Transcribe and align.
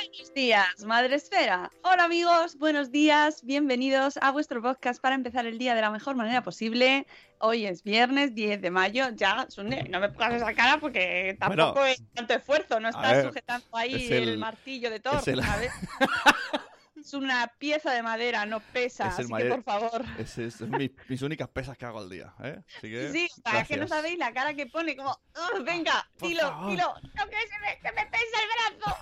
Buenos 0.00 0.32
días, 0.34 0.84
Madre 0.84 1.16
Esfera. 1.16 1.72
Hola 1.82 2.04
amigos, 2.04 2.56
buenos 2.56 2.92
días, 2.92 3.42
bienvenidos 3.44 4.16
a 4.22 4.30
vuestro 4.30 4.62
podcast 4.62 5.00
para 5.00 5.16
empezar 5.16 5.44
el 5.46 5.58
día 5.58 5.74
de 5.74 5.80
la 5.80 5.90
mejor 5.90 6.14
manera 6.14 6.42
posible. 6.42 7.04
Hoy 7.40 7.66
es 7.66 7.82
viernes 7.82 8.32
10 8.34 8.60
de 8.62 8.70
mayo, 8.70 9.08
ya, 9.14 9.46
Sune, 9.50 9.82
no 9.88 9.98
me 9.98 10.08
pongas 10.10 10.34
esa 10.34 10.54
cara 10.54 10.78
porque 10.78 11.36
tampoco 11.40 11.72
Bueno, 11.80 11.86
es 11.86 12.02
tanto 12.14 12.34
esfuerzo, 12.34 12.78
no 12.78 12.88
estás 12.90 13.12
ver, 13.12 13.26
sujetando 13.26 13.66
ahí 13.72 13.94
es 14.06 14.10
el, 14.12 14.28
el- 14.30 14.38
martillo 14.38 14.88
de 14.90 15.00
Thor, 15.00 15.16
es 15.18 15.28
el- 15.28 15.42
¿sabes? 15.42 15.72
Es 17.00 17.14
una 17.14 17.46
pieza 17.58 17.92
de 17.92 18.02
madera, 18.02 18.44
no 18.44 18.60
pesa, 18.60 19.06
Es 19.08 19.14
así 19.14 19.22
que 19.22 19.28
mayor- 19.28 19.48
por 19.50 19.62
favor. 19.62 20.04
Es, 20.18 20.36
es 20.36 20.60
mi- 20.60 20.90
mis 21.08 21.22
únicas 21.22 21.48
pesas 21.48 21.78
que 21.78 21.86
hago 21.86 22.00
al 22.00 22.10
día, 22.10 22.34
¿eh? 22.42 22.58
Así 22.76 22.90
que, 22.90 23.10
Sí, 23.12 23.28
para 23.42 23.64
que 23.64 23.76
no 23.78 23.88
sabéis 23.88 24.18
la 24.18 24.32
cara 24.32 24.52
que 24.52 24.66
pone, 24.66 24.94
como, 24.94 25.10
"Ugh, 25.10 25.64
venga, 25.64 25.92
favor. 26.18 26.68
tilo, 26.68 26.94
no 27.14 27.28
que 27.28 27.36
se 27.48 27.58
me, 27.60 27.78
que 27.80 27.92
me 27.92 28.06
pesa 28.06 28.36
el 28.42 28.78
brazo. 28.78 28.96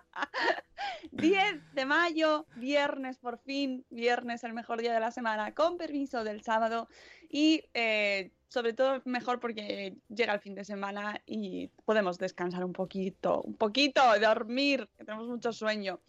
10 1.12 1.74
de 1.74 1.86
mayo, 1.86 2.46
viernes 2.56 3.18
por 3.18 3.38
fin, 3.38 3.84
viernes 3.90 4.44
el 4.44 4.52
mejor 4.52 4.80
día 4.80 4.92
de 4.92 5.00
la 5.00 5.10
semana, 5.10 5.54
con 5.54 5.76
permiso 5.76 6.24
del 6.24 6.42
sábado 6.42 6.88
y 7.28 7.64
eh, 7.74 8.30
sobre 8.48 8.72
todo 8.72 9.00
mejor 9.04 9.40
porque 9.40 9.96
llega 10.08 10.34
el 10.34 10.40
fin 10.40 10.54
de 10.54 10.64
semana 10.64 11.20
y 11.26 11.68
podemos 11.84 12.18
descansar 12.18 12.64
un 12.64 12.72
poquito, 12.72 13.40
un 13.42 13.54
poquito, 13.54 14.00
dormir, 14.20 14.88
que 14.98 15.04
tenemos 15.04 15.28
mucho 15.28 15.52
sueño. 15.52 16.00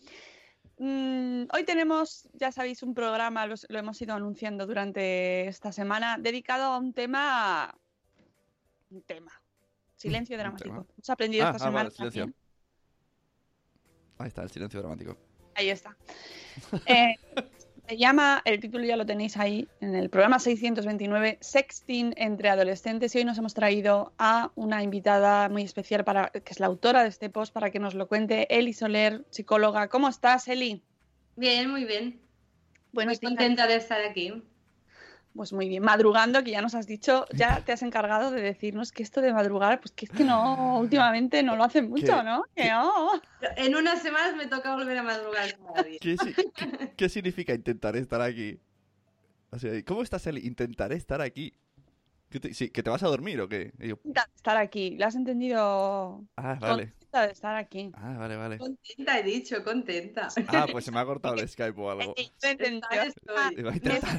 Mm, 0.79 1.43
hoy 1.53 1.63
tenemos, 1.65 2.27
ya 2.33 2.51
sabéis, 2.51 2.83
un 2.83 2.93
programa, 2.93 3.45
los- 3.45 3.65
lo 3.69 3.77
hemos 3.79 4.01
ido 4.01 4.15
anunciando 4.15 4.65
durante 4.65 5.47
esta 5.47 5.71
semana, 5.71 6.17
dedicado 6.19 6.65
a 6.65 6.77
un 6.79 6.93
tema... 6.93 7.73
Un 8.89 9.01
tema. 9.03 9.31
Silencio 9.95 10.37
dramático. 10.37 10.85
Hemos 10.97 11.09
aprendido 11.09 11.45
Ah, 11.45 11.51
esta 11.51 11.63
ah, 11.63 11.67
semana. 11.71 11.89
vale. 11.97 12.33
Ahí 14.17 14.27
está, 14.27 14.43
el 14.43 14.49
silencio 14.49 14.79
dramático. 14.79 15.17
Ahí 15.55 15.69
está. 15.69 15.95
Eh, 16.85 17.15
se 17.87 17.97
llama, 17.97 18.41
el 18.45 18.59
título 18.59 18.85
ya 18.85 18.95
lo 18.95 19.05
tenéis 19.05 19.37
ahí 19.37 19.67
en 19.81 19.95
el 19.95 20.09
programa 20.09 20.39
629, 20.39 21.37
Sexting 21.41 22.13
entre 22.17 22.49
adolescentes. 22.49 23.13
Y 23.15 23.19
hoy 23.19 23.25
nos 23.25 23.37
hemos 23.37 23.53
traído 23.53 24.13
a 24.17 24.51
una 24.55 24.83
invitada 24.83 25.49
muy 25.49 25.63
especial, 25.63 26.03
para, 26.03 26.29
que 26.29 26.51
es 26.51 26.59
la 26.59 26.67
autora 26.67 27.03
de 27.03 27.09
este 27.09 27.29
post, 27.29 27.53
para 27.53 27.71
que 27.71 27.79
nos 27.79 27.93
lo 27.93 28.07
cuente. 28.07 28.47
Eli 28.55 28.73
Soler, 28.73 29.25
psicóloga. 29.29 29.89
¿Cómo 29.89 30.07
estás, 30.07 30.47
Eli? 30.47 30.83
Bien, 31.35 31.69
muy 31.69 31.85
bien. 31.85 32.19
Bueno, 32.91 33.09
muy 33.09 33.19
contenta 33.19 33.67
de 33.67 33.75
estar 33.75 34.01
aquí. 34.01 34.43
Pues 35.35 35.51
muy 35.51 35.67
bien, 35.67 35.81
madrugando, 35.83 36.43
que 36.43 36.51
ya 36.51 36.61
nos 36.61 36.75
has 36.75 36.85
dicho, 36.85 37.25
ya 37.35 37.61
te 37.61 37.71
has 37.71 37.81
encargado 37.81 38.29
de 38.29 38.41
decirnos 38.41 38.91
que 38.91 39.01
esto 39.01 39.19
de 39.19 39.33
madrugar, 39.33 39.79
pues 39.79 39.91
que 39.91 40.05
es 40.05 40.11
que 40.11 40.23
no, 40.23 40.77
últimamente 40.79 41.41
no 41.41 41.55
lo 41.55 41.63
hacen 41.63 41.89
mucho, 41.89 42.05
¿Qué? 42.05 42.23
¿no? 42.23 42.43
Que 42.55 42.63
¿Qué? 42.63 42.69
no. 42.69 43.09
En 43.57 43.75
unas 43.75 44.01
semanas 44.03 44.35
me 44.35 44.45
toca 44.45 44.75
volver 44.75 44.95
a 44.97 45.03
madrugar 45.03 45.57
cada 45.57 45.83
día. 45.83 45.97
¿Qué, 45.99 46.17
si- 46.17 46.33
qué- 46.33 46.93
qué 46.95 47.09
significa 47.09 47.53
intentar 47.53 47.95
estar 47.95 48.21
aquí? 48.21 48.59
O 49.49 49.57
sea, 49.57 49.71
¿Cómo 49.85 50.03
estás, 50.03 50.25
Eli? 50.27 50.45
Intentaré 50.45 50.95
estar 50.95 51.19
aquí. 51.19 51.53
¿Qué 52.29 52.39
te- 52.39 52.53
sí, 52.53 52.69
¿Que 52.69 52.83
te 52.83 52.89
vas 52.91 53.01
a 53.03 53.07
dormir 53.07 53.41
o 53.41 53.49
qué? 53.49 53.73
Yo, 53.79 53.97
Estar 54.35 54.57
aquí, 54.57 54.97
lo 54.97 55.05
has 55.07 55.15
entendido. 55.15 56.23
ah, 56.37 56.57
vale. 56.61 56.93
Contenta 57.13 57.27
de 57.27 57.33
estar 57.33 57.55
aquí. 57.55 57.91
Ah, 57.95 58.15
vale, 58.17 58.35
vale. 58.35 58.57
Contenta, 58.57 59.19
he 59.19 59.23
dicho, 59.23 59.63
contenta. 59.63 60.29
Ah, 60.47 60.65
pues 60.71 60.85
se 60.85 60.91
me 60.91 60.99
ha 60.99 61.05
cortado 61.11 61.35
el 61.35 61.47
Skype 61.47 61.79
o 61.79 61.91
algo. 61.91 62.13
Estoy. 62.17 62.51
Intentar- 62.51 63.07
es 63.07 63.13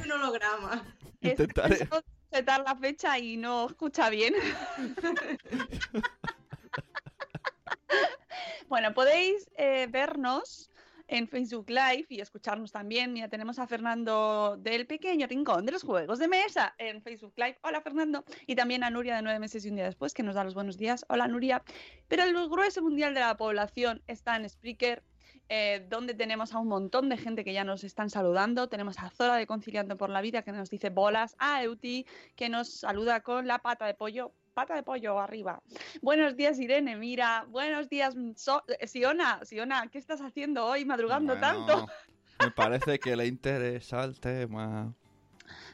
un 0.05 0.13
holograma. 0.13 0.85
Es 1.21 1.31
Intentaré. 1.41 1.89
setar 2.31 2.63
la 2.65 2.77
fecha 2.77 3.19
y 3.19 3.37
no 3.39 3.67
escucha 3.67 4.11
bien. 4.11 4.35
bueno, 8.69 8.93
podéis 8.93 9.49
eh, 9.57 9.87
vernos 9.91 10.71
en 11.09 11.29
Facebook 11.29 11.69
Live 11.69 12.07
y 12.09 12.21
escucharnos 12.21 12.73
también. 12.73 13.13
Mira, 13.13 13.29
tenemos 13.29 13.59
a 13.59 13.67
Fernando 13.67 14.57
del 14.59 14.87
pequeño 14.87 15.27
rincón 15.27 15.67
de 15.67 15.73
los 15.73 15.83
juegos 15.83 16.19
de 16.19 16.29
mesa 16.29 16.75
en 16.79 17.03
Facebook 17.03 17.35
Live. 17.37 17.59
Hola, 17.63 17.81
Fernando. 17.81 18.25
Y 18.47 18.55
también 18.55 18.85
a 18.85 18.91
Nuria 18.91 19.17
de 19.17 19.23
nueve 19.23 19.39
meses 19.39 19.65
y 19.65 19.69
un 19.69 19.77
día 19.77 19.85
después, 19.85 20.15
que 20.15 20.23
nos 20.23 20.35
da 20.35 20.45
los 20.45 20.55
buenos 20.55 20.79
días. 20.79 21.05
Hola, 21.09 21.29
Nuria. 21.29 21.63
Pero 22.09 22.25
el 22.25 22.35
grueso 22.49 22.83
mundial 22.83 23.15
de 23.15 23.21
la 23.21 23.37
población 23.37 24.03
está 24.07 24.37
en 24.37 24.49
Spreaker, 24.49 25.03
eh, 25.49 25.87
donde 25.91 26.15
tenemos 26.15 26.55
a 26.55 26.59
un 26.59 26.69
montón 26.69 27.09
de 27.09 27.19
gente 27.19 27.45
que 27.45 27.53
ya 27.53 27.65
nos 27.65 27.85
están 27.85 28.09
saludando. 28.09 28.69
Tenemos 28.69 28.99
a 28.99 29.11
Zora 29.11 29.37
de 29.37 29.47
Conciliando 29.47 29.97
por 29.97 30.11
la 30.11 30.23
Vida 30.23 30.43
que 30.43 30.53
nos 30.53 30.71
dice 30.71 30.91
bolas, 30.91 31.37
a 31.39 31.63
Euti 31.63 32.07
que 32.35 32.49
nos 32.49 32.81
saluda 32.81 33.21
con 33.21 33.47
la 33.47 33.59
pata 33.59 33.87
de 33.87 33.95
pollo, 33.95 34.33
pata 34.55 34.75
de 34.77 34.83
pollo 34.83 35.19
arriba. 35.21 35.61
Buenos 36.01 36.37
días 36.37 36.59
Irene, 36.59 36.97
mira, 36.97 37.45
buenos 37.49 37.89
días 37.89 38.15
mm, 38.17 38.33
So- 38.37 38.63
eh, 38.79 38.87
Siona, 38.87 39.41
Siona, 39.45 39.89
¿qué 39.89 39.99
estás 39.99 40.21
haciendo 40.21 40.65
hoy 40.65 40.85
madrugando 40.85 41.37
tanto? 41.39 41.87
Me 42.41 42.51
parece 42.51 42.99
que 42.99 43.17
le 43.17 43.27
interesa 43.27 44.03
el 44.05 44.19
tema. 44.19 44.95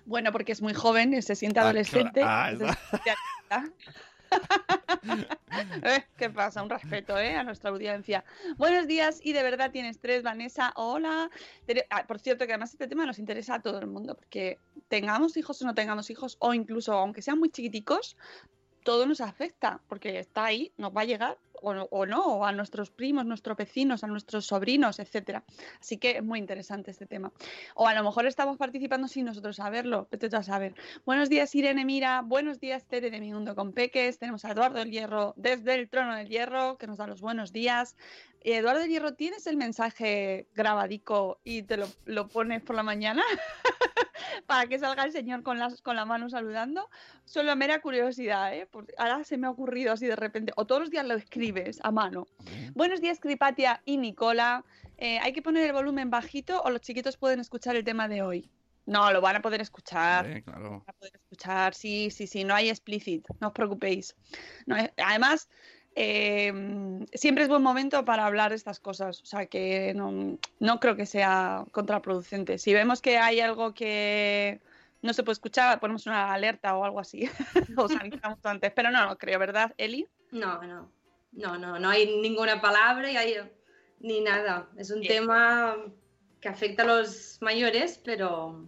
Bueno, 0.05 0.33
porque 0.33 0.53
es 0.53 0.63
muy 0.63 0.75
joven, 0.75 1.15
y 1.15 1.23
se 1.23 1.35
siente 1.37 1.61
Ah, 1.61 1.65
adolescente. 1.65 2.21
claro. 2.21 2.67
Ah. 3.51 3.65
Eh, 5.83 6.05
¿Qué 6.17 6.31
pasa? 6.31 6.63
Un 6.63 6.71
respeto 6.71 7.19
¿eh? 7.19 7.35
a 7.35 7.43
nuestra 7.43 7.71
audiencia. 7.71 8.25
Buenos 8.57 8.87
días 8.87 9.19
y 9.23 9.33
de 9.33 9.43
verdad 9.43 9.73
tienes 9.73 9.99
tres, 9.99 10.23
Vanessa. 10.23 10.73
Hola. 10.77 11.29
Ah, 11.91 12.07
por 12.07 12.21
cierto, 12.21 12.47
que 12.47 12.53
además 12.53 12.73
este 12.73 12.87
tema 12.87 13.05
nos 13.07 13.19
interesa 13.19 13.57
a 13.57 13.61
todo 13.61 13.81
el 13.81 13.89
mundo, 13.89 14.15
porque 14.15 14.59
tengamos 14.89 15.37
hijos 15.37 15.61
o 15.61 15.65
no 15.67 15.75
tengamos 15.75 16.09
hijos, 16.11 16.37
o 16.39 16.55
incluso 16.55 16.93
aunque 16.93 17.23
sean 17.23 17.41
muy 17.41 17.51
chiquiticos, 17.51 18.17
todo 18.83 19.07
nos 19.07 19.21
afecta, 19.21 19.81
porque 19.89 20.19
está 20.19 20.45
ahí, 20.45 20.73
nos 20.77 20.95
va 20.95 21.03
a 21.03 21.05
llegar 21.05 21.39
o, 21.63 21.71
o 21.91 22.07
no, 22.07 22.25
o 22.25 22.45
a 22.45 22.53
nuestros 22.53 22.91
primos, 22.91 23.25
nuestros 23.27 23.57
vecinos, 23.57 24.05
a 24.05 24.07
nuestros 24.07 24.47
sobrinos, 24.47 24.99
etcétera. 24.99 25.45
Así 25.81 25.99
que 25.99 26.19
es 26.19 26.25
muy 26.25 26.39
interesante 26.39 26.91
este 26.91 27.07
tema. 27.07 27.33
O 27.75 27.87
a 27.87 27.95
lo 27.95 28.03
mejor 28.03 28.27
estamos 28.27 28.57
participando 28.57 29.09
sin 29.09 29.27
nosotros 29.27 29.57
saberlo, 29.57 30.09
vete 30.11 30.29
tú 30.29 30.37
a 30.37 30.43
saber. 30.43 30.75
Buenos 31.05 31.29
días, 31.29 31.55
Irene 31.55 31.85
Mira, 31.85 32.23
buenos 32.23 32.61
días, 32.61 32.87
Tere 32.87 33.11
de 33.11 33.21
Mi 33.21 33.33
Mundo 33.33 33.55
con 33.55 33.73
Peques, 33.73 34.19
tenemos 34.19 34.45
a 34.45 34.53
Eduardo 34.53 34.79
del 34.79 34.91
Hierro 34.91 35.35
desde 35.37 35.75
el 35.75 35.89
Trono 35.89 36.17
del 36.17 36.29
Hierro, 36.29 36.79
que 36.79 36.87
nos 36.87 36.99
da 36.99 37.07
los 37.07 37.21
buenos 37.21 37.53
días. 37.53 37.97
Eduardo 38.41 38.85
Hierro, 38.85 39.15
¿tienes 39.15 39.47
el 39.47 39.57
mensaje 39.57 40.49
grabadico 40.55 41.41
y 41.45 41.63
te 41.63 41.77
lo, 41.77 41.87
lo 42.05 42.29
pones 42.29 42.63
por 42.63 42.77
la 42.77 42.83
mañana? 42.83 43.23
para 44.47 44.67
que 44.67 44.79
salga 44.79 45.05
el 45.05 45.13
señor 45.13 45.43
con, 45.43 45.59
las, 45.59 45.81
con 45.83 45.97
la 45.97 46.05
mano 46.05 46.29
saludando. 46.29 46.89
Solo 47.25 47.55
mera 47.57 47.81
curiosidad, 47.81 48.55
¿eh? 48.55 48.67
Porque 48.71 48.93
ahora 48.99 49.25
se 49.25 49.37
me 49.37 49.47
ha 49.47 49.51
ocurrido 49.51 49.93
así 49.93 50.07
de 50.07 50.17
repente. 50.17 50.53
O 50.57 50.67
todos 50.67 50.83
los 50.83 50.91
días 50.91 51.07
lo 51.07 51.15
escribes 51.15 51.79
a 51.83 51.91
mano. 51.91 52.27
Buenos 52.75 53.01
días, 53.01 53.21
Cripatia 53.21 53.83
y 53.85 53.97
Nicola. 53.97 54.65
Eh, 54.99 55.19
¿Hay 55.21 55.33
que 55.33 55.43
poner 55.43 55.65
el 55.65 55.73
volumen 55.73 56.11
bajito 56.11 56.61
o 56.63 56.71
los 56.71 56.81
chiquitos 56.81 57.17
pueden 57.17 57.41
escuchar 57.41 57.77
el 57.77 57.85
tema 57.85 58.09
de 58.09 58.23
hoy? 58.23 58.51
No, 58.87 59.13
lo 59.13 59.21
van 59.21 59.37
a 59.37 59.43
poder 59.43 59.61
escuchar. 59.61 60.25
Hombre, 60.25 60.43
claro. 60.43 60.71
Van 60.71 60.83
a 60.87 60.93
poder 60.93 61.13
escuchar, 61.15 61.75
sí, 61.75 62.11
sí, 62.11 62.27
sí, 62.27 62.45
no 62.45 62.55
hay 62.55 62.71
explicit, 62.71 63.25
no 63.39 63.49
os 63.49 63.53
preocupéis. 63.53 64.17
No, 64.67 64.77
eh, 64.77 64.93
además, 64.97 65.49
eh, 65.95 66.53
siempre 67.15 67.45
es 67.45 67.49
buen 67.49 67.63
momento 67.63 68.05
para 68.05 68.27
hablar 68.27 68.51
de 68.51 68.57
estas 68.57 68.81
cosas, 68.81 69.21
o 69.23 69.27
sea 69.27 69.47
que 69.47 69.93
no, 69.95 70.39
no 70.59 70.81
creo 70.81 70.97
que 70.97 71.07
sea 71.07 71.65
contraproducente. 71.73 72.59
Si 72.59 72.73
vemos 72.73 73.01
que 73.03 73.19
hay 73.19 73.41
algo 73.41 73.75
que 73.75 74.61
no 75.03 75.13
se 75.13 75.23
puede 75.23 75.35
escuchar, 75.35 75.81
ponemos 75.81 76.07
una 76.07 76.33
alerta 76.33 76.77
o 76.77 76.85
algo 76.85 77.01
así, 77.01 77.29
os 77.77 77.91
avisamos 77.97 78.39
antes, 78.45 78.73
pero 78.75 78.91
no, 78.91 79.07
no 79.07 79.19
creo, 79.19 79.39
¿verdad, 79.39 79.75
Eli? 79.79 80.07
No, 80.31 80.63
no. 80.63 80.91
No, 81.33 81.57
no, 81.59 81.79
no 81.79 81.89
hay 81.89 82.21
ninguna 82.21 82.61
palabra 82.61 83.11
y 83.11 83.17
hay- 83.17 83.51
ni 84.01 84.21
nada. 84.21 84.69
Es 84.77 84.91
un 84.91 85.01
tema 85.09 85.77
que 86.41 86.49
afecta 86.49 86.83
a 86.83 86.87
los 86.87 87.39
mayores, 87.41 88.01
pero 88.05 88.65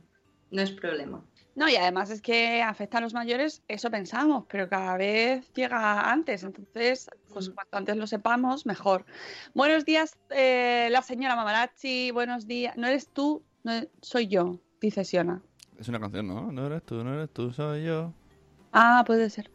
no 0.50 0.62
es 0.62 0.70
problema. 0.70 1.24
No, 1.54 1.68
y 1.68 1.76
además 1.76 2.08
es 2.10 2.22
que 2.22 2.62
afecta 2.62 2.96
a 2.98 3.00
los 3.02 3.12
mayores, 3.12 3.62
eso 3.68 3.90
pensamos, 3.90 4.46
pero 4.48 4.68
cada 4.70 4.96
vez 4.96 5.52
llega 5.52 6.10
antes, 6.10 6.42
entonces, 6.44 7.10
pues 7.32 7.50
Mm. 7.50 7.52
cuanto 7.54 7.76
antes 7.76 7.96
lo 7.96 8.06
sepamos, 8.06 8.64
mejor. 8.64 9.04
Buenos 9.54 9.84
días, 9.84 10.16
eh, 10.30 10.88
la 10.90 11.02
señora 11.02 11.36
Mamarachi, 11.36 12.10
buenos 12.10 12.46
días. 12.46 12.74
No 12.78 12.86
eres 12.86 13.08
tú, 13.08 13.42
no 13.64 13.72
e- 13.74 13.90
soy 14.00 14.28
yo, 14.28 14.60
dice 14.80 15.04
Siona. 15.04 15.42
Es 15.78 15.88
una 15.88 16.00
canción, 16.00 16.26
¿no? 16.26 16.50
No 16.52 16.66
eres 16.66 16.84
tú, 16.84 17.04
no 17.04 17.12
eres 17.12 17.28
tú, 17.30 17.52
soy 17.52 17.84
yo. 17.84 18.14
Ah, 18.72 19.04
puede 19.06 19.28
ser. 19.28 19.50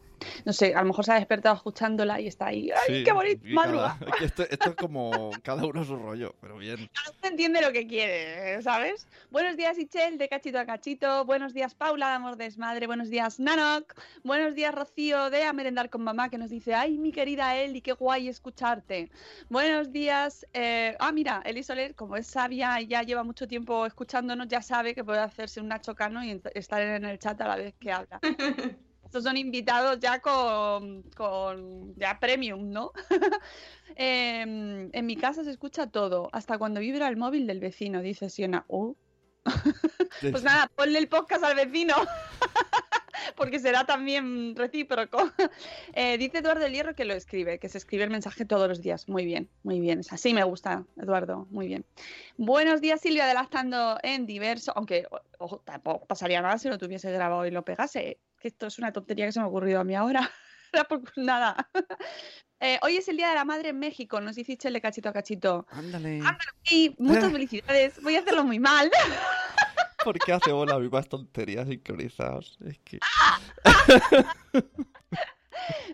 No 0.46 0.54
sé, 0.54 0.74
a 0.76 0.82
lo 0.82 0.88
mejor 0.88 1.06
se 1.06 1.12
ha 1.12 1.16
despertado 1.16 1.56
escuchándola 1.56 2.20
y 2.20 2.28
está 2.28 2.48
ahí. 2.48 2.70
¡Ay, 2.72 2.98
Sí, 3.00 3.04
qué 3.04 3.12
bonito! 3.12 3.42
Madruga. 3.48 3.98
cada- 4.00 4.12
esto, 4.26 4.44
esto 4.50 4.70
es 4.72 4.76
como 4.76 5.32
cada 5.44 5.66
uno 5.66 5.84
su 5.84 5.96
rollo, 5.96 6.36
pero 6.42 6.58
bien. 6.58 6.90
Cada 6.94 7.12
uno 7.18 7.30
entiende 7.30 7.62
lo 7.62 7.72
que 7.72 7.86
quiere, 7.88 8.62
¿sabes? 8.62 9.08
Buenos 9.32 9.58
días, 9.58 9.78
Ichel, 9.78 10.18
de 10.18 10.28
cachito 10.30 10.60
a 10.60 10.66
cachito. 10.66 11.26
Buenos 11.26 11.54
días, 11.54 11.76
Paula, 11.76 12.08
de 12.10 12.14
Amor 12.16 12.38
Desmadre. 12.38 12.88
Buenos 12.88 13.10
días, 13.10 13.40
Nanok. 13.40 13.94
Buenos 14.24 14.56
días, 14.56 14.74
Rocío, 14.74 15.30
de 15.30 15.44
A 15.44 15.54
Merendar 15.54 15.90
con 15.90 16.04
Mamá, 16.04 16.30
que 16.30 16.38
nos 16.38 16.50
dice, 16.50 16.74
ay, 16.74 16.98
mi 16.98 17.12
querida 17.12 17.56
Eli, 17.56 17.82
qué 17.82 17.92
guay 17.94 18.28
escucharte. 18.28 19.10
Buenos 19.50 19.92
días. 19.92 20.46
eh, 20.54 20.96
Ah, 21.00 21.12
mira, 21.12 21.42
Eli 21.46 21.64
Soler, 21.64 21.94
como 21.96 22.16
es 22.16 22.28
sabia 22.28 22.80
y 22.82 22.88
ya 22.88 23.04
lleva 23.04 23.24
mucho 23.24 23.48
tiempo 23.48 23.86
escuchándonos, 23.86 24.48
ya 24.48 24.62
sabe 24.62 24.96
que 24.96 25.04
puede 25.04 25.20
hacerse 25.20 25.62
un 25.62 25.68
Nacho 25.68 25.96
Cano 25.96 26.24
y 26.24 26.42
estar 26.56 26.82
en 26.82 27.06
el 27.06 27.20
chat 27.20 27.40
a 27.42 27.48
la 27.48 27.56
vez 27.58 27.74
que 27.80 27.92
habla. 27.92 28.20
Estos 29.08 29.24
son 29.24 29.38
invitados 29.38 30.00
ya 30.02 30.20
con, 30.20 31.02
con 31.16 31.96
ya 31.96 32.20
premium, 32.20 32.70
¿no? 32.70 32.92
Em, 33.96 34.90
en 34.94 35.06
mi 35.06 35.16
casa 35.16 35.46
se 35.46 35.50
escucha 35.50 35.88
todo, 35.88 36.30
hasta 36.34 36.58
cuando 36.58 36.82
vibra 36.82 37.08
el 37.08 37.16
móvil 37.16 37.48
del 37.48 37.62
vecino, 37.62 38.02
dice 38.02 38.30
Siona. 38.30 38.66
Oh. 38.68 38.96
Pues 40.22 40.44
nada, 40.44 40.70
ponle 40.76 41.00
el 41.00 41.08
podcast 41.08 41.44
al 41.44 41.56
vecino. 41.56 41.96
Porque 43.38 43.60
será 43.60 43.86
también 43.86 44.56
recíproco. 44.56 45.32
Eh, 45.94 46.18
dice 46.18 46.40
Eduardo 46.40 46.64
del 46.64 46.74
Hierro 46.74 46.96
que 46.96 47.06
lo 47.06 47.14
escribe, 47.14 47.60
que 47.60 47.70
se 47.70 47.78
escribe 47.78 48.04
el 48.04 48.10
mensaje 48.10 48.46
todos 48.46 48.68
los 48.68 48.82
días. 48.82 49.08
Muy 49.08 49.26
bien, 49.26 49.50
muy 49.64 49.80
bien. 49.80 50.02
Así 50.10 50.34
me 50.34 50.44
gusta, 50.44 50.86
Eduardo. 50.98 51.48
Muy 51.50 51.68
bien. 51.68 51.86
Buenos 52.36 52.82
días, 52.82 53.00
Silvia, 53.02 53.26
adelantando 53.26 53.98
en 54.04 54.26
diverso. 54.26 54.74
Aunque 54.76 55.08
ojo, 55.38 55.60
tampoco 55.60 56.06
pasaría 56.06 56.42
nada 56.42 56.58
si 56.58 56.68
lo 56.68 56.78
tuviese 56.78 57.12
grabado 57.12 57.46
y 57.46 57.52
lo 57.52 57.64
pegase. 57.64 58.20
Que 58.40 58.48
esto 58.48 58.68
es 58.68 58.78
una 58.78 58.92
tontería 58.92 59.26
que 59.26 59.32
se 59.32 59.40
me 59.40 59.46
ha 59.46 59.50
ocurrido 59.50 59.80
a 59.80 59.84
mí 59.84 59.96
ahora. 59.96 60.30
Nada. 61.16 61.70
Eh, 62.60 62.80
hoy 62.82 62.98
es 62.98 63.08
el 63.08 63.18
Día 63.18 63.30
de 63.30 63.36
la 63.36 63.46
Madre 63.46 63.70
en 63.70 63.78
México, 63.78 64.20
nos 64.20 64.36
dice 64.36 64.58
Chele 64.58 64.82
cachito 64.82 65.10
a 65.10 65.14
cachito. 65.14 65.68
Ándale. 65.70 66.24
Y 66.72 66.96
muchas 66.98 67.32
felicidades. 67.32 68.02
Voy 68.02 68.16
a 68.16 68.22
hacerlo 68.22 68.44
muy 68.44 68.58
mal. 68.58 68.90
¿Por 70.04 70.18
qué 70.18 70.34
hacemos 70.34 70.68
las 70.68 70.80
mismas 70.80 71.08
tonterías 71.08 71.68
sincronizadas? 71.68 72.58
Es 72.66 72.80
que... 72.80 72.98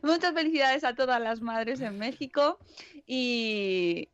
Muchas 0.02 0.34
felicidades 0.34 0.84
a 0.84 0.96
todas 0.96 1.22
las 1.22 1.42
madres 1.42 1.82
en 1.82 1.98
México 1.98 2.58
y, 3.06 4.10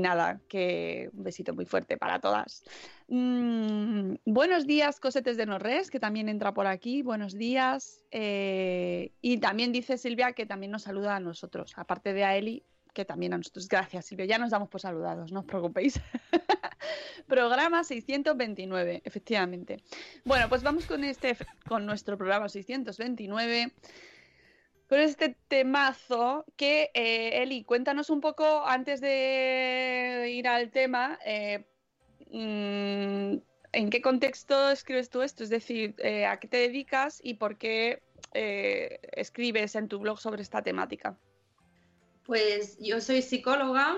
nada, 0.00 0.40
que 0.48 1.10
un 1.12 1.24
besito 1.24 1.54
muy 1.54 1.64
fuerte 1.64 1.96
para 1.96 2.20
todas. 2.20 2.62
Mm, 3.08 4.14
buenos 4.24 4.66
días, 4.66 5.00
Cosetes 5.00 5.36
de 5.36 5.46
Norres, 5.46 5.90
que 5.90 6.00
también 6.00 6.28
entra 6.28 6.52
por 6.54 6.66
aquí. 6.66 7.02
Buenos 7.02 7.34
días. 7.34 8.02
Eh, 8.10 9.12
y 9.20 9.38
también 9.38 9.72
dice 9.72 9.98
Silvia 9.98 10.32
que 10.32 10.46
también 10.46 10.72
nos 10.72 10.82
saluda 10.82 11.16
a 11.16 11.20
nosotros, 11.20 11.72
aparte 11.76 12.12
de 12.12 12.24
a 12.24 12.36
Eli, 12.36 12.62
que 12.92 13.04
también 13.04 13.34
a 13.34 13.36
nosotros. 13.36 13.68
Gracias, 13.68 14.06
Silvia. 14.06 14.26
Ya 14.26 14.38
nos 14.38 14.50
damos 14.50 14.68
por 14.68 14.80
saludados, 14.80 15.32
no 15.32 15.40
os 15.40 15.46
preocupéis. 15.46 16.00
programa 17.26 17.84
629, 17.84 19.02
efectivamente. 19.04 19.82
Bueno, 20.24 20.48
pues 20.48 20.62
vamos 20.62 20.86
con 20.86 21.04
este, 21.04 21.36
con 21.66 21.86
nuestro 21.86 22.16
programa 22.16 22.48
629 22.48 23.72
con 24.88 25.00
este 25.00 25.36
temazo 25.48 26.44
que, 26.56 26.90
eh, 26.94 27.42
Eli, 27.42 27.64
cuéntanos 27.64 28.10
un 28.10 28.20
poco 28.20 28.64
antes 28.66 29.00
de 29.00 30.30
ir 30.30 30.46
al 30.46 30.70
tema, 30.70 31.18
eh, 31.24 31.64
mm, 32.30 33.36
¿en 33.72 33.90
qué 33.90 34.02
contexto 34.02 34.70
escribes 34.70 35.08
tú 35.08 35.22
esto? 35.22 35.42
Es 35.42 35.50
decir, 35.50 35.94
eh, 35.98 36.26
¿a 36.26 36.38
qué 36.38 36.48
te 36.48 36.58
dedicas 36.58 37.20
y 37.22 37.34
por 37.34 37.56
qué 37.56 38.02
escribes 38.32 39.76
en 39.76 39.86
tu 39.86 40.00
blog 40.00 40.18
sobre 40.18 40.42
esta 40.42 40.60
temática? 40.60 41.16
Pues 42.24 42.76
yo 42.80 43.00
soy 43.00 43.22
psicóloga 43.22 43.96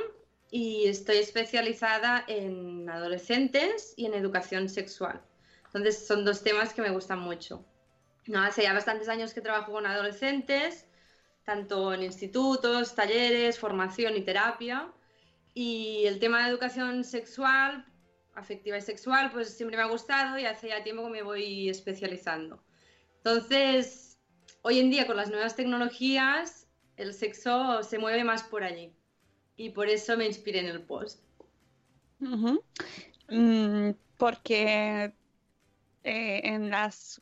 y 0.51 0.89
estoy 0.89 1.17
especializada 1.19 2.23
en 2.29 2.89
adolescentes 2.91 3.95
y 3.97 4.05
en 4.05 4.13
educación 4.13 4.69
sexual. 4.69 5.23
Entonces 5.67 6.07
son 6.07 6.25
dos 6.25 6.43
temas 6.43 6.75
que 6.75 6.83
me 6.83 6.91
gustan 6.91 7.21
mucho. 7.21 7.65
Hace 8.35 8.63
ya 8.63 8.73
bastantes 8.73 9.09
años 9.09 9.33
que 9.33 9.41
trabajo 9.41 9.73
con 9.73 9.87
adolescentes, 9.87 10.87
tanto 11.45 11.95
en 11.95 12.03
institutos, 12.03 12.95
talleres, 12.95 13.59
formación 13.59 14.17
y 14.17 14.23
terapia. 14.23 14.93
Y 15.55 16.05
el 16.07 16.19
tema 16.19 16.43
de 16.43 16.51
educación 16.51 17.05
sexual, 17.05 17.87
afectiva 18.35 18.77
y 18.77 18.83
sexual, 18.83 19.31
pues 19.33 19.57
siempre 19.57 19.77
me 19.77 19.85
ha 19.85 19.87
gustado 19.87 20.39
y 20.39 20.45
hace 20.45 20.69
ya 20.69 20.83
tiempo 20.83 21.05
que 21.05 21.11
me 21.11 21.23
voy 21.23 21.69
especializando. 21.69 22.63
Entonces, 23.19 24.19
hoy 24.63 24.81
en 24.81 24.91
día 24.91 25.07
con 25.07 25.17
las 25.17 25.31
nuevas 25.31 25.57
tecnologías, 25.57 26.69
el 26.97 27.15
sexo 27.15 27.83
se 27.83 27.99
mueve 27.99 28.25
más 28.25 28.43
por 28.43 28.65
allí. 28.65 28.93
Y 29.57 29.71
por 29.71 29.89
eso 29.89 30.17
me 30.17 30.27
inspiré 30.27 30.61
en 30.61 30.67
el 30.67 30.83
post. 30.83 31.23
Mm, 33.29 33.91
porque 34.17 35.13
eh, 36.07 36.41
en 36.45 36.71
las, 36.71 37.21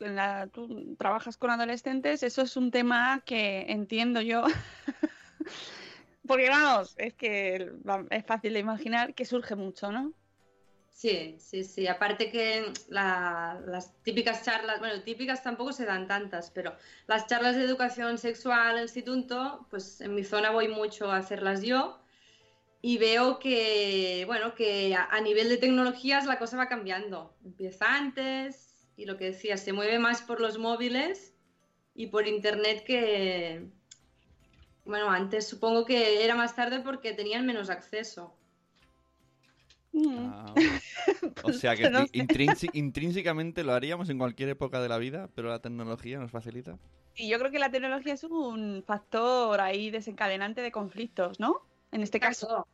trabajas 0.98 1.38
con 1.38 1.50
adolescentes, 1.50 2.22
eso 2.22 2.42
es 2.42 2.56
un 2.56 2.70
tema 2.70 3.22
que 3.24 3.64
entiendo 3.68 4.20
yo. 4.20 4.44
Porque 6.26 6.48
vamos, 6.50 6.94
es 6.98 7.14
que 7.14 7.72
es 8.10 8.26
fácil 8.26 8.52
de 8.52 8.58
imaginar 8.60 9.14
que 9.14 9.24
surge 9.24 9.56
mucho, 9.56 9.90
¿no? 9.90 10.12
Sí, 10.90 11.36
sí, 11.38 11.64
sí. 11.64 11.86
Aparte 11.88 12.30
que 12.30 12.72
la- 12.88 13.60
las 13.66 14.00
típicas 14.02 14.44
charlas, 14.44 14.78
bueno, 14.78 15.02
típicas 15.02 15.42
tampoco 15.42 15.72
se 15.72 15.84
dan 15.86 16.06
tantas, 16.06 16.50
pero 16.50 16.76
las 17.06 17.26
charlas 17.26 17.56
de 17.56 17.64
educación 17.64 18.16
sexual 18.18 18.72
en 18.72 18.76
el 18.78 18.82
instituto, 18.84 19.66
pues 19.70 20.00
en 20.00 20.14
mi 20.14 20.24
zona 20.24 20.50
voy 20.50 20.68
mucho 20.68 21.10
a 21.10 21.16
hacerlas 21.18 21.62
yo 21.62 22.00
y 22.80 22.98
veo 22.98 23.38
que, 23.38 24.24
bueno, 24.26 24.54
que 24.54 24.94
a, 24.94 25.04
a 25.10 25.20
nivel 25.20 25.48
de 25.48 25.56
tecnologías 25.58 26.26
la 26.26 26.38
cosa 26.38 26.56
va 26.58 26.68
cambiando. 26.68 27.36
Empieza 27.44 27.96
antes 27.96 28.63
y 28.96 29.04
lo 29.06 29.16
que 29.16 29.26
decía, 29.26 29.56
se 29.56 29.72
mueve 29.72 29.98
más 29.98 30.22
por 30.22 30.40
los 30.40 30.58
móviles 30.58 31.34
y 31.94 32.08
por 32.08 32.26
internet 32.26 32.84
que, 32.86 33.68
bueno, 34.84 35.10
antes 35.10 35.46
supongo 35.48 35.84
que 35.84 36.24
era 36.24 36.34
más 36.34 36.54
tarde 36.54 36.80
porque 36.80 37.12
tenían 37.12 37.46
menos 37.46 37.70
acceso. 37.70 38.34
Mm. 39.92 40.16
Ah, 40.26 40.54
o 41.42 41.52
sea 41.52 41.76
que 41.76 41.88
No 41.88 42.06
sé. 42.06 42.12
intrínsi- 42.14 42.70
intrínsecamente 42.74 43.64
lo 43.64 43.72
haríamos 43.72 44.08
en 44.10 44.18
cualquier 44.18 44.48
época 44.50 44.80
de 44.80 44.88
la 44.88 44.98
vida, 44.98 45.28
pero 45.34 45.48
la 45.48 45.60
tecnología 45.60 46.18
nos 46.18 46.30
facilita. 46.30 46.78
Y 47.16 47.28
yo 47.28 47.38
creo 47.38 47.50
que 47.50 47.58
la 47.60 47.70
tecnología 47.70 48.14
es 48.14 48.24
un 48.24 48.82
factor 48.84 49.60
ahí 49.60 49.90
desencadenante 49.90 50.62
de 50.62 50.72
conflictos, 50.72 51.38
¿no? 51.38 51.62
En 51.92 52.02
este 52.02 52.18
caso. 52.18 52.66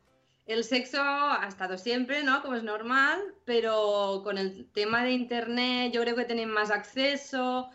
El 0.51 0.63
sexo 0.65 1.01
ha 1.01 1.45
estado 1.47 1.77
siempre, 1.77 2.23
¿no? 2.23 2.41
Como 2.41 2.55
es 2.55 2.63
normal, 2.63 3.19
pero 3.45 4.21
con 4.23 4.37
el 4.37 4.69
tema 4.71 5.03
de 5.03 5.11
internet 5.11 5.93
yo 5.93 6.01
creo 6.01 6.15
que 6.15 6.25
tienen 6.25 6.49
más 6.51 6.71
acceso. 6.71 7.69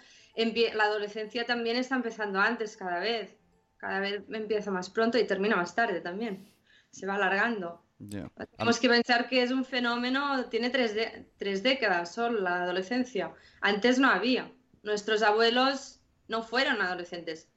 La 0.74 0.84
adolescencia 0.84 1.46
también 1.46 1.76
está 1.76 1.94
empezando 1.94 2.38
antes 2.38 2.76
cada 2.76 2.98
vez. 3.00 3.34
Cada 3.78 4.00
vez 4.00 4.22
empieza 4.30 4.70
más 4.70 4.90
pronto 4.90 5.16
y 5.16 5.24
termina 5.26 5.56
más 5.56 5.74
tarde 5.74 6.00
también. 6.02 6.52
Se 6.90 7.06
va 7.06 7.14
alargando. 7.14 7.82
Ya. 7.98 8.30
Tenemos 8.58 8.78
que 8.78 8.88
pensar 8.90 9.26
que 9.28 9.42
es 9.42 9.50
un 9.50 9.64
fenómeno, 9.64 10.44
tiene 10.50 10.68
tres, 10.68 10.94
de- 10.94 11.30
tres 11.38 11.62
décadas 11.62 12.14
solo 12.14 12.40
la 12.40 12.62
adolescencia. 12.64 13.32
Antes 13.62 13.98
no 13.98 14.10
había. 14.10 14.52
Nuestros 14.82 15.22
abuelos 15.22 16.00
no 16.28 16.42
fueron 16.42 16.82
adolescentes. 16.82 17.48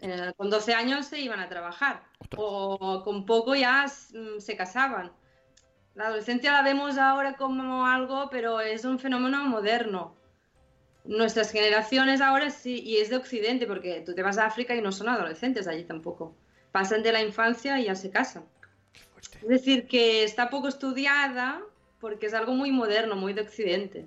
Eh, 0.00 0.32
con 0.36 0.50
12 0.50 0.74
años 0.74 1.06
se 1.06 1.20
iban 1.20 1.40
a 1.40 1.48
trabajar 1.48 2.02
Ostras. 2.18 2.40
o 2.42 3.02
con 3.04 3.26
poco 3.26 3.54
ya 3.54 3.86
mm, 3.86 4.38
se 4.38 4.56
casaban. 4.56 5.12
La 5.94 6.06
adolescencia 6.06 6.52
la 6.52 6.62
vemos 6.62 6.96
ahora 6.98 7.36
como 7.36 7.86
algo, 7.86 8.28
pero 8.30 8.60
es 8.60 8.84
un 8.84 8.98
fenómeno 8.98 9.44
moderno. 9.44 10.16
Nuestras 11.04 11.50
generaciones 11.50 12.20
ahora 12.20 12.50
sí, 12.50 12.80
y 12.80 12.98
es 12.98 13.10
de 13.10 13.16
Occidente, 13.16 13.66
porque 13.66 14.02
tú 14.04 14.14
te 14.14 14.22
vas 14.22 14.38
a 14.38 14.46
África 14.46 14.74
y 14.74 14.82
no 14.82 14.92
son 14.92 15.08
adolescentes 15.08 15.66
allí 15.66 15.84
tampoco. 15.84 16.36
Pasan 16.72 17.02
de 17.02 17.12
la 17.12 17.22
infancia 17.22 17.80
y 17.80 17.84
ya 17.86 17.94
se 17.94 18.10
casan. 18.10 18.44
Es 19.42 19.48
decir, 19.48 19.88
que 19.88 20.22
está 20.24 20.50
poco 20.50 20.68
estudiada 20.68 21.62
porque 22.00 22.26
es 22.26 22.34
algo 22.34 22.52
muy 22.54 22.70
moderno, 22.70 23.16
muy 23.16 23.32
de 23.32 23.42
Occidente. 23.42 24.06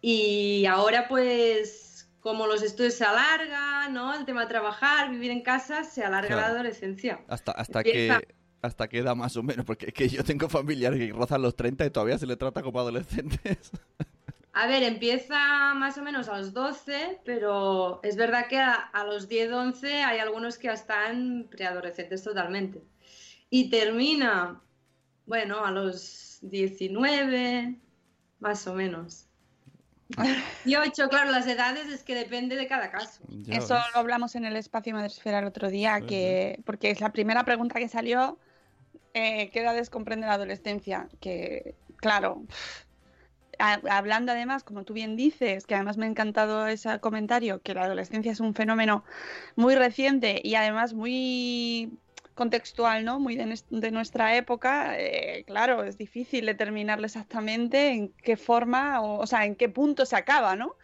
Y 0.00 0.66
ahora, 0.66 1.08
pues, 1.08 1.85
como 2.26 2.48
los 2.48 2.60
estudios 2.64 2.94
se 2.94 3.04
alargan, 3.04 3.94
¿no? 3.94 4.12
El 4.12 4.24
tema 4.24 4.40
de 4.40 4.48
trabajar, 4.48 5.08
vivir 5.12 5.30
en 5.30 5.42
casa, 5.42 5.84
se 5.84 6.02
alarga 6.02 6.26
Claro. 6.26 6.42
la 6.42 6.46
adolescencia. 6.48 7.20
Hasta, 7.28 7.52
hasta 7.52 7.82
Empieza. 7.82 8.18
que 8.18 8.34
hasta 8.62 8.88
edad 8.90 9.14
más 9.14 9.36
o 9.36 9.44
menos, 9.44 9.64
porque 9.64 9.86
es 9.86 9.92
que 9.94 10.08
yo 10.08 10.24
tengo 10.24 10.48
familiares 10.48 10.98
que 10.98 11.12
rozan 11.12 11.40
los 11.40 11.54
30 11.54 11.86
y 11.86 11.90
todavía 11.90 12.18
se 12.18 12.26
le 12.26 12.36
trata 12.36 12.64
como 12.64 12.80
adolescentes. 12.80 13.70
A 14.54 14.66
ver, 14.66 14.82
empieza 14.82 15.72
más 15.74 15.98
o 15.98 16.02
menos 16.02 16.28
a 16.28 16.38
los 16.38 16.52
12, 16.52 17.20
pero 17.24 18.00
es 18.02 18.16
verdad 18.16 18.48
que 18.48 18.58
a, 18.58 18.72
a 18.74 19.04
los 19.04 19.28
10, 19.28 19.52
11 19.52 20.02
hay 20.02 20.18
algunos 20.18 20.58
que 20.58 20.66
ya 20.66 20.72
están 20.72 21.46
preadolescentes 21.48 22.24
totalmente. 22.24 22.82
Y 23.50 23.70
termina, 23.70 24.60
bueno, 25.26 25.64
a 25.64 25.70
los 25.70 26.38
19, 26.42 27.76
más 28.40 28.66
o 28.66 28.74
menos. 28.74 29.25
18, 30.64 31.08
claro, 31.08 31.30
las 31.30 31.46
edades 31.46 31.88
es 31.88 32.02
que 32.02 32.14
depende 32.14 32.56
de 32.56 32.66
cada 32.66 32.90
caso. 32.90 33.22
Ya 33.42 33.58
Eso 33.58 33.74
ves. 33.74 33.84
lo 33.94 34.00
hablamos 34.00 34.34
en 34.34 34.44
el 34.44 34.56
espacio 34.56 34.94
Madresfera 34.94 35.38
el 35.40 35.46
otro 35.46 35.70
día, 35.70 35.98
Sí, 36.00 36.06
que 36.06 36.60
porque 36.64 36.90
es 36.90 37.00
la 37.00 37.12
primera 37.12 37.44
pregunta 37.44 37.78
que 37.78 37.88
salió, 37.88 38.38
eh, 39.14 39.50
¿qué 39.50 39.60
edades 39.60 39.90
comprende 39.90 40.26
la 40.26 40.34
adolescencia? 40.34 41.08
Que, 41.20 41.74
claro, 41.96 42.42
a- 43.58 43.80
hablando 43.90 44.32
además, 44.32 44.64
como 44.64 44.84
tú 44.84 44.92
bien 44.92 45.16
dices, 45.16 45.66
que 45.66 45.74
además 45.74 45.96
me 45.96 46.06
ha 46.06 46.08
encantado 46.08 46.66
ese 46.66 47.00
comentario, 47.00 47.60
que 47.62 47.74
la 47.74 47.84
adolescencia 47.84 48.32
es 48.32 48.40
un 48.40 48.54
fenómeno 48.54 49.04
muy 49.56 49.74
reciente 49.74 50.40
y 50.42 50.54
además 50.54 50.94
muy 50.94 51.98
contextual, 52.36 53.04
¿no? 53.04 53.18
Muy 53.18 53.34
de, 53.34 53.46
nues- 53.46 53.66
de 53.70 53.90
nuestra 53.90 54.36
época, 54.36 54.94
eh, 54.96 55.42
claro, 55.46 55.82
es 55.82 55.98
difícil 55.98 56.46
determinarlo 56.46 57.06
exactamente 57.06 57.88
en 57.88 58.12
qué 58.22 58.36
forma, 58.36 59.00
o, 59.00 59.18
o 59.18 59.26
sea, 59.26 59.44
en 59.44 59.56
qué 59.56 59.68
punto 59.68 60.06
se 60.06 60.14
acaba, 60.14 60.54
¿no? 60.54 60.76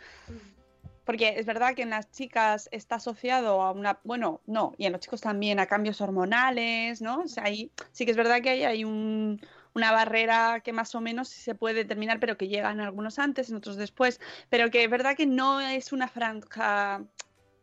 Porque 1.05 1.35
es 1.37 1.47
verdad 1.47 1.75
que 1.75 1.83
en 1.83 1.91
las 1.91 2.11
chicas 2.13 2.69
está 2.73 2.95
asociado 2.97 3.61
a 3.63 3.73
una, 3.73 3.99
bueno, 4.05 4.41
no, 4.47 4.73
y 4.79 4.87
en 4.87 4.93
los 4.93 5.01
chicos 5.01 5.21
también 5.21 5.59
a 5.59 5.67
cambios 5.67 6.01
hormonales, 6.01 7.03
¿no? 7.03 7.21
O 7.23 7.29
sea, 7.29 7.45
ahí 7.45 7.71
sí 7.91 8.05
que 8.05 8.13
es 8.13 8.17
verdad 8.17 8.41
que 8.41 8.51
hay, 8.51 8.65
hay 8.65 8.85
un- 8.85 9.41
una 9.75 9.91
barrera 9.91 10.61
que 10.63 10.73
más 10.73 10.95
o 10.95 11.01
menos 11.01 11.29
se 11.29 11.55
puede 11.55 11.75
determinar, 11.77 12.21
pero 12.21 12.37
que 12.37 12.49
llegan 12.49 12.81
algunos 12.81 13.19
antes, 13.19 13.51
en 13.51 13.57
otros 13.57 13.77
después, 13.77 14.21
pero 14.49 14.71
que 14.71 14.85
es 14.85 14.91
verdad 14.91 15.17
que 15.17 15.27
no 15.27 15.61
es 15.61 15.93
una 15.93 16.09
franja, 16.09 17.03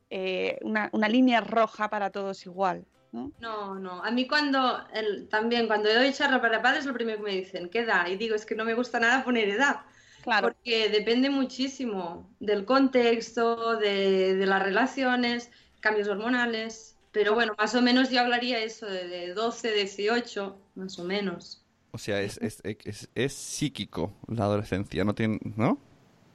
eh, 0.10 0.58
una, 0.62 0.90
una 0.92 1.08
línea 1.08 1.40
roja 1.42 1.90
para 1.90 2.10
todos 2.10 2.46
igual, 2.46 2.86
¿no? 3.12 3.32
No, 3.38 3.76
no. 3.80 4.04
A 4.04 4.12
mí 4.12 4.28
cuando, 4.28 4.86
el- 4.94 5.30
también 5.30 5.68
cuando 5.68 5.94
doy 5.94 6.14
charla 6.14 6.42
para 6.42 6.62
padres, 6.62 6.86
lo 6.86 6.94
primero 6.94 7.20
que 7.20 7.24
me 7.24 7.36
dicen, 7.38 7.70
¿qué 7.70 7.80
edad? 7.80 8.08
Y 8.08 8.18
digo, 8.18 8.36
es 8.36 8.46
que 8.46 8.56
no 8.56 8.66
me 8.66 8.74
gusta 8.74 9.00
nada 9.00 9.24
poner 9.24 9.50
edad. 9.50 9.78
Claro, 10.22 10.54
Porque 10.56 10.90
depende 10.90 11.30
muchísimo 11.30 12.36
del 12.40 12.66
contexto, 12.66 13.78
de, 13.78 14.36
de 14.36 14.46
las 14.46 14.62
relaciones, 14.64 15.52
cambios 15.80 16.08
hormonales. 16.10 16.98
Pero 17.12 17.34
bueno, 17.34 17.54
más 17.58 17.76
o 17.76 17.82
menos 17.82 18.10
yo 18.10 18.20
hablaría 18.22 18.60
eso 18.60 18.86
de, 18.88 19.08
de 19.08 19.34
12, 19.34 19.72
18, 19.74 20.62
más 20.76 21.00
o 21.00 21.04
menos. 21.06 21.66
O 21.92 21.98
sea, 21.98 22.22
es, 22.22 22.38
es, 22.42 22.62
es, 22.64 23.10
es 23.16 23.34
psíquico 23.34 24.14
la 24.28 24.44
adolescencia, 24.46 25.04
no 25.04 25.16
tiene, 25.16 25.40
¿no? 25.56 25.80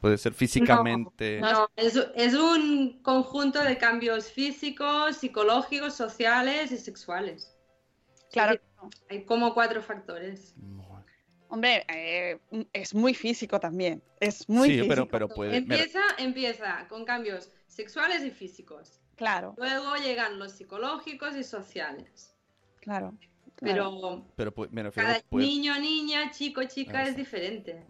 Puede 0.05 0.19
ser 0.19 0.35
físicamente. 0.35 1.41
No, 1.41 1.67
es, 1.77 1.97
es 2.15 2.35
un 2.35 3.01
conjunto 3.01 3.65
de 3.65 3.79
cambios 3.79 4.31
físicos, 4.31 5.17
psicológicos, 5.17 5.95
sociales 5.95 6.71
y 6.73 6.77
sexuales. 6.77 7.57
claro. 8.31 8.61
Hay 9.09 9.25
como 9.25 9.55
cuatro 9.55 9.81
factores. 9.81 10.55
Hombre, 11.49 11.87
eh, 11.89 12.39
es 12.75 12.95
muy 12.95 13.15
físico 13.15 13.59
también, 13.59 14.03
es 14.21 14.47
muy 14.47 14.69
sí, 14.69 14.75
físico. 14.75 14.89
pero, 14.91 15.09
pero 15.09 15.29
puede. 15.31 15.57
Empieza, 15.57 16.03
empieza 16.19 16.87
con 16.89 17.07
cambios 17.07 17.49
sexuales 17.67 18.23
y 18.25 18.31
físicos. 18.31 19.01
Claro, 19.17 19.55
Luego 19.57 19.97
llegan 19.97 20.39
los 20.39 20.53
psicológicos 20.53 21.35
y 21.35 21.45
sociales. 21.45 22.37
claro. 22.83 23.15
Pero 23.61 24.25
pero 24.37 24.55
pu- 24.55 24.69
me 24.71 24.83
refiero, 24.83 25.09
cada 25.09 25.21
niño, 25.31 25.79
niña, 25.79 26.31
chico, 26.31 26.63
chica 26.65 27.03
Eso. 27.03 27.11
es 27.11 27.17
diferente. 27.17 27.87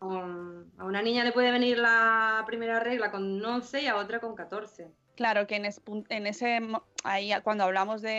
Um, 0.00 0.64
a 0.78 0.84
una 0.84 1.02
niña 1.02 1.24
le 1.24 1.32
puede 1.32 1.50
venir 1.50 1.78
la 1.78 2.42
primera 2.46 2.80
regla 2.80 3.10
con 3.10 3.44
11 3.44 3.82
y 3.82 3.86
a 3.86 3.96
otra 3.96 4.20
con 4.20 4.34
14. 4.34 4.90
Claro 5.16 5.46
que 5.46 5.56
en, 5.56 5.64
es- 5.66 5.80
en 6.08 6.26
ese 6.26 6.60
ahí 7.04 7.30
cuando 7.42 7.64
hablamos 7.64 8.02
de, 8.02 8.12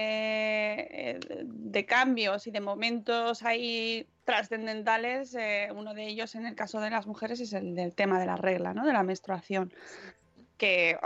eh, 0.90 1.20
de 1.44 1.86
cambios 1.86 2.48
y 2.48 2.52
de 2.52 2.62
momentos 2.62 3.44
ahí 3.44 4.08
trascendentales, 4.24 5.36
eh, 5.36 5.70
uno 5.76 5.94
de 5.94 6.08
ellos 6.08 6.36
en 6.36 6.46
el 6.46 6.56
caso 6.56 6.80
de 6.80 6.90
las 6.90 7.06
mujeres 7.08 7.40
es 7.40 7.54
el 7.54 7.76
del 7.76 7.96
tema 7.96 8.20
de 8.20 8.26
la 8.26 8.36
regla, 8.38 8.74
¿no? 8.74 8.86
De 8.86 8.94
la 8.94 9.04
menstruación. 9.04 9.74
Que 10.58 10.98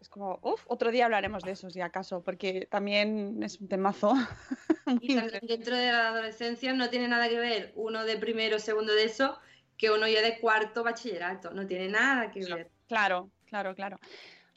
es 0.00 0.08
como, 0.08 0.38
uff, 0.42 0.64
otro 0.66 0.90
día 0.90 1.06
hablaremos 1.06 1.42
de 1.42 1.52
eso 1.52 1.70
si 1.70 1.80
acaso, 1.80 2.22
porque 2.22 2.66
también 2.70 3.42
es 3.42 3.60
un 3.60 3.68
temazo. 3.68 4.14
Y 5.00 5.16
también 5.16 5.40
dentro 5.42 5.76
de 5.76 5.90
la 5.90 6.10
adolescencia 6.10 6.72
no 6.72 6.88
tiene 6.88 7.08
nada 7.08 7.28
que 7.28 7.40
ver 7.40 7.72
uno 7.74 8.04
de 8.04 8.16
primero, 8.18 8.60
segundo 8.60 8.94
de 8.94 9.02
eso, 9.02 9.36
que 9.76 9.90
uno 9.90 10.06
ya 10.06 10.22
de 10.22 10.38
cuarto 10.38 10.84
bachillerato. 10.84 11.50
No 11.50 11.66
tiene 11.66 11.88
nada 11.88 12.30
que 12.30 12.44
ver. 12.44 12.70
Claro, 12.86 13.28
claro, 13.46 13.74
claro. 13.74 13.98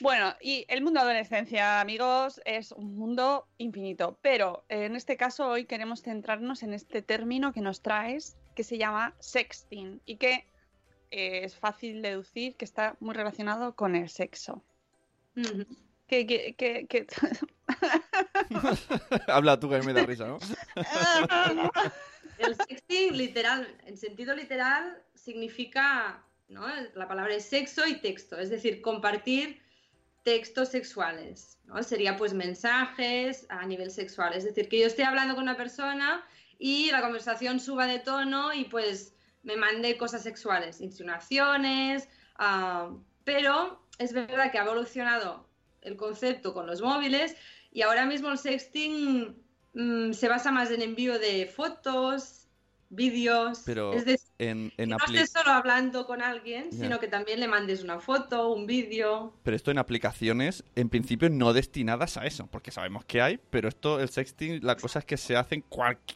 Bueno, 0.02 0.34
y 0.40 0.66
el 0.70 0.82
mundo 0.82 1.02
adolescencia, 1.02 1.82
amigos, 1.82 2.40
es 2.46 2.72
un 2.72 2.96
mundo 2.96 3.48
infinito, 3.58 4.18
pero 4.22 4.64
eh, 4.70 4.86
en 4.86 4.96
este 4.96 5.18
caso 5.18 5.50
hoy 5.50 5.66
queremos 5.66 6.04
centrarnos 6.04 6.64
en 6.64 6.74
este 6.74 7.02
término 7.02 7.52
que 7.52 7.60
nos 7.60 7.82
traes, 7.82 8.38
que 8.56 8.64
se 8.64 8.78
llama 8.78 9.16
sexting, 9.20 10.00
y 10.06 10.16
que 10.16 10.46
eh, 11.12 11.42
es 11.44 11.56
fácil 11.56 12.02
deducir 12.02 12.56
que 12.56 12.64
está 12.64 12.96
muy 13.00 13.14
relacionado 13.14 13.76
con 13.76 13.96
el 13.96 14.10
sexo. 14.10 14.64
Que, 16.08 16.26
que, 16.26 16.56
que, 16.56 16.88
que- 16.88 17.08
Habla 19.28 19.60
tú 19.60 19.70
que 19.70 19.76
a 19.76 19.80
mí 19.80 19.86
me 19.86 19.94
da 19.94 20.04
risa, 20.06 20.26
¿no? 20.28 20.40
El 22.40 22.56
sexting, 22.56 23.16
literal, 23.16 23.68
en 23.86 23.98
sentido 23.98 24.34
literal, 24.36 25.04
significa, 25.14 26.24
¿no? 26.48 26.66
La 26.96 27.08
palabra 27.08 27.36
es 27.36 27.46
sexo 27.46 27.86
y 27.86 28.00
texto, 28.02 28.40
es 28.40 28.50
decir, 28.50 28.82
compartir 28.82 29.62
textos 30.24 30.70
sexuales, 30.70 31.60
¿no? 31.66 31.82
Sería 31.84 32.16
pues 32.18 32.34
mensajes 32.34 33.46
a 33.50 33.66
nivel 33.66 33.92
sexual, 33.92 34.34
es 34.34 34.44
decir, 34.46 34.68
que 34.70 34.80
yo 34.80 34.88
esté 34.88 35.04
hablando 35.04 35.36
con 35.36 35.44
una 35.44 35.58
persona 35.58 36.26
y 36.58 36.92
la 36.92 37.02
conversación 37.02 37.60
suba 37.60 37.86
de 37.88 38.00
tono 38.00 38.54
y 38.54 38.66
pues 38.66 39.14
me 39.44 39.56
mande 39.58 39.98
cosas 39.98 40.24
sexuales, 40.24 40.82
insinuaciones, 40.82 42.08
ah, 42.38 42.92
pero 43.24 43.86
es 44.00 44.14
verdad 44.14 44.52
que 44.52 44.58
ha 44.58 44.64
evolucionado 44.64 45.48
el 45.82 45.96
concepto 45.96 46.54
con 46.54 46.66
los 46.66 46.82
móviles 46.82 47.36
y 47.72 47.84
ahora 47.84 48.06
mismo 48.06 48.32
el 48.32 48.38
sexting 48.38 49.36
mm, 49.74 50.14
se 50.14 50.28
basa 50.28 50.52
más 50.52 50.72
en 50.72 50.82
envío 50.82 51.20
de 51.20 51.46
fotos, 51.46 52.48
vídeos, 52.90 53.62
Pero 53.66 53.94
es 53.94 54.06
decir, 54.06 54.28
en, 54.40 54.72
que 54.72 54.84
en 54.84 54.90
no 54.90 54.98
estés 54.98 55.32
solo 55.32 55.52
hablando 55.52 56.08
con 56.08 56.24
alguien, 56.24 56.72
sino 56.72 57.00
que 57.00 57.08
también 57.08 57.40
le 57.40 57.48
mandes 57.48 57.84
una 57.84 58.00
foto, 58.00 58.52
un 58.52 58.66
vídeo. 58.66 59.34
Pero 59.44 59.56
esto 59.56 59.70
en 59.70 59.78
aplicaciones, 59.78 60.64
en 60.76 60.90
principio, 60.90 61.30
no 61.30 61.54
destinadas 61.54 62.18
a 62.18 62.26
eso, 62.26 62.48
porque 62.48 62.72
sabemos 62.72 63.06
que 63.06 63.22
hay, 63.22 63.40
pero 63.52 63.70
esto, 63.70 64.00
el 64.00 64.10
sexting, 64.10 64.62
la 64.64 64.76
cosa 64.76 65.00
es 65.00 65.06
que 65.06 65.18
se 65.18 65.36
hace 65.36 65.56
en, 65.56 65.64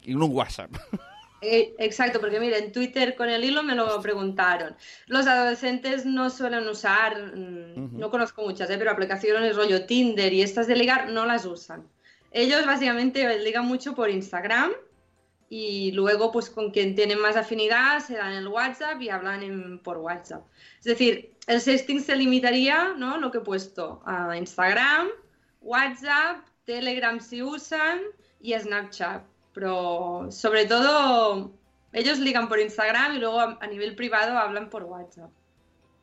en 0.06 0.24
un 0.24 0.32
WhatsApp. 0.32 0.72
Eh, 1.46 1.76
exacto, 1.78 2.22
porque 2.22 2.40
mire, 2.40 2.58
en 2.58 2.72
Twitter 2.72 3.16
con 3.16 3.30
el 3.30 3.44
hilo 3.44 3.64
me 3.64 3.76
lo 3.76 4.02
preguntaron. 4.02 4.76
Los 5.08 5.28
adolescentes 5.28 6.06
no 6.06 6.30
suelen 6.30 6.66
usar, 6.70 7.36
mm, 7.36 7.98
no 8.00 8.10
conozco 8.10 8.42
muchas, 8.44 8.70
eh, 8.70 8.76
pero 8.78 8.92
aplicaciones 8.92 9.56
rollo 9.56 9.86
Tinder 9.86 10.32
y 10.32 10.42
estas 10.42 10.68
de 10.68 10.78
ligar 10.78 11.10
no 11.10 11.26
las 11.26 11.46
usan. 11.46 11.86
Ellos 12.32 12.66
básicamente 12.66 13.40
ligan 13.40 13.66
mucho 13.66 13.94
por 13.94 14.10
Instagram 14.10 14.72
y 15.50 15.92
luego 15.92 16.32
pues 16.32 16.50
con 16.50 16.72
quien 16.72 16.96
tienen 16.96 17.20
más 17.20 17.36
afinidad 17.36 18.00
se 18.00 18.16
dan 18.16 18.32
el 18.34 18.48
WhatsApp 18.48 19.02
y 19.02 19.10
hablan 19.10 19.44
en- 19.44 19.80
por 19.80 19.98
WhatsApp. 19.98 20.44
Es 20.80 20.86
decir, 20.86 21.36
el 21.48 21.60
sexting 21.60 22.00
se 22.02 22.16
limitaría, 22.16 22.94
¿no? 22.98 23.18
Lo 23.18 23.32
que 23.32 23.40
he 23.40 23.42
puesto 23.42 24.02
a 24.06 24.38
Instagram, 24.38 25.10
WhatsApp, 25.62 26.46
Telegram 26.66 27.20
si 27.20 27.42
usan 27.44 28.00
y 28.40 28.54
Snapchat. 28.54 29.24
Pero 29.54 30.28
sobre 30.32 30.66
todo 30.66 31.60
ellos 31.94 32.20
ligan 32.20 32.48
por 32.50 32.60
Instagram 32.60 33.16
y 33.16 33.20
luego 33.20 33.40
a, 33.40 33.58
a 33.62 33.68
nivel 33.68 33.96
privado 33.96 34.38
hablan 34.38 34.70
por 34.70 34.84
WhatsApp. 34.86 35.32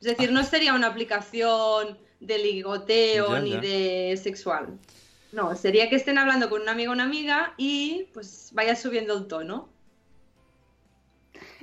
Es 0.01 0.07
decir, 0.09 0.33
no 0.33 0.45
sería 0.45 0.75
una 0.75 0.89
aplicación 0.89 1.99
de 2.21 2.39
ligoteo 2.39 3.37
Ya, 3.37 3.41
ni 3.41 3.51
ya. 3.51 3.61
de 3.61 4.19
sexual. 4.23 4.81
No, 5.33 5.55
sería 5.57 5.89
que 5.91 5.97
estén 5.97 6.19
hablando 6.19 6.49
con 6.51 6.63
un 6.63 6.69
amigo 6.69 6.91
o 6.93 6.95
una 6.95 7.05
amiga 7.05 7.55
y 7.57 8.11
pues 8.15 8.51
vaya 8.55 8.77
subiendo 8.77 9.15
el 9.19 9.27
tono. 9.29 9.75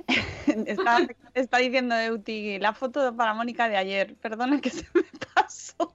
Está, 0.66 1.06
está 1.34 1.58
diciendo 1.58 1.94
Euti 1.96 2.58
la 2.58 2.72
foto 2.74 3.14
para 3.16 3.34
Mónica 3.34 3.68
de 3.68 3.76
ayer. 3.76 4.16
Perdona 4.16 4.60
que 4.60 4.70
se 4.70 4.86
me 4.94 5.02
pasó. 5.34 5.94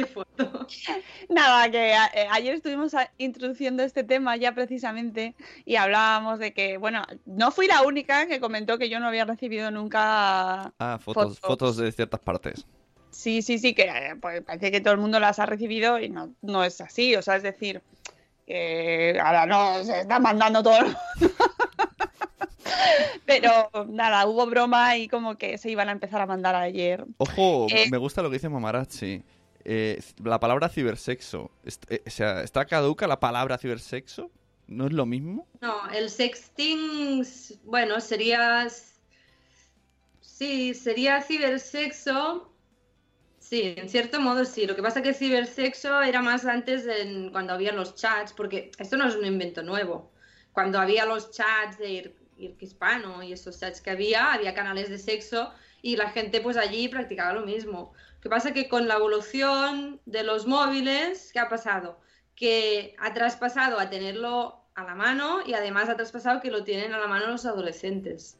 ¿Qué 0.00 0.06
foto? 0.06 0.66
Nada, 1.28 1.70
que 1.70 1.92
a- 1.94 2.10
eh, 2.14 2.26
ayer 2.30 2.54
estuvimos 2.54 2.94
a- 2.94 3.10
introduciendo 3.18 3.82
este 3.82 4.02
tema 4.04 4.36
ya 4.36 4.52
precisamente 4.52 5.34
y 5.64 5.76
hablábamos 5.76 6.38
de 6.38 6.52
que, 6.52 6.78
bueno, 6.78 7.02
no 7.26 7.50
fui 7.50 7.66
la 7.66 7.82
única 7.82 8.26
que 8.26 8.40
comentó 8.40 8.78
que 8.78 8.88
yo 8.88 8.98
no 9.00 9.08
había 9.08 9.24
recibido 9.24 9.70
nunca. 9.70 10.72
Ah, 10.78 10.98
fotos, 11.00 11.38
Fotos. 11.38 11.38
fotos 11.40 11.76
de 11.76 11.92
ciertas 11.92 12.20
partes. 12.20 12.66
Sí, 13.10 13.42
sí, 13.42 13.58
sí, 13.58 13.74
que 13.74 13.82
eh, 13.82 14.16
pues, 14.20 14.40
parece 14.42 14.70
que 14.70 14.80
todo 14.80 14.94
el 14.94 15.00
mundo 15.00 15.18
las 15.20 15.38
ha 15.38 15.46
recibido 15.46 15.98
y 15.98 16.08
no, 16.08 16.32
no 16.42 16.64
es 16.64 16.80
así. 16.80 17.16
O 17.16 17.22
sea, 17.22 17.36
es 17.36 17.42
decir, 17.42 17.82
que 18.46 19.18
ahora 19.22 19.46
no 19.46 19.82
se 19.84 20.00
está 20.00 20.18
mandando 20.18 20.62
todo. 20.62 20.78
el 20.78 20.84
mundo. 20.86 21.00
Pero 23.26 23.70
nada, 23.88 24.26
hubo 24.26 24.46
broma 24.46 24.96
y 24.96 25.08
como 25.08 25.36
que 25.36 25.58
se 25.58 25.70
iban 25.70 25.88
a 25.88 25.92
empezar 25.92 26.20
a 26.20 26.26
mandar 26.26 26.54
ayer. 26.56 27.04
Ojo, 27.18 27.66
Eh. 27.70 27.88
me 27.90 27.98
gusta 27.98 28.22
lo 28.22 28.30
que 28.30 28.34
dice 28.36 28.48
Mamarazzi. 28.48 29.22
Eh, 29.72 30.02
la 30.24 30.40
palabra 30.40 30.68
cibersexo. 30.68 31.52
Eh, 31.88 32.02
¿está 32.04 32.64
caduca 32.64 33.06
la 33.06 33.20
palabra 33.20 33.56
cibersexo? 33.56 34.28
¿No 34.66 34.86
es 34.86 34.92
lo 34.92 35.06
mismo? 35.06 35.46
No, 35.60 35.88
el 35.90 36.10
sexting, 36.10 37.24
bueno, 37.62 38.00
sería... 38.00 38.66
Sí, 40.20 40.74
sería 40.74 41.22
cibersexo. 41.22 42.52
Sí, 43.38 43.74
en 43.76 43.88
cierto 43.88 44.20
modo 44.20 44.44
sí. 44.44 44.66
Lo 44.66 44.74
que 44.74 44.82
pasa 44.82 45.02
que 45.02 45.14
cibersexo 45.14 46.02
era 46.02 46.20
más 46.20 46.46
antes 46.46 46.84
en- 46.88 47.30
cuando 47.30 47.52
había 47.52 47.70
los 47.72 47.94
chats, 47.94 48.32
porque 48.32 48.72
esto 48.76 48.96
no 48.96 49.06
es 49.06 49.14
un 49.14 49.24
invento 49.24 49.62
nuevo. 49.62 50.10
Cuando 50.50 50.80
había 50.80 51.04
los 51.04 51.30
chats 51.30 51.78
de 51.78 51.88
Ir- 52.38 52.56
Hispano 52.58 53.22
y 53.22 53.34
esos 53.34 53.60
chats 53.60 53.80
que 53.80 53.90
había, 53.90 54.32
había 54.32 54.52
canales 54.52 54.88
de 54.88 54.98
sexo 54.98 55.52
y 55.80 55.94
la 55.96 56.10
gente 56.10 56.40
pues 56.40 56.56
allí 56.56 56.88
practicaba 56.88 57.34
lo 57.34 57.46
mismo. 57.46 57.92
Lo 58.20 58.24
que 58.24 58.28
pasa 58.28 58.52
que 58.52 58.68
con 58.68 58.86
la 58.86 58.96
evolución 58.96 60.00
de 60.04 60.22
los 60.24 60.46
móviles, 60.46 61.30
¿qué 61.32 61.38
ha 61.38 61.48
pasado? 61.48 61.98
Que 62.36 62.94
ha 62.98 63.14
traspasado 63.14 63.78
a 63.80 63.88
tenerlo 63.88 64.60
a 64.74 64.84
la 64.84 64.94
mano 64.94 65.40
y 65.46 65.54
además 65.54 65.88
ha 65.88 65.96
traspasado 65.96 66.40
que 66.42 66.50
lo 66.50 66.62
tienen 66.62 66.92
a 66.92 66.98
la 66.98 67.06
mano 67.06 67.28
los 67.28 67.46
adolescentes. 67.46 68.36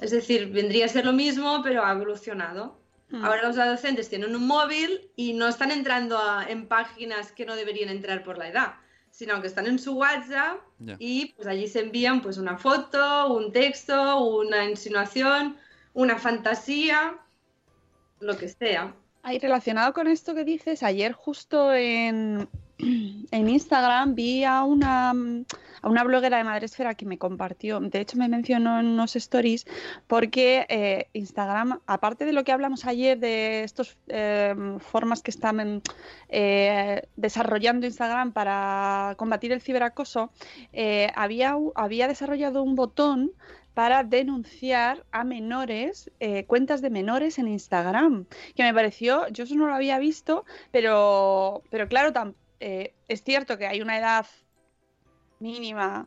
Es 0.00 0.12
decir, 0.12 0.50
vendría 0.52 0.86
a 0.86 0.88
ser 0.88 1.04
lo 1.04 1.12
mismo, 1.12 1.60
pero 1.62 1.84
ha 1.84 1.90
evolucionado. 1.92 2.80
Mm. 3.10 3.24
Ahora 3.24 3.42
los 3.48 3.58
adolescentes 3.58 4.08
tienen 4.08 4.34
un 4.34 4.46
móvil 4.46 5.10
y 5.16 5.32
no 5.32 5.48
están 5.48 5.70
entrando 5.72 6.16
a- 6.18 6.46
en 6.48 6.66
páginas 6.68 7.32
que 7.32 7.44
no 7.44 7.56
deberían 7.56 7.88
entrar 7.90 8.22
por 8.22 8.38
la 8.38 8.48
edad, 8.48 8.74
sino 9.10 9.40
que 9.40 9.48
están 9.48 9.66
en 9.66 9.78
su 9.80 9.94
WhatsApp 9.94 10.60
y 11.00 11.32
pues 11.36 11.46
allí 11.48 11.66
se 11.66 11.80
envían 11.80 12.22
pues 12.22 12.38
una 12.38 12.56
foto, 12.58 13.26
un 13.34 13.52
texto, 13.52 14.18
una 14.24 14.64
insinuación, 14.64 15.58
una 15.94 16.16
fantasía, 16.18 17.18
lo 18.22 18.36
que 18.36 18.48
sea. 18.48 18.94
Ahí 19.24 19.38
relacionado 19.38 19.92
con 19.92 20.08
esto 20.08 20.34
que 20.34 20.44
dices, 20.44 20.82
ayer 20.82 21.12
justo 21.12 21.72
en, 21.72 22.48
en 22.78 23.48
Instagram 23.48 24.16
vi 24.16 24.42
a 24.42 24.64
una, 24.64 25.10
a 25.10 25.88
una 25.88 26.02
bloguera 26.02 26.38
de 26.38 26.44
Madresfera 26.44 26.94
que 26.94 27.06
me 27.06 27.18
compartió, 27.18 27.78
de 27.78 28.00
hecho 28.00 28.16
me 28.16 28.26
mencionó 28.26 28.80
en 28.80 28.86
unos 28.86 29.14
stories, 29.14 29.64
porque 30.08 30.66
eh, 30.68 31.06
Instagram, 31.12 31.78
aparte 31.86 32.24
de 32.24 32.32
lo 32.32 32.42
que 32.42 32.50
hablamos 32.50 32.84
ayer 32.84 33.16
de 33.16 33.62
estas 33.62 33.96
formas 34.80 35.22
que 35.22 35.30
están 35.30 35.82
eh, 36.28 37.02
desarrollando 37.14 37.86
Instagram 37.86 38.32
para 38.32 39.14
combatir 39.18 39.52
el 39.52 39.60
ciberacoso, 39.60 40.32
eh, 40.72 41.12
había, 41.14 41.56
había 41.76 42.08
desarrollado 42.08 42.64
un 42.64 42.74
botón 42.74 43.30
para 43.74 44.04
denunciar 44.04 45.04
a 45.12 45.24
menores, 45.24 46.10
eh, 46.20 46.44
cuentas 46.44 46.82
de 46.82 46.90
menores 46.90 47.38
en 47.38 47.48
Instagram, 47.48 48.26
que 48.54 48.62
me 48.62 48.74
pareció, 48.74 49.28
yo 49.28 49.44
eso 49.44 49.54
no 49.54 49.66
lo 49.66 49.74
había 49.74 49.98
visto, 49.98 50.44
pero, 50.70 51.62
pero 51.70 51.88
claro, 51.88 52.34
eh, 52.60 52.94
es 53.08 53.22
cierto 53.22 53.58
que 53.58 53.66
hay 53.66 53.80
una 53.80 53.98
edad 53.98 54.26
mínima 55.40 56.06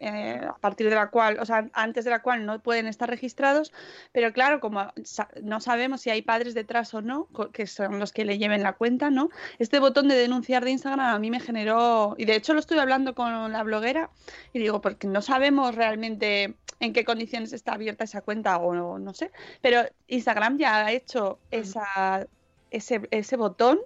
eh, 0.00 0.40
a 0.48 0.56
partir 0.58 0.88
de 0.88 0.94
la 0.94 1.08
cual, 1.10 1.38
o 1.40 1.46
sea, 1.46 1.68
antes 1.72 2.04
de 2.04 2.10
la 2.10 2.20
cual 2.22 2.44
no 2.46 2.58
pueden 2.60 2.86
estar 2.86 3.08
registrados, 3.08 3.72
pero 4.12 4.32
claro, 4.32 4.60
como 4.60 4.92
sa- 5.04 5.28
no 5.42 5.60
sabemos 5.60 6.00
si 6.00 6.10
hay 6.10 6.22
padres 6.22 6.54
detrás 6.54 6.92
o 6.94 7.00
no, 7.02 7.28
que 7.52 7.66
son 7.66 7.98
los 7.98 8.12
que 8.12 8.24
le 8.24 8.38
lleven 8.38 8.62
la 8.62 8.72
cuenta, 8.74 9.10
¿no? 9.10 9.30
Este 9.58 9.78
botón 9.78 10.08
de 10.08 10.16
denunciar 10.16 10.64
de 10.64 10.72
Instagram 10.72 11.14
a 11.14 11.18
mí 11.18 11.30
me 11.30 11.40
generó, 11.40 12.14
y 12.18 12.24
de 12.24 12.34
hecho 12.36 12.54
lo 12.54 12.60
estuve 12.60 12.80
hablando 12.80 13.14
con 13.14 13.52
la 13.52 13.62
bloguera 13.62 14.10
y 14.52 14.58
digo, 14.58 14.80
porque 14.80 15.06
no 15.06 15.22
sabemos 15.22 15.74
realmente 15.74 16.54
en 16.80 16.92
qué 16.92 17.04
condiciones 17.04 17.52
está 17.52 17.74
abierta 17.74 18.04
esa 18.04 18.20
cuenta 18.20 18.56
o 18.58 18.74
no, 18.74 18.98
no 18.98 19.14
sé, 19.14 19.30
pero 19.62 19.82
Instagram 20.08 20.58
ya 20.58 20.84
ha 20.86 20.92
hecho 20.92 21.38
esa, 21.50 22.26
ese, 22.70 23.02
ese 23.10 23.36
botón 23.36 23.78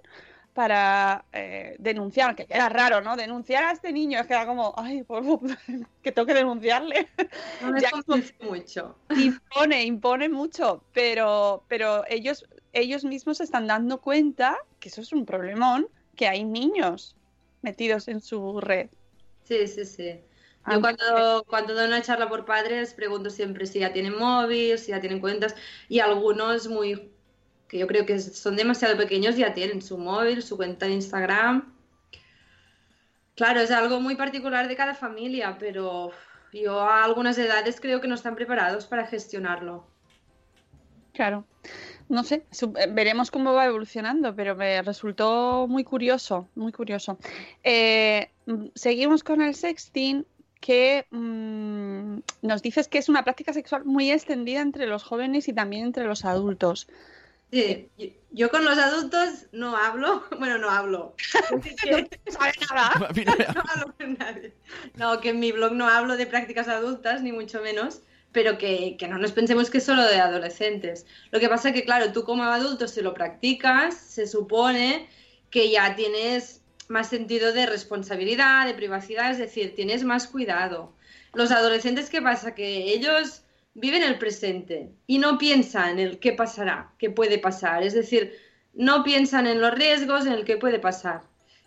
para 0.53 1.25
eh, 1.31 1.75
denunciar, 1.79 2.35
que 2.35 2.45
era 2.49 2.69
raro, 2.69 3.01
¿no? 3.01 3.15
Denunciar 3.15 3.63
a 3.63 3.71
este 3.71 3.91
niño, 3.91 4.19
es 4.19 4.27
que 4.27 4.33
era 4.33 4.45
como, 4.45 4.73
ay, 4.77 5.03
por 5.03 5.23
favor, 5.23 5.39
que 6.03 6.11
tengo 6.11 6.25
que 6.25 6.33
denunciarle. 6.33 7.07
No 7.61 7.71
me 7.71 7.79
mucho. 8.41 8.95
impone, 9.15 9.85
impone 9.85 10.29
mucho, 10.29 10.83
pero, 10.93 11.63
pero 11.67 12.03
ellos, 12.09 12.45
ellos 12.73 13.03
mismos 13.03 13.37
se 13.37 13.43
están 13.43 13.67
dando 13.67 14.01
cuenta 14.01 14.57
que 14.79 14.89
eso 14.89 15.01
es 15.01 15.13
un 15.13 15.25
problemón, 15.25 15.87
que 16.15 16.27
hay 16.27 16.43
niños 16.43 17.15
metidos 17.61 18.07
en 18.07 18.21
su 18.21 18.59
red. 18.59 18.89
Sí, 19.43 19.67
sí, 19.67 19.85
sí. 19.85 20.19
Yo 20.67 20.81
cuando, 20.81 21.45
cuando 21.47 21.73
doy 21.73 21.87
una 21.87 22.01
charla 22.01 22.29
por 22.29 22.45
padres 22.45 22.93
pregunto 22.93 23.29
siempre 23.29 23.65
si 23.65 23.79
ya 23.79 23.93
tienen 23.93 24.17
móvil, 24.17 24.77
si 24.77 24.91
ya 24.91 24.99
tienen 24.99 25.19
cuentas 25.19 25.55
y 25.87 25.99
algunos 25.99 26.67
muy 26.67 27.11
que 27.69 27.77
yo 27.77 27.87
creo 27.87 28.05
que 28.05 28.19
son 28.19 28.55
demasiado 28.55 28.97
pequeños 28.97 29.37
ya 29.37 29.53
tienen 29.53 29.81
su 29.81 29.97
móvil, 29.97 30.41
su 30.41 30.57
cuenta 30.57 30.87
de 30.87 30.93
Instagram. 30.93 31.71
Claro, 33.35 33.61
es 33.61 33.71
algo 33.71 34.01
muy 34.01 34.15
particular 34.15 34.67
de 34.67 34.75
cada 34.75 34.95
familia, 34.95 35.55
pero 35.59 36.11
yo 36.51 36.81
a 36.81 37.05
algunas 37.05 37.37
edades 37.37 37.79
creo 37.79 38.01
que 38.01 38.07
no 38.07 38.15
están 38.15 38.35
preparados 38.35 38.87
para 38.87 39.05
gestionarlo. 39.05 39.87
Claro. 41.13 41.45
No 42.09 42.23
sé, 42.23 42.43
eh, 42.51 42.87
veremos 42.91 43.29
cómo 43.29 43.53
va 43.53 43.67
evolucionando, 43.67 44.35
pero 44.35 44.55
me 44.55 44.81
resultó 44.81 45.67
muy 45.67 45.83
curioso, 45.83 46.49
muy 46.55 46.71
curioso. 46.71 47.19
Eh, 47.63 48.31
mm, 48.47 48.69
seguimos 48.73 49.23
con 49.23 49.43
el 49.43 49.53
sexting, 49.53 50.25
que 50.59 51.05
mm, 51.11 52.19
nos 52.41 52.61
dices 52.61 52.87
que 52.87 52.97
es 52.97 53.09
una 53.09 53.23
práctica 53.23 53.53
sexual 53.53 53.85
muy 53.85 54.11
extendida 54.11 54.61
entre 54.61 54.87
los 54.87 55.03
jóvenes 55.03 55.47
y 55.47 55.53
también 55.53 55.85
entre 55.85 56.05
los 56.05 56.25
adultos. 56.25 56.87
Sí, 57.51 57.89
yo, 57.97 58.07
yo 58.31 58.49
con 58.51 58.63
los 58.63 58.77
adultos 58.77 59.47
no 59.51 59.75
hablo, 59.75 60.23
bueno, 60.39 60.57
no 60.57 60.69
hablo. 60.69 61.15
No 61.51 62.31
sabe 62.31 62.53
nada. 62.69 63.09
Mira, 63.15 63.33
no 63.55 63.63
hablo 63.67 63.95
con 63.97 64.13
nadie. 64.17 64.53
No, 64.95 65.19
que 65.19 65.29
en 65.29 65.39
mi 65.39 65.51
blog 65.51 65.73
no 65.73 65.87
hablo 65.87 66.15
de 66.15 66.27
prácticas 66.27 66.67
adultas, 66.67 67.21
ni 67.21 67.31
mucho 67.31 67.61
menos, 67.61 68.01
pero 68.31 68.57
que, 68.57 68.95
que 68.97 69.07
no 69.07 69.17
nos 69.17 69.31
pensemos 69.31 69.69
que 69.69 69.79
es 69.79 69.83
solo 69.83 70.03
de 70.03 70.19
adolescentes. 70.19 71.05
Lo 71.31 71.39
que 71.39 71.49
pasa 71.49 71.69
es 71.69 71.75
que, 71.75 71.83
claro, 71.83 72.11
tú 72.11 72.23
como 72.23 72.43
adulto, 72.43 72.87
si 72.87 73.01
lo 73.01 73.13
practicas, 73.13 73.95
se 73.95 74.27
supone 74.27 75.09
que 75.49 75.71
ya 75.71 75.95
tienes 75.95 76.61
más 76.87 77.09
sentido 77.09 77.53
de 77.53 77.65
responsabilidad, 77.65 78.67
de 78.67 78.73
privacidad, 78.73 79.31
es 79.31 79.39
decir, 79.39 79.75
tienes 79.75 80.03
más 80.03 80.27
cuidado. 80.27 80.93
Los 81.33 81.51
adolescentes, 81.51 82.09
¿qué 82.09 82.21
pasa? 82.21 82.53
Que 82.53 82.93
ellos 82.93 83.43
viven 83.73 84.03
el 84.03 84.17
presente 84.17 84.91
y 85.07 85.19
no 85.19 85.37
piensan 85.37 85.91
en 85.91 85.99
el 85.99 86.19
qué 86.19 86.33
pasará, 86.33 86.93
qué 86.97 87.09
puede 87.09 87.37
pasar. 87.39 87.83
Es 87.83 87.93
decir, 87.93 88.33
no 88.73 89.03
piensan 89.03 89.47
en 89.47 89.61
los 89.61 89.73
riesgos, 89.73 90.25
en 90.25 90.33
el 90.33 90.45
qué 90.45 90.57
puede 90.57 90.79
pasar. 90.79 91.21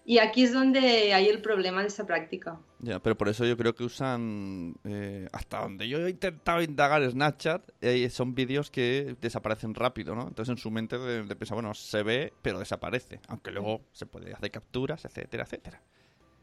Y 0.04 0.18
aquí 0.18 0.42
es 0.42 0.52
donde 0.52 1.14
hay 1.14 1.28
el 1.28 1.40
problema 1.40 1.80
de 1.82 1.86
esa 1.86 2.04
práctica. 2.04 2.58
Ya, 2.80 2.98
pero 2.98 3.16
por 3.16 3.28
eso 3.28 3.44
yo 3.44 3.56
creo 3.56 3.74
que 3.74 3.84
usan, 3.84 4.74
eh, 4.82 5.28
hasta 5.32 5.60
donde 5.60 5.88
yo 5.88 6.04
he 6.04 6.10
intentado 6.10 6.60
indagar 6.60 7.08
Snapchat, 7.08 7.70
eh, 7.80 8.10
son 8.10 8.34
vídeos 8.34 8.68
que 8.70 9.14
desaparecen 9.20 9.74
rápido, 9.74 10.16
¿no? 10.16 10.26
Entonces 10.26 10.50
en 10.50 10.58
su 10.58 10.72
mente 10.72 10.98
de, 10.98 11.22
de 11.22 11.36
bueno, 11.50 11.72
se 11.74 12.02
ve, 12.02 12.32
pero 12.42 12.58
desaparece. 12.58 13.20
Aunque 13.28 13.52
luego 13.52 13.82
se 13.92 14.06
puede 14.06 14.32
hacer 14.32 14.50
capturas, 14.50 15.04
etcétera, 15.04 15.44
etcétera. 15.44 15.80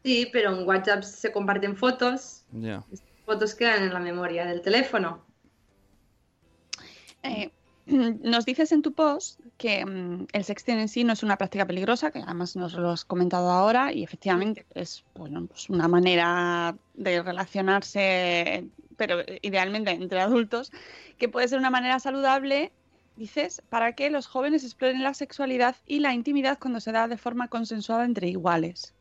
Sí, 0.02 0.30
pero 0.32 0.56
en 0.56 0.66
WhatsApp 0.66 1.02
se 1.02 1.30
comparten 1.30 1.76
fotos. 1.76 2.46
Ya. 2.52 2.82
Fotos 3.26 3.54
quedan 3.54 3.82
en 3.82 3.92
la 3.92 4.00
memoria 4.00 4.46
del 4.46 4.62
teléfono. 4.62 5.22
Eh, 7.22 7.50
nos 7.86 8.44
dices 8.44 8.72
en 8.72 8.82
tu 8.82 8.92
post 8.92 9.40
que 9.56 9.84
mm, 9.84 10.26
el 10.32 10.44
sexting 10.44 10.78
en 10.78 10.88
sí 10.88 11.04
no 11.04 11.12
es 11.12 11.22
una 11.22 11.36
práctica 11.36 11.66
peligrosa, 11.66 12.10
que 12.10 12.20
además 12.20 12.56
nos 12.56 12.74
lo 12.74 12.90
has 12.90 13.04
comentado 13.04 13.50
ahora, 13.50 13.92
y 13.92 14.02
efectivamente 14.02 14.66
es 14.74 15.04
bueno, 15.14 15.46
pues 15.46 15.68
una 15.68 15.88
manera 15.88 16.76
de 16.94 17.22
relacionarse, 17.22 18.64
pero 18.96 19.18
idealmente 19.42 19.90
entre 19.90 20.20
adultos, 20.20 20.70
que 21.18 21.28
puede 21.28 21.48
ser 21.48 21.58
una 21.58 21.70
manera 21.70 21.98
saludable, 21.98 22.72
dices, 23.16 23.62
para 23.68 23.94
que 23.94 24.10
los 24.10 24.26
jóvenes 24.26 24.64
exploren 24.64 25.02
la 25.02 25.14
sexualidad 25.14 25.76
y 25.86 26.00
la 26.00 26.14
intimidad 26.14 26.58
cuando 26.58 26.80
se 26.80 26.92
da 26.92 27.08
de 27.08 27.18
forma 27.18 27.48
consensuada 27.48 28.04
entre 28.04 28.28
iguales. 28.28 28.94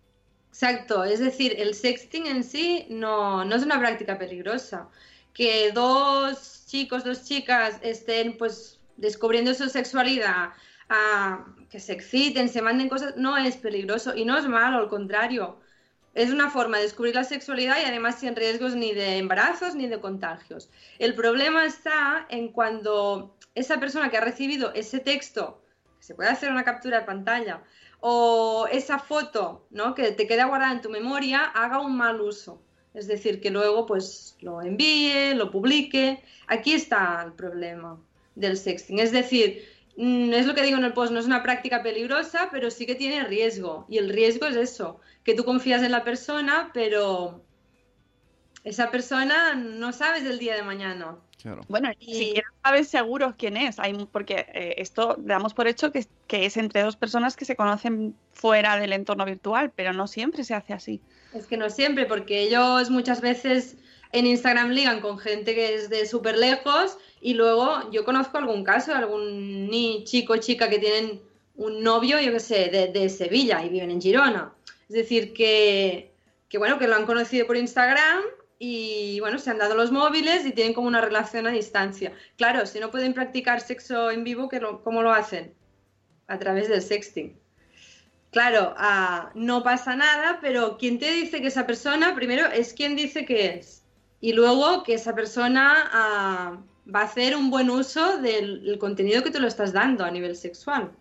Exacto, 0.49 1.03
es 1.03 1.19
decir, 1.19 1.55
el 1.57 1.75
sexting 1.75 2.25
en 2.25 2.43
sí 2.43 2.87
no, 2.89 3.45
no 3.45 3.55
es 3.55 3.63
una 3.63 3.79
práctica 3.79 4.17
peligrosa. 4.17 4.89
Que 5.33 5.71
dos 5.71 6.65
chicos, 6.67 7.03
dos 7.03 7.23
chicas 7.23 7.79
estén 7.81 8.37
pues 8.37 8.79
descubriendo 8.97 9.53
su 9.53 9.69
sexualidad, 9.69 10.49
que 11.69 11.79
se 11.79 11.93
exciten, 11.93 12.49
se 12.49 12.61
manden 12.61 12.89
cosas, 12.89 13.15
no 13.15 13.37
es 13.37 13.57
peligroso 13.57 14.15
y 14.15 14.25
no 14.25 14.37
es 14.37 14.47
malo, 14.47 14.79
al 14.79 14.89
contrario. 14.89 15.59
Es 16.15 16.31
una 16.31 16.49
forma 16.49 16.77
de 16.77 16.83
descubrir 16.83 17.15
la 17.15 17.23
sexualidad 17.23 17.77
y 17.79 17.85
además 17.85 18.19
sin 18.19 18.35
riesgos 18.35 18.75
ni 18.75 18.93
de 18.93 19.17
embarazos 19.17 19.75
ni 19.75 19.87
de 19.87 20.01
contagios. 20.01 20.69
El 20.97 21.13
problema 21.13 21.65
está 21.65 22.25
en 22.29 22.51
cuando 22.51 23.37
esa 23.55 23.79
persona 23.79 24.09
que 24.09 24.17
ha 24.17 24.21
recibido 24.21 24.73
ese 24.73 24.99
texto, 24.99 25.61
se 25.99 26.15
puede 26.15 26.29
hacer 26.29 26.51
una 26.51 26.63
captura 26.63 26.99
de 26.99 27.05
pantalla, 27.05 27.63
o 27.99 28.67
esa 28.71 28.99
foto, 28.99 29.67
¿no? 29.69 29.93
Que 29.93 30.11
te 30.11 30.27
queda 30.27 30.45
guardada 30.45 30.71
en 30.73 30.81
tu 30.81 30.89
memoria, 30.89 31.43
haga 31.43 31.79
un 31.79 31.95
mal 31.95 32.21
uso. 32.21 32.61
Es 32.93 33.07
decir, 33.07 33.39
que 33.41 33.51
luego 33.51 33.85
pues 33.85 34.35
lo 34.41 34.61
envíe, 34.61 35.35
lo 35.35 35.51
publique. 35.51 36.23
Aquí 36.47 36.73
está 36.73 37.23
el 37.25 37.33
problema 37.33 37.99
del 38.35 38.57
sexting. 38.57 38.99
Es 38.99 39.11
decir, 39.11 39.65
mm, 39.97 40.33
es 40.33 40.45
lo 40.45 40.55
que 40.55 40.63
digo 40.63 40.77
en 40.77 40.85
el 40.85 40.93
post, 40.93 41.11
no 41.11 41.19
es 41.19 41.25
una 41.25 41.43
práctica 41.43 41.83
peligrosa, 41.83 42.49
pero 42.51 42.71
sí 42.71 42.85
que 42.85 42.95
tiene 42.95 43.23
riesgo. 43.25 43.85
Y 43.89 43.97
el 43.97 44.09
riesgo 44.09 44.47
es 44.47 44.55
eso, 44.55 44.99
que 45.23 45.35
tú 45.35 45.43
confías 45.43 45.83
en 45.83 45.91
la 45.91 46.03
persona, 46.03 46.71
pero 46.73 47.43
esa 48.63 48.91
persona 48.91 49.55
no 49.55 49.91
sabes 49.93 50.23
del 50.23 50.39
día 50.39 50.55
de 50.55 50.63
mañana. 50.63 51.15
Claro. 51.41 51.61
Bueno, 51.69 51.89
ni 52.01 52.05
Y- 52.05 52.15
siquiera 52.25 52.47
sabes 52.63 52.89
seguros 52.89 53.33
quién 53.37 53.55
es, 53.55 53.79
Hay, 53.79 53.93
porque 54.11 54.45
eh, 54.53 54.75
esto 54.77 55.15
damos 55.19 55.53
por 55.53 55.67
hecho 55.67 55.91
que, 55.91 56.05
que 56.27 56.45
es 56.45 56.57
entre 56.57 56.81
dos 56.81 56.97
personas 56.97 57.37
que 57.37 57.45
se 57.45 57.55
conocen 57.55 58.13
fuera 58.33 58.77
del 58.77 58.91
entorno 58.93 59.23
virtual, 59.25 59.71
pero 59.73 59.93
no 59.93 60.07
siempre 60.07 60.43
se 60.43 60.53
hace 60.53 60.73
así. 60.73 61.01
Es 61.33 61.45
que 61.47 61.55
no 61.57 61.69
siempre, 61.69 62.05
porque 62.05 62.41
ellos 62.41 62.89
muchas 62.89 63.21
veces 63.21 63.77
en 64.11 64.25
Instagram 64.27 64.71
ligan 64.71 64.99
con 65.01 65.17
gente 65.19 65.55
que 65.55 65.75
es 65.75 65.89
de 65.89 66.05
súper 66.05 66.37
lejos 66.37 66.97
y 67.21 67.35
luego 67.35 67.89
yo 67.91 68.03
conozco 68.03 68.37
algún 68.37 68.63
caso, 68.63 68.93
algún 68.93 69.67
ni 69.69 70.03
chico 70.03 70.33
o 70.33 70.37
chica 70.37 70.69
que 70.69 70.79
tienen 70.79 71.21
un 71.55 71.83
novio, 71.83 72.19
yo 72.19 72.31
qué 72.33 72.39
sé, 72.39 72.69
de, 72.69 72.87
de 72.87 73.07
Sevilla 73.09 73.63
y 73.63 73.69
viven 73.69 73.91
en 73.91 74.01
Girona. 74.01 74.51
Es 74.89 74.95
decir, 74.95 75.33
que, 75.33 76.11
que 76.49 76.57
bueno, 76.57 76.79
que 76.79 76.87
lo 76.87 76.95
han 76.95 77.05
conocido 77.05 77.45
por 77.45 77.55
Instagram 77.57 78.23
y 78.59 79.21
bueno, 79.21 79.39
se 79.39 79.49
han 79.49 79.57
dado 79.57 79.73
los 79.73 79.91
móviles 79.91 80.45
y 80.45 80.51
tienen 80.51 80.73
como 80.73 80.89
una 80.89 80.99
relación 80.99 81.47
a 81.47 81.51
distancia. 81.51 82.11
Claro, 82.37 82.65
si 82.65 82.79
no 82.79 82.91
pueden 82.91 83.13
practicar 83.13 83.61
sexo 83.61 84.11
en 84.11 84.25
vivo, 84.25 84.49
¿qué 84.49 84.59
lo- 84.59 84.83
¿cómo 84.83 85.01
lo 85.01 85.13
hacen? 85.13 85.53
A 86.27 86.37
través 86.37 86.67
del 86.67 86.81
sexting. 86.81 87.39
Claro, 88.31 88.75
ah, 88.77 89.31
no 89.33 89.63
pasa 89.63 89.95
nada, 89.95 90.39
pero 90.41 90.77
quien 90.77 90.99
te 90.99 91.09
dice 91.11 91.41
que 91.41 91.47
esa 91.47 91.65
persona, 91.65 92.13
primero, 92.13 92.45
es 92.47 92.73
quien 92.73 92.95
dice 92.95 93.25
que 93.25 93.55
es. 93.55 93.85
Y 94.21 94.33
luego 94.33 94.83
que 94.83 94.93
esa 94.93 95.15
persona 95.15 95.89
ah, 95.91 96.57
va 96.93 97.01
a 97.01 97.05
hacer 97.05 97.37
un 97.37 97.49
buen 97.49 97.69
uso 97.69 98.17
del, 98.17 98.77
contenido 98.77 99.23
que 99.23 99.31
te 99.31 99.39
lo 99.39 99.47
estás 99.47 99.71
dando 99.71 100.03
a 100.03 100.11
nivel 100.11 100.35
sexual. 100.35 100.91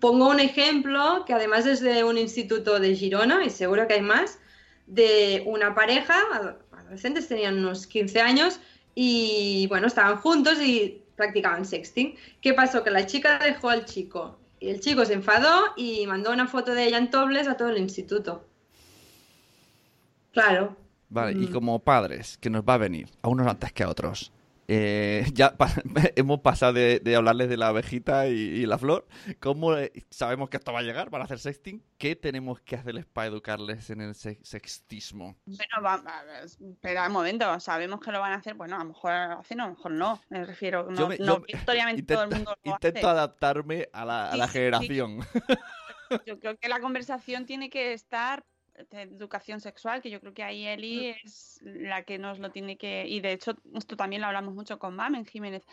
Pongo 0.00 0.28
un 0.28 0.40
ejemplo 0.40 1.24
que 1.24 1.32
además 1.32 1.64
es 1.66 1.80
de 1.80 2.02
un 2.02 2.18
instituto 2.18 2.80
de 2.80 2.96
Girona, 2.96 3.44
y 3.44 3.50
seguro 3.50 3.86
que 3.86 3.94
hay 3.94 4.02
más, 4.02 4.40
de 4.90 5.42
una 5.46 5.74
pareja, 5.74 6.14
ado- 6.32 6.58
adolescentes, 6.72 7.28
tenían 7.28 7.58
unos 7.58 7.86
15 7.86 8.20
años, 8.20 8.60
y 8.94 9.66
bueno, 9.68 9.86
estaban 9.86 10.16
juntos 10.16 10.60
y 10.60 11.02
practicaban 11.16 11.64
sexting. 11.64 12.16
¿Qué 12.40 12.54
pasó? 12.54 12.82
Que 12.82 12.90
la 12.90 13.06
chica 13.06 13.38
dejó 13.38 13.70
al 13.70 13.84
chico. 13.84 14.36
Y 14.58 14.68
el 14.68 14.80
chico 14.80 15.04
se 15.06 15.14
enfadó 15.14 15.66
y 15.76 16.06
mandó 16.06 16.32
una 16.32 16.46
foto 16.46 16.74
de 16.74 16.86
ella 16.86 16.98
en 16.98 17.10
topless 17.10 17.48
a 17.48 17.56
todo 17.56 17.70
el 17.70 17.78
instituto. 17.78 18.44
Claro. 20.32 20.76
Vale, 21.08 21.32
y 21.32 21.46
Mm. 21.46 21.52
como 21.52 21.78
padres, 21.80 22.38
que 22.38 22.50
nos 22.50 22.62
va 22.62 22.74
a 22.74 22.78
venir, 22.78 23.08
a 23.22 23.28
unos 23.28 23.46
antes 23.46 23.72
que 23.72 23.82
a 23.82 23.88
otros. 23.88 24.32
Eh, 24.72 25.24
ya 25.34 25.56
pa- 25.56 25.72
hemos 26.16 26.40
pasado 26.40 26.74
de, 26.74 27.00
de 27.00 27.16
hablarles 27.16 27.48
de 27.48 27.56
la 27.56 27.68
abejita 27.68 28.28
y, 28.28 28.32
y 28.34 28.66
la 28.66 28.78
flor. 28.78 29.08
¿Cómo 29.40 29.76
eh, 29.76 29.90
sabemos 30.10 30.48
que 30.48 30.58
esto 30.58 30.72
va 30.72 30.78
a 30.78 30.82
llegar 30.82 31.10
para 31.10 31.24
hacer 31.24 31.40
sexting? 31.40 31.82
¿Qué 31.98 32.14
tenemos 32.14 32.60
que 32.60 32.76
hacerles 32.76 33.04
para 33.06 33.26
educarles 33.26 33.90
en 33.90 34.00
el 34.00 34.14
se- 34.14 34.38
sextismo? 34.42 35.36
Bueno, 35.44 35.82
va, 35.84 35.96
va- 35.96 36.22
espera 36.44 37.06
un 37.08 37.12
momento, 37.12 37.58
sabemos 37.58 37.98
que 38.00 38.12
lo 38.12 38.20
van 38.20 38.32
a 38.32 38.36
hacer, 38.36 38.54
bueno, 38.54 38.76
a 38.76 38.78
lo 38.78 38.84
mejor 38.84 39.10
lo 39.10 39.38
hacen, 39.40 39.60
a 39.60 39.64
lo 39.66 39.70
mejor 39.74 39.90
no, 39.92 40.20
me 40.28 40.44
refiero, 40.44 40.86
no, 40.88 40.96
Yo 40.96 41.08
me- 41.08 41.18
no 41.18 41.24
me- 41.26 41.32
obligatoriamente 41.32 42.14
todo 42.14 42.22
el 42.22 42.28
Intento, 42.28 42.50
mundo 42.50 42.56
lo 42.64 42.72
intento 42.72 42.98
hace. 43.00 43.08
adaptarme 43.08 43.88
a 43.92 44.04
la, 44.04 44.30
a 44.30 44.36
la 44.36 44.46
Sí, 44.46 44.52
sí, 44.52 44.52
sí. 44.52 44.58
generación. 44.58 45.18
Yo 46.26 46.38
creo 46.40 46.56
que 46.58 46.68
la 46.68 46.80
conversación 46.80 47.46
tiene 47.46 47.70
que 47.70 47.92
estar 47.92 48.44
de 48.90 49.02
educación 49.02 49.60
sexual, 49.60 50.02
que 50.02 50.10
yo 50.10 50.20
creo 50.20 50.34
que 50.34 50.42
ahí 50.42 50.66
Eli 50.66 51.14
es 51.24 51.60
la 51.62 52.02
que 52.04 52.18
nos 52.18 52.38
lo 52.38 52.50
tiene 52.50 52.76
que... 52.76 53.06
Y 53.06 53.20
de 53.20 53.32
hecho, 53.32 53.56
esto 53.74 53.96
también 53.96 54.22
lo 54.22 54.28
hablamos 54.28 54.54
mucho 54.54 54.78
con 54.78 54.96
Mamen 54.96 55.26
Jiménez. 55.26 55.64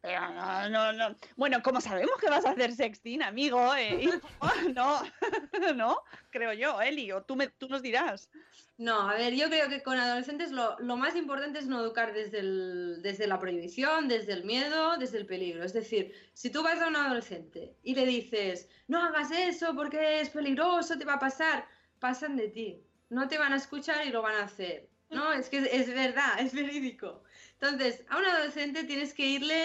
Pero 0.00 0.20
no, 0.34 0.68
no, 0.68 0.92
no. 0.92 1.16
Bueno, 1.34 1.62
como 1.62 1.80
sabemos 1.80 2.20
que 2.20 2.28
vas 2.28 2.44
a 2.44 2.50
hacer 2.50 2.72
sexting, 2.72 3.22
amigo, 3.22 3.74
eh, 3.74 4.06
no, 4.74 5.00
no, 5.74 5.98
creo 6.28 6.52
yo, 6.52 6.78
Eli, 6.82 7.10
o 7.10 7.22
tú, 7.22 7.36
me, 7.36 7.48
tú 7.48 7.68
nos 7.68 7.80
dirás. 7.80 8.30
No, 8.76 9.08
a 9.08 9.14
ver, 9.14 9.34
yo 9.34 9.46
creo 9.48 9.68
que 9.70 9.82
con 9.82 9.96
adolescentes 9.96 10.50
lo, 10.50 10.78
lo 10.80 10.96
más 10.98 11.16
importante 11.16 11.58
es 11.60 11.66
no 11.66 11.80
educar 11.80 12.12
desde, 12.12 12.40
el- 12.40 13.00
desde 13.02 13.26
la 13.26 13.38
prohibición, 13.38 14.08
desde 14.08 14.32
el 14.34 14.44
miedo, 14.44 14.98
desde 14.98 15.16
el 15.16 15.26
peligro. 15.26 15.64
Es 15.64 15.72
decir, 15.72 16.12
si 16.34 16.50
tú 16.50 16.62
vas 16.62 16.82
a 16.82 16.88
un 16.88 16.96
adolescente 16.96 17.78
y 17.82 17.94
le 17.94 18.04
dices, 18.04 18.68
no 18.88 19.00
hagas 19.00 19.30
eso 19.30 19.74
porque 19.74 20.20
es 20.20 20.28
peligroso, 20.28 20.98
te 20.98 21.04
va 21.06 21.14
a 21.14 21.18
pasar, 21.18 21.66
pasan 22.04 22.36
de 22.36 22.48
ti. 22.48 22.68
No 23.08 23.28
te 23.28 23.38
van 23.38 23.54
a 23.54 23.56
escuchar 23.56 24.06
y 24.06 24.10
lo 24.10 24.20
van 24.20 24.34
a 24.36 24.44
hacer. 24.44 24.90
No, 25.08 25.32
es 25.32 25.48
que 25.48 25.58
es, 25.78 25.88
verdad, 25.88 26.38
es 26.38 26.52
verídico. 26.52 27.22
Entonces, 27.58 28.04
a 28.10 28.18
un 28.18 28.26
adolescente 28.26 28.84
tienes 28.84 29.14
que 29.14 29.26
irle 29.26 29.62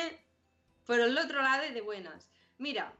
por 0.86 1.02
el 1.02 1.17
otro 1.17 1.41
lado 1.41 1.63
y 1.69 1.73
de 1.73 1.82
buenas. 1.82 2.30
Mira, 2.58 2.93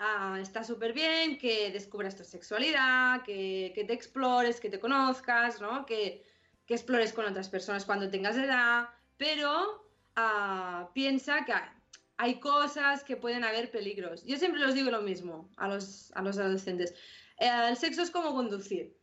ah, 0.00 0.38
está 0.40 0.64
súper 0.64 0.92
bien 0.92 1.38
que 1.38 1.70
descubras 1.70 2.16
tu 2.16 2.24
sexualidad, 2.24 3.22
que, 3.22 3.70
que 3.76 3.84
te 3.84 3.92
explores, 3.92 4.58
que 4.60 4.70
te 4.70 4.80
conozcas, 4.80 5.60
¿no? 5.60 5.86
Que, 5.86 6.24
que 6.66 6.74
explores 6.74 7.12
con 7.12 7.26
otras 7.26 7.48
personas 7.48 7.84
cuando 7.84 8.10
tengas 8.10 8.36
edad, 8.36 8.88
pero 9.16 9.88
ah, 10.16 10.90
piensa 10.94 11.44
que 11.44 11.52
hay- 12.16 12.40
cosas 12.40 13.04
que 13.04 13.16
pueden 13.16 13.44
haber 13.44 13.70
peligros. 13.70 14.24
Yo 14.24 14.36
siempre 14.36 14.60
les 14.60 14.74
digo 14.74 14.90
lo 14.90 15.00
mismo 15.02 15.48
a 15.56 15.68
los, 15.68 16.10
a 16.16 16.22
los 16.22 16.36
adolescentes. 16.38 16.94
Eh, 17.40 17.68
el 17.70 17.76
sexo 17.76 18.02
es 18.02 18.10
como 18.10 18.32
conducir. 18.34 18.96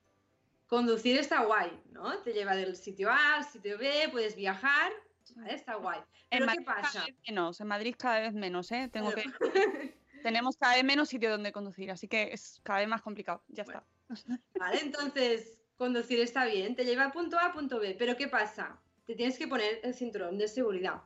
Conducir 0.68 1.18
está 1.20 1.44
guay, 1.46 1.82
¿no? 1.92 2.22
Te 2.24 2.34
lleva 2.34 2.56
del 2.56 2.76
sitio 2.76 3.10
A 3.10 3.36
al 3.38 3.46
sitio 3.46 3.78
B, 3.78 4.10
puedes 4.12 4.36
viajar, 4.36 4.92
¿vale? 5.36 5.54
Está 5.56 5.76
guay. 5.76 6.00
En 6.30 6.40
Pero 6.40 6.46
¿qué 6.52 6.60
Madrid 6.62 6.66
cada 6.66 6.82
pasa? 6.82 7.06
vez 7.06 7.16
menos, 7.28 7.62
en 7.62 7.68
Madrid 7.68 7.96
cada 7.98 8.20
vez 8.20 8.34
menos, 8.34 8.72
¿eh? 8.72 8.90
Tengo 8.92 9.12
Claro. 9.12 9.32
que... 9.40 9.98
Tenemos 10.24 10.58
cada 10.58 10.76
vez 10.76 10.84
menos 10.84 11.10
sitio 11.10 11.30
donde 11.32 11.52
conducir, 11.52 11.90
así 11.92 12.08
que 12.08 12.34
es 12.34 12.60
cada 12.64 12.80
vez 12.80 12.88
más 12.90 13.02
complicado. 13.02 13.44
Ya 13.48 13.64
Bueno. 13.64 13.84
está. 14.10 14.40
¿Vale? 14.60 14.80
Entonces, 14.82 15.60
conducir 15.78 16.20
está 16.20 16.46
bien, 16.46 16.76
te 16.76 16.86
lleva 16.86 17.06
a 17.06 17.12
punto 17.12 17.38
A 17.40 17.48
a 17.48 17.54
punto 17.54 17.80
B, 17.80 17.96
pero 17.98 18.18
¿qué 18.18 18.28
pasa? 18.28 18.82
Te 19.06 19.16
tienes 19.16 19.38
que 19.38 19.48
poner 19.48 19.80
el 19.84 19.94
cinturón 19.94 20.38
de 20.38 20.48
seguridad, 20.50 21.04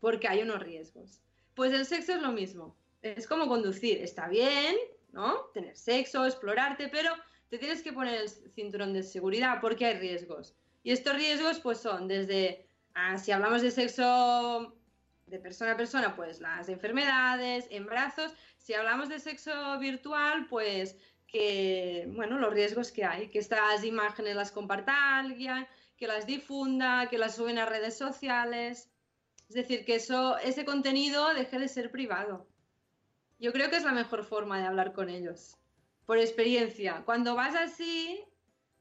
porque 0.00 0.28
hay 0.28 0.42
unos 0.42 0.62
riesgos. 0.62 1.22
Pues 1.54 1.72
el 1.72 1.86
sexo 1.86 2.12
es 2.14 2.22
lo 2.22 2.30
mismo, 2.32 2.76
es 3.02 3.26
como 3.26 3.48
conducir, 3.48 4.02
está 4.02 4.28
bien, 4.28 4.76
¿no? 5.12 5.46
Tener 5.54 5.76
sexo, 5.76 6.26
explorarte, 6.26 6.88
pero 6.88 7.12
te 7.48 7.58
tienes 7.58 7.82
que 7.82 7.92
poner 7.92 8.22
el 8.22 8.28
cinturón 8.28 8.92
de 8.92 9.02
seguridad 9.02 9.58
porque 9.60 9.86
hay 9.86 9.94
riesgos. 9.94 10.54
Y 10.82 10.92
estos 10.92 11.14
riesgos 11.14 11.60
pues 11.60 11.78
son 11.78 12.08
desde, 12.08 12.68
ah, 12.94 13.18
si 13.18 13.32
hablamos 13.32 13.62
de 13.62 13.70
sexo 13.70 14.76
de 15.26 15.38
persona 15.40 15.72
a 15.72 15.76
persona, 15.76 16.14
pues 16.14 16.40
las 16.40 16.68
enfermedades, 16.68 17.66
embarazos. 17.70 18.32
Si 18.58 18.74
hablamos 18.74 19.08
de 19.08 19.18
sexo 19.18 19.78
virtual, 19.78 20.46
pues 20.48 20.96
que, 21.26 22.08
bueno, 22.14 22.38
los 22.38 22.52
riesgos 22.52 22.92
que 22.92 23.04
hay, 23.04 23.28
que 23.28 23.40
estas 23.40 23.84
imágenes 23.84 24.36
las 24.36 24.52
comparta 24.52 25.18
alguien, 25.18 25.66
que 25.96 26.06
las 26.06 26.26
difunda, 26.26 27.08
que 27.08 27.18
las 27.18 27.36
suben 27.36 27.58
a 27.58 27.66
redes 27.66 27.96
sociales. 27.96 28.90
Es 29.48 29.54
decir, 29.54 29.84
que 29.84 29.96
eso, 29.96 30.38
ese 30.38 30.64
contenido 30.64 31.34
deje 31.34 31.58
de 31.58 31.68
ser 31.68 31.90
privado. 31.90 32.46
Yo 33.38 33.52
creo 33.52 33.68
que 33.70 33.76
es 33.76 33.84
la 33.84 33.92
mejor 33.92 34.24
forma 34.24 34.58
de 34.58 34.66
hablar 34.66 34.92
con 34.92 35.08
ellos. 35.08 35.56
Por 36.06 36.18
experiencia, 36.18 37.02
cuando 37.04 37.34
vas 37.34 37.54
así, 37.54 38.24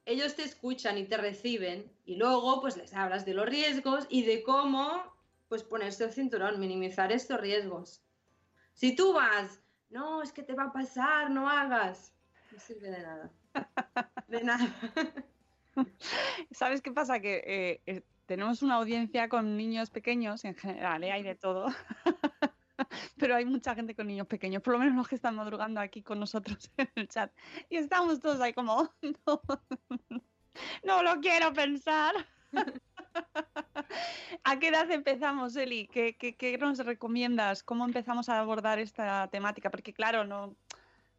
ellos 0.05 0.35
te 0.35 0.43
escuchan 0.43 0.97
y 0.97 1.05
te 1.05 1.17
reciben 1.17 1.91
y 2.05 2.15
luego 2.15 2.61
pues 2.61 2.77
les 2.77 2.93
hablas 2.93 3.25
de 3.25 3.33
los 3.33 3.47
riesgos 3.47 4.05
y 4.09 4.23
de 4.23 4.43
cómo 4.43 5.15
pues 5.49 5.63
ponerse 5.63 6.05
el 6.05 6.13
cinturón, 6.13 6.59
minimizar 6.59 7.11
estos 7.11 7.39
riesgos. 7.41 8.03
Si 8.73 8.95
tú 8.95 9.13
vas, 9.13 9.61
no, 9.89 10.21
es 10.21 10.31
que 10.31 10.43
te 10.43 10.53
va 10.53 10.65
a 10.65 10.73
pasar, 10.73 11.29
no 11.31 11.49
hagas, 11.49 12.13
no 12.51 12.59
sirve 12.59 12.89
de 12.91 13.01
nada. 13.01 13.31
De 14.27 14.43
nada. 14.43 14.75
¿Sabes 16.51 16.81
qué 16.81 16.91
pasa? 16.91 17.19
Que 17.19 17.43
eh, 17.45 17.81
eh, 17.85 18.01
tenemos 18.25 18.61
una 18.63 18.75
audiencia 18.75 19.29
con 19.29 19.55
niños 19.55 19.91
pequeños 19.91 20.43
en 20.45 20.55
general, 20.55 21.03
¿eh? 21.03 21.11
hay 21.11 21.23
de 21.23 21.35
todo. 21.35 21.67
Pero 23.17 23.35
hay 23.35 23.45
mucha 23.45 23.75
gente 23.75 23.95
con 23.95 24.07
niños 24.07 24.27
pequeños, 24.27 24.61
por 24.61 24.73
lo 24.73 24.79
menos 24.79 24.95
los 24.95 25.07
que 25.07 25.15
están 25.15 25.35
madrugando 25.35 25.79
aquí 25.79 26.01
con 26.01 26.19
nosotros 26.19 26.71
en 26.77 26.89
el 26.95 27.07
chat. 27.07 27.31
Y 27.69 27.77
estamos 27.77 28.19
todos 28.19 28.39
ahí 28.41 28.53
como, 28.53 28.89
no, 29.01 29.41
no 30.83 31.03
lo 31.03 31.19
quiero 31.21 31.53
pensar. 31.53 32.13
¿A 34.43 34.59
qué 34.59 34.67
edad 34.69 34.89
empezamos, 34.91 35.55
Eli? 35.55 35.87
¿Qué, 35.87 36.15
qué, 36.15 36.35
qué 36.35 36.57
nos 36.57 36.79
recomiendas? 36.79 37.63
¿Cómo 37.63 37.85
empezamos 37.85 38.29
a 38.29 38.39
abordar 38.39 38.79
esta 38.79 39.27
temática? 39.29 39.69
Porque 39.69 39.93
claro, 39.93 40.23
no, 40.23 40.55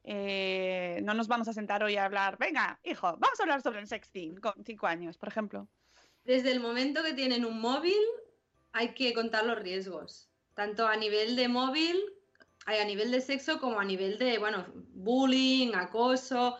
eh, 0.08 1.00
no 1.02 1.14
nos 1.14 1.26
vamos 1.26 1.48
a 1.48 1.52
sentar 1.52 1.82
hoy 1.82 1.96
a 1.96 2.04
hablar, 2.04 2.38
venga, 2.38 2.78
hijo, 2.84 3.16
vamos 3.18 3.40
a 3.40 3.42
hablar 3.42 3.60
sobre 3.60 3.80
el 3.80 3.88
sexting 3.88 4.36
con 4.36 4.54
cinco 4.64 4.86
años, 4.86 5.18
por 5.18 5.28
ejemplo. 5.28 5.68
Desde 6.24 6.52
el 6.52 6.60
momento 6.60 7.02
que 7.02 7.12
tienen 7.12 7.44
un 7.44 7.60
móvil, 7.60 7.98
hay 8.72 8.94
que 8.94 9.12
contar 9.14 9.44
los 9.44 9.58
riesgos, 9.58 10.30
tanto 10.56 10.88
a 10.88 10.96
nivel 10.96 11.36
de 11.36 11.48
móvil, 11.48 11.96
a 12.64 12.84
nivel 12.84 13.12
de 13.12 13.20
sexo, 13.20 13.60
como 13.60 13.78
a 13.78 13.84
nivel 13.84 14.18
de, 14.18 14.38
bueno, 14.38 14.66
bullying, 14.94 15.74
acoso, 15.74 16.56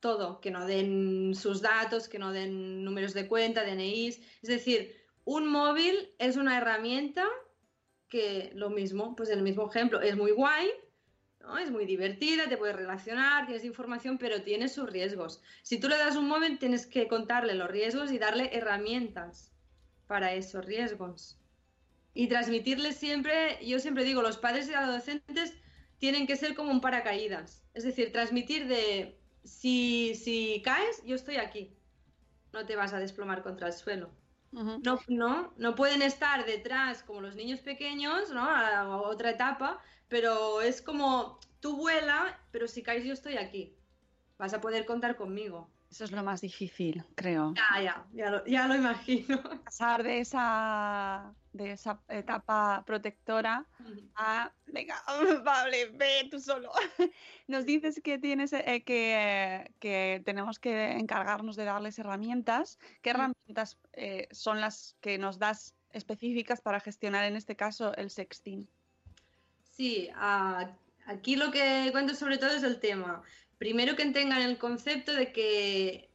todo, 0.00 0.40
que 0.40 0.50
no 0.50 0.66
den 0.66 1.34
sus 1.34 1.62
datos, 1.62 2.08
que 2.08 2.18
no 2.18 2.30
den 2.30 2.84
números 2.84 3.14
de 3.14 3.26
cuenta, 3.26 3.64
DNIs. 3.64 4.20
Es 4.42 4.48
decir, 4.48 4.94
un 5.24 5.48
móvil 5.48 6.14
es 6.18 6.36
una 6.36 6.58
herramienta 6.58 7.26
que 8.08 8.52
lo 8.54 8.68
mismo, 8.68 9.16
pues 9.16 9.30
el 9.30 9.42
mismo 9.42 9.68
ejemplo, 9.68 10.02
es 10.02 10.16
muy 10.16 10.32
guay, 10.32 10.70
¿no? 11.40 11.56
es 11.56 11.70
muy 11.70 11.86
divertida, 11.86 12.50
te 12.50 12.58
puedes 12.58 12.76
relacionar, 12.76 13.46
tienes 13.46 13.64
información, 13.64 14.18
pero 14.18 14.42
tiene 14.42 14.68
sus 14.68 14.90
riesgos. 14.90 15.42
Si 15.62 15.80
tú 15.80 15.88
le 15.88 15.96
das 15.96 16.16
un 16.16 16.28
móvil, 16.28 16.58
tienes 16.58 16.86
que 16.86 17.08
contarle 17.08 17.54
los 17.54 17.70
riesgos 17.70 18.12
y 18.12 18.18
darle 18.18 18.50
herramientas 18.52 19.52
para 20.06 20.34
esos 20.34 20.64
riesgos. 20.66 21.38
Y 22.18 22.26
transmitirle 22.26 22.94
siempre, 22.94 23.64
yo 23.64 23.78
siempre 23.78 24.02
digo, 24.02 24.22
los 24.22 24.38
padres 24.38 24.68
y 24.68 24.74
adolescentes 24.74 25.54
tienen 25.98 26.26
que 26.26 26.34
ser 26.34 26.56
como 26.56 26.72
un 26.72 26.80
paracaídas. 26.80 27.62
Es 27.74 27.84
decir, 27.84 28.10
transmitir 28.10 28.66
de 28.66 29.20
si, 29.44 30.16
si 30.16 30.60
caes, 30.64 31.00
yo 31.04 31.14
estoy 31.14 31.36
aquí. 31.36 31.76
No 32.52 32.66
te 32.66 32.74
vas 32.74 32.92
a 32.92 32.98
desplomar 32.98 33.44
contra 33.44 33.68
el 33.68 33.72
suelo. 33.72 34.10
No, 34.50 34.98
no, 35.06 35.54
no 35.56 35.74
pueden 35.76 36.02
estar 36.02 36.44
detrás 36.44 37.04
como 37.04 37.20
los 37.20 37.36
niños 37.36 37.60
pequeños, 37.60 38.30
¿no? 38.30 38.42
A, 38.42 38.96
otra 38.96 39.30
etapa, 39.30 39.80
pero 40.08 40.60
es 40.60 40.82
como 40.82 41.38
tú 41.60 41.76
vuela, 41.76 42.36
pero 42.50 42.66
si 42.66 42.82
caes 42.82 43.04
yo 43.04 43.12
estoy 43.12 43.36
aquí. 43.36 43.76
Vas 44.38 44.54
a 44.54 44.60
poder 44.60 44.86
contar 44.86 45.14
conmigo. 45.14 45.70
Eso 45.90 46.04
es 46.04 46.12
lo 46.12 46.22
más 46.22 46.42
difícil, 46.42 47.02
creo. 47.14 47.54
Ya, 47.54 47.82
ya, 47.82 48.06
ya 48.12 48.30
lo, 48.30 48.44
ya 48.44 48.68
lo 48.68 48.74
imagino. 48.74 49.42
Pasar 49.64 50.02
de 50.02 50.20
esa, 50.20 51.34
de 51.52 51.72
esa 51.72 51.98
etapa 52.08 52.82
protectora 52.86 53.66
a, 54.14 54.52
venga, 54.66 55.02
vale, 55.44 55.86
ve 55.86 56.28
tú 56.30 56.40
solo. 56.40 56.70
Nos 57.48 57.64
dices 57.64 58.00
que 58.04 58.18
tienes 58.18 58.52
eh, 58.52 58.82
que, 58.84 59.72
que, 59.80 60.22
tenemos 60.26 60.58
que 60.58 60.92
encargarnos 60.92 61.56
de 61.56 61.64
darles 61.64 61.98
herramientas. 61.98 62.78
¿Qué 63.00 63.10
herramientas 63.10 63.78
eh, 63.94 64.28
son 64.30 64.60
las 64.60 64.94
que 65.00 65.16
nos 65.16 65.38
das 65.38 65.74
específicas 65.92 66.60
para 66.60 66.80
gestionar 66.80 67.24
en 67.24 67.34
este 67.36 67.56
caso 67.56 67.94
el 67.96 68.10
sexting? 68.10 68.68
Sí, 69.62 70.10
uh, 70.14 70.68
aquí 71.06 71.36
lo 71.36 71.50
que 71.50 71.88
cuento 71.92 72.14
sobre 72.14 72.36
todo 72.36 72.50
es 72.50 72.62
el 72.62 72.78
tema 72.78 73.22
primero 73.58 73.96
que 73.96 74.06
tengan 74.06 74.42
el 74.42 74.56
concepto 74.56 75.12
de 75.12 75.32
que, 75.32 76.10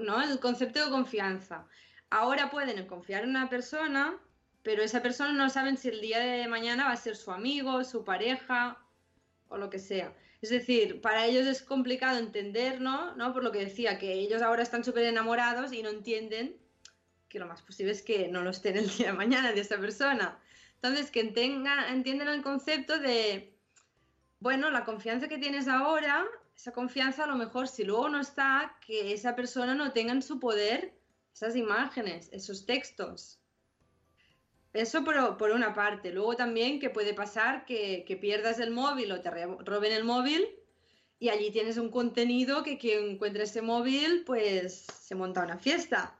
¿no? 0.00 0.22
El 0.22 0.40
concepto 0.40 0.84
de 0.84 0.90
confianza. 0.90 1.66
Ahora 2.10 2.50
pueden 2.50 2.86
confiar 2.86 3.22
en 3.22 3.30
una 3.30 3.48
persona, 3.48 4.18
pero 4.62 4.82
esa 4.82 5.02
persona 5.02 5.32
no 5.32 5.48
saben 5.50 5.76
si 5.76 5.88
el 5.88 6.00
día 6.00 6.18
de 6.18 6.48
mañana 6.48 6.84
va 6.84 6.92
a 6.92 6.96
ser 6.96 7.16
su 7.16 7.30
amigo, 7.30 7.84
su 7.84 8.04
pareja 8.04 8.78
o 9.48 9.56
lo 9.56 9.70
que 9.70 9.78
sea. 9.78 10.14
Es 10.40 10.50
decir, 10.50 11.00
para 11.00 11.26
ellos 11.26 11.46
es 11.46 11.62
complicado 11.62 12.18
entender, 12.18 12.80
¿no? 12.80 13.14
¿No? 13.14 13.32
Por 13.32 13.44
lo 13.44 13.52
que 13.52 13.60
decía, 13.60 13.98
que 13.98 14.12
ellos 14.12 14.42
ahora 14.42 14.62
están 14.62 14.82
súper 14.82 15.04
enamorados 15.04 15.72
y 15.72 15.82
no 15.82 15.90
entienden 15.90 16.56
que 17.28 17.38
lo 17.38 17.46
más 17.46 17.62
posible 17.62 17.92
es 17.92 18.02
que 18.02 18.28
no 18.28 18.42
lo 18.42 18.50
estén 18.50 18.76
el 18.76 18.88
día 18.88 19.06
de 19.06 19.12
mañana 19.12 19.52
de 19.52 19.60
esa 19.60 19.78
persona. 19.78 20.38
Entonces, 20.74 21.10
que 21.10 21.20
entiendan 21.20 22.28
el 22.28 22.42
concepto 22.42 22.98
de, 22.98 23.54
bueno, 24.40 24.70
la 24.70 24.84
confianza 24.84 25.28
que 25.28 25.38
tienes 25.38 25.68
ahora 25.68 26.26
esa 26.56 26.72
confianza 26.72 27.24
a 27.24 27.26
lo 27.26 27.36
mejor 27.36 27.68
si 27.68 27.84
luego 27.84 28.08
no 28.08 28.20
está, 28.20 28.76
que 28.86 29.12
esa 29.12 29.34
persona 29.34 29.74
no 29.74 29.92
tenga 29.92 30.12
en 30.12 30.22
su 30.22 30.38
poder 30.38 30.94
esas 31.32 31.56
imágenes, 31.56 32.28
esos 32.32 32.66
textos. 32.66 33.38
Eso 34.72 35.04
por, 35.04 35.36
por 35.36 35.50
una 35.50 35.74
parte. 35.74 36.12
Luego 36.12 36.36
también 36.36 36.80
que 36.80 36.90
puede 36.90 37.14
pasar 37.14 37.64
que, 37.64 38.04
que, 38.06 38.16
pierdas 38.16 38.58
el 38.58 38.70
móvil 38.70 39.12
o 39.12 39.20
te 39.20 39.30
roben 39.30 39.92
el 39.92 40.04
móvil 40.04 40.48
y 41.18 41.28
allí 41.28 41.50
tienes 41.50 41.76
un 41.76 41.90
contenido 41.90 42.62
que 42.62 42.78
quien 42.78 43.10
encuentre 43.10 43.44
ese 43.44 43.62
móvil 43.62 44.24
pues 44.24 44.86
se 45.00 45.14
monta 45.14 45.44
una 45.44 45.58
fiesta. 45.58 46.18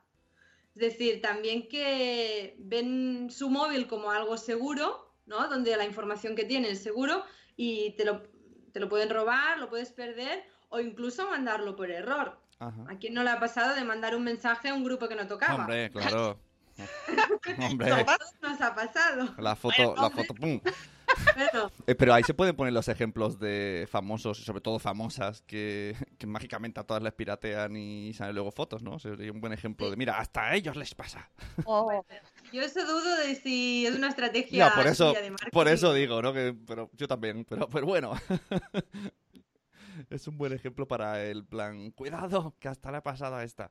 Es 0.74 0.80
decir, 0.80 1.20
también 1.20 1.68
que 1.68 2.56
ven 2.58 3.28
su 3.30 3.50
móvil 3.50 3.86
como 3.86 4.10
algo 4.10 4.36
seguro, 4.36 5.14
¿no? 5.26 5.48
Donde 5.48 5.76
la 5.76 5.84
información 5.84 6.34
que 6.34 6.44
tiene 6.44 6.70
es 6.70 6.82
seguro 6.82 7.24
y 7.56 7.94
te 7.96 8.04
lo, 8.04 8.22
te 8.72 8.80
lo 8.80 8.88
pueden 8.88 9.10
robar, 9.10 9.58
lo 9.58 9.68
puedes 9.68 9.90
perder 9.90 10.44
o 10.68 10.80
incluso 10.80 11.28
mandarlo 11.28 11.76
por 11.76 11.90
error. 11.90 12.38
¿A 12.58 12.96
quién 13.00 13.12
no 13.12 13.24
le 13.24 13.30
ha 13.30 13.40
pasado 13.40 13.74
de 13.74 13.82
mandar 13.84 14.14
un 14.14 14.22
mensaje 14.22 14.68
a 14.68 14.74
un 14.74 14.84
grupo 14.84 15.08
que 15.08 15.16
no 15.16 15.26
tocaba? 15.26 15.56
Hombre, 15.56 15.90
claro. 15.90 16.38
hombre. 17.58 18.06
nos 18.40 18.60
ha 18.60 18.74
pasado. 18.74 19.34
La 19.38 19.56
foto, 19.56 19.96
la 19.96 20.10
foto, 20.10 20.32
pum. 20.34 20.60
Eh, 21.86 21.94
pero 21.94 22.14
ahí 22.14 22.22
se 22.22 22.34
pueden 22.34 22.56
poner 22.56 22.72
los 22.72 22.88
ejemplos 22.88 23.38
de 23.38 23.86
famosos, 23.90 24.40
y 24.40 24.44
sobre 24.44 24.60
todo 24.60 24.78
famosas, 24.78 25.42
que, 25.42 25.96
que, 26.18 26.26
mágicamente 26.26 26.80
a 26.80 26.84
todas 26.84 27.02
les 27.02 27.12
piratean 27.12 27.76
y 27.76 28.12
salen 28.14 28.34
luego 28.34 28.50
fotos, 28.50 28.82
¿no? 28.82 28.98
Sería 28.98 29.32
un 29.32 29.40
buen 29.40 29.52
ejemplo 29.52 29.90
de, 29.90 29.96
mira, 29.96 30.18
hasta 30.18 30.44
a 30.44 30.54
ellos 30.54 30.76
les 30.76 30.94
pasa. 30.94 31.30
Oh. 31.64 32.04
Yo 32.52 32.62
eso 32.62 32.84
dudo 32.84 33.16
de 33.16 33.34
si 33.34 33.86
es 33.86 33.94
una 33.96 34.08
estrategia 34.08 34.72
por 34.74 34.86
eso, 34.86 35.12
de 35.12 35.34
Por 35.50 35.68
eso 35.68 35.94
digo, 35.94 36.20
¿no? 36.20 36.32
Que, 36.32 36.54
pero 36.66 36.90
yo 36.92 37.08
también, 37.08 37.46
pero, 37.46 37.68
pero 37.68 37.86
bueno. 37.86 38.12
es 40.10 40.26
un 40.26 40.36
buen 40.36 40.52
ejemplo 40.52 40.86
para 40.86 41.24
el 41.24 41.44
plan, 41.44 41.90
cuidado, 41.92 42.54
que 42.58 42.68
hasta 42.68 42.90
le 42.90 42.98
ha 42.98 43.02
pasado 43.02 43.36
a 43.36 43.44
esta. 43.44 43.70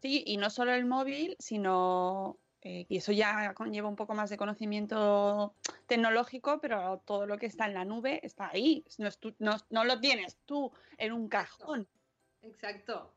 sí, 0.00 0.22
y 0.26 0.36
no 0.36 0.50
solo 0.50 0.74
el 0.74 0.84
móvil, 0.86 1.36
sino 1.40 2.38
eh, 2.68 2.84
y 2.88 2.96
eso 2.96 3.12
ya 3.12 3.54
conlleva 3.54 3.88
un 3.88 3.94
poco 3.94 4.12
más 4.14 4.28
de 4.28 4.36
conocimiento 4.36 5.54
tecnológico, 5.86 6.58
pero 6.60 7.00
todo 7.06 7.24
lo 7.24 7.38
que 7.38 7.46
está 7.46 7.66
en 7.66 7.74
la 7.74 7.84
nube 7.84 8.18
está 8.24 8.48
ahí. 8.48 8.84
No, 8.98 9.06
es 9.06 9.20
no, 9.38 9.56
no 9.70 9.84
lo 9.84 10.00
tienes 10.00 10.36
tú 10.46 10.72
en 10.98 11.12
un 11.12 11.28
cajón. 11.28 11.86
Exacto. 12.42 13.14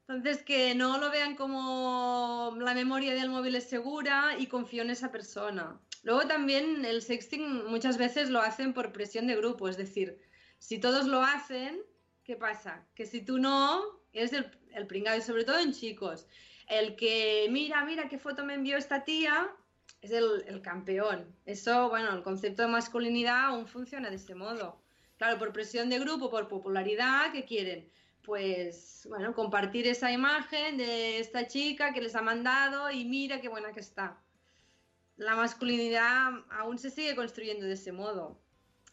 Entonces, 0.00 0.42
que 0.42 0.74
no 0.74 0.98
lo 0.98 1.12
vean 1.12 1.36
como 1.36 2.56
la 2.58 2.74
memoria 2.74 3.14
del 3.14 3.30
móvil 3.30 3.54
es 3.54 3.68
segura 3.68 4.34
y 4.36 4.48
confío 4.48 4.82
en 4.82 4.90
esa 4.90 5.12
persona. 5.12 5.80
Luego 6.02 6.26
también 6.26 6.84
el 6.84 7.02
sexting 7.02 7.66
muchas 7.66 7.98
veces 7.98 8.30
lo 8.30 8.40
hacen 8.40 8.74
por 8.74 8.92
presión 8.92 9.28
de 9.28 9.36
grupo, 9.36 9.68
es 9.68 9.76
decir, 9.76 10.20
si 10.58 10.80
todos 10.80 11.06
lo 11.06 11.22
hacen, 11.22 11.80
¿qué 12.24 12.34
pasa? 12.34 12.84
Que 12.96 13.06
si 13.06 13.20
tú 13.20 13.38
no, 13.38 13.80
eres 14.12 14.32
el, 14.32 14.50
el 14.74 14.88
pringado, 14.88 15.18
y 15.18 15.22
sobre 15.22 15.44
todo 15.44 15.60
en 15.60 15.72
chicos. 15.72 16.26
El 16.66 16.96
que, 16.96 17.46
mira, 17.50 17.84
mira 17.84 18.08
qué 18.08 18.18
foto 18.18 18.44
me 18.44 18.54
envió 18.54 18.76
esta 18.76 19.04
tía, 19.04 19.50
es 20.02 20.10
el, 20.10 20.60
campeón. 20.62 21.26
Eso, 21.44 21.88
bueno, 21.88 22.12
el 22.12 22.22
concepto 22.22 22.62
de 22.62 22.68
masculinidad 22.68 23.46
aún 23.46 23.66
funciona 23.66 24.10
de 24.10 24.16
ese 24.16 24.34
modo. 24.34 24.80
Claro, 25.16 25.38
por 25.38 25.52
presión 25.52 25.88
de 25.88 25.98
grupo, 25.98 26.30
por 26.30 26.48
popularidad, 26.48 27.32
¿qué 27.32 27.44
quieren? 27.44 27.90
Pues, 28.22 29.06
bueno, 29.08 29.34
compartir 29.34 29.86
esa 29.86 30.10
imagen 30.10 30.76
de 30.76 31.20
esta 31.20 31.46
chica 31.46 31.92
que 31.92 32.02
les 32.02 32.14
ha 32.16 32.22
mandado 32.22 32.90
y 32.90 33.04
mira 33.04 33.40
qué 33.40 33.48
buena 33.48 33.72
que 33.72 33.80
está. 33.80 34.20
la 35.16 35.34
masculinidad 35.34 36.30
aún 36.50 36.78
se 36.78 36.90
sigue 36.90 37.16
construyendo 37.16 37.64
de 37.64 37.72
ese 37.72 37.92
modo. 37.92 38.38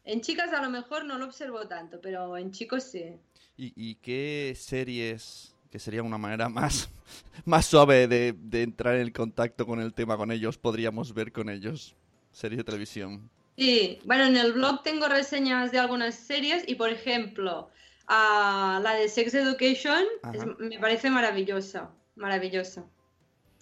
En 0.05 0.21
chicas 0.21 0.53
a 0.53 0.61
lo 0.61 0.69
mejor 0.69 1.05
no 1.05 1.17
lo 1.17 1.25
observo 1.25 1.67
tanto, 1.67 1.99
pero 2.01 2.37
en 2.37 2.51
chicos 2.51 2.83
sí. 2.83 3.17
¿Y, 3.57 3.73
y 3.75 3.95
qué 3.95 4.53
series, 4.55 5.52
que 5.73 5.79
sería 5.79 6.03
una 6.03 6.19
manera 6.19 6.49
más, 6.49 6.87
más 7.45 7.65
suave 7.65 8.07
de, 8.07 8.35
de 8.37 8.61
entrar 8.61 8.95
en 8.95 9.09
contacto 9.09 9.65
con 9.65 9.79
el 9.81 9.91
tema 9.91 10.15
con 10.17 10.31
ellos, 10.31 10.55
podríamos 10.59 11.15
ver 11.15 11.31
con 11.31 11.49
ellos? 11.49 11.95
Series 12.31 12.59
de 12.59 12.63
televisión. 12.63 13.27
Sí, 13.57 13.99
bueno, 14.05 14.25
en 14.25 14.37
el 14.37 14.53
blog 14.53 14.83
tengo 14.83 15.07
reseñas 15.07 15.71
de 15.71 15.79
algunas 15.79 16.13
series 16.13 16.63
y, 16.67 16.75
por 16.75 16.91
ejemplo, 16.91 17.71
a 18.05 18.79
la 18.83 18.93
de 18.93 19.09
Sex 19.09 19.33
Education 19.33 20.03
es- 20.31 20.45
me 20.59 20.77
parece 20.77 21.09
maravillosa, 21.09 21.89
maravillosa. 22.15 22.85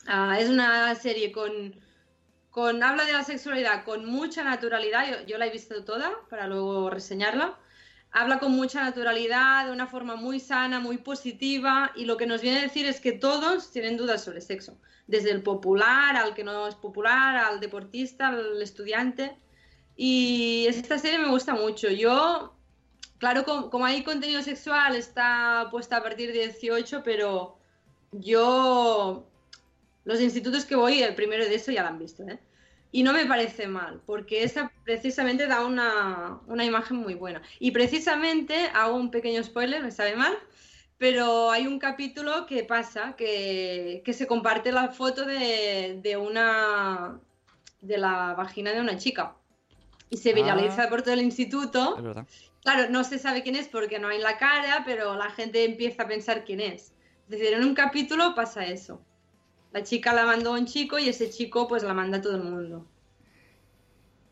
Ah, 0.05 0.37
es 0.37 0.49
una 0.49 0.93
serie 0.95 1.31
con, 1.31 1.73
con, 2.49 2.83
habla 2.83 3.05
de 3.05 3.13
la 3.13 3.23
sexualidad 3.23 3.85
con 3.85 4.05
mucha 4.05 4.43
naturalidad, 4.43 5.09
yo, 5.09 5.25
yo 5.27 5.37
la 5.37 5.47
he 5.47 5.51
visto 5.51 5.85
toda 5.85 6.11
para 6.29 6.47
luego 6.47 6.89
reseñarla. 6.89 7.57
Habla 8.13 8.39
con 8.39 8.51
mucha 8.51 8.81
naturalidad, 8.83 9.65
de 9.67 9.71
una 9.71 9.87
forma 9.87 10.15
muy 10.17 10.39
sana, 10.41 10.79
muy 10.81 10.97
positiva, 10.97 11.91
y 11.95 12.05
lo 12.05 12.17
que 12.17 12.25
nos 12.25 12.41
viene 12.41 12.59
a 12.59 12.63
decir 12.63 12.85
es 12.85 12.99
que 12.99 13.13
todos 13.13 13.71
tienen 13.71 13.95
dudas 13.95 14.23
sobre 14.23 14.41
sexo, 14.41 14.77
desde 15.07 15.31
el 15.31 15.41
popular 15.43 16.17
al 16.17 16.33
que 16.33 16.43
no 16.43 16.67
es 16.67 16.75
popular, 16.75 17.37
al 17.37 17.59
deportista, 17.61 18.27
al 18.27 18.61
estudiante. 18.61 19.37
Y 19.95 20.65
esta 20.67 20.97
serie 20.97 21.19
me 21.19 21.29
gusta 21.29 21.53
mucho. 21.53 21.89
Yo, 21.89 22.53
claro, 23.17 23.45
com- 23.45 23.69
como, 23.69 23.85
hay 23.85 24.03
contenido 24.03 24.41
sexual, 24.41 24.95
está 24.95 25.67
puesta 25.71 25.97
a 25.97 26.03
partir 26.03 26.33
de 26.33 26.39
18, 26.39 27.03
pero 27.03 27.57
yo, 28.11 29.25
los 30.03 30.19
institutos 30.19 30.65
que 30.65 30.75
voy, 30.75 31.01
el 31.01 31.15
primero 31.15 31.45
de 31.45 31.55
eso 31.55 31.71
ya 31.71 31.83
lo 31.83 31.89
han 31.89 31.99
visto, 31.99 32.23
¿eh? 32.23 32.39
Y 32.91 33.03
no 33.03 33.13
me 33.13 33.25
parece 33.25 33.67
mal, 33.67 34.01
porque 34.05 34.43
esa 34.43 34.71
precisamente 34.83 35.47
da 35.47 35.65
una, 35.65 36.39
una 36.47 36.65
imagen 36.65 36.97
muy 36.97 37.13
buena. 37.13 37.41
Y 37.59 37.71
precisamente, 37.71 38.69
hago 38.73 38.95
un 38.95 39.11
pequeño 39.11 39.41
spoiler, 39.43 39.81
me 39.81 39.91
sabe 39.91 40.15
mal, 40.15 40.37
pero 40.97 41.49
hay 41.51 41.67
un 41.67 41.79
capítulo 41.79 42.45
que 42.45 42.63
pasa, 42.65 43.15
que, 43.15 44.01
que 44.03 44.13
se 44.13 44.27
comparte 44.27 44.71
la 44.73 44.89
foto 44.89 45.25
de, 45.25 45.99
de 46.03 46.17
una 46.17 47.19
de 47.79 47.97
la 47.97 48.33
vagina 48.35 48.71
de 48.73 48.81
una 48.81 48.97
chica. 48.97 49.35
Y 50.09 50.17
se 50.17 50.33
viraliza 50.33 50.83
Ah. 50.83 50.89
por 50.89 51.01
todo 51.01 51.13
el 51.13 51.21
instituto. 51.21 51.95
Es 51.97 52.03
verdad. 52.03 52.27
Claro, 52.61 52.89
no 52.91 53.03
se 53.03 53.17
sabe 53.17 53.41
quién 53.41 53.55
es 53.55 53.67
porque 53.69 53.97
no 53.97 54.09
hay 54.09 54.19
la 54.19 54.37
cara, 54.37 54.83
pero 54.85 55.15
la 55.15 55.31
gente 55.31 55.63
empieza 55.63 56.03
a 56.03 56.07
pensar 56.07 56.43
quién 56.43 56.59
es. 56.59 56.93
Es 57.23 57.39
decir, 57.39 57.53
en 57.53 57.63
un 57.63 57.73
capítulo 57.73 58.35
pasa 58.35 58.65
eso. 58.65 59.01
La 59.71 59.83
chica 59.83 60.13
la 60.13 60.25
mandó 60.25 60.53
a 60.53 60.59
un 60.59 60.65
chico 60.65 60.99
y 60.99 61.09
ese 61.09 61.29
chico 61.29 61.67
pues 61.67 61.83
la 61.83 61.93
manda 61.93 62.17
a 62.17 62.21
todo 62.21 62.35
el 62.35 62.43
mundo. 62.43 62.85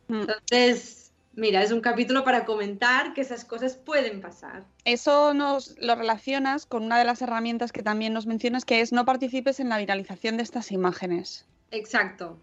Mm. 0.09 0.21
Entonces, 0.21 1.11
mira, 1.33 1.63
es 1.63 1.71
un 1.71 1.81
capítulo 1.81 2.23
para 2.23 2.45
comentar 2.45 3.13
que 3.13 3.21
esas 3.21 3.45
cosas 3.45 3.75
pueden 3.75 4.21
pasar. 4.21 4.65
Eso 4.85 5.33
nos 5.33 5.77
lo 5.79 5.95
relacionas 5.95 6.65
con 6.65 6.83
una 6.83 6.99
de 6.99 7.05
las 7.05 7.21
herramientas 7.21 7.71
que 7.71 7.83
también 7.83 8.13
nos 8.13 8.25
mencionas, 8.25 8.65
que 8.65 8.81
es 8.81 8.91
no 8.91 9.05
participes 9.05 9.59
en 9.59 9.69
la 9.69 9.77
viralización 9.77 10.37
de 10.37 10.43
estas 10.43 10.71
imágenes. 10.71 11.45
Exacto, 11.71 12.37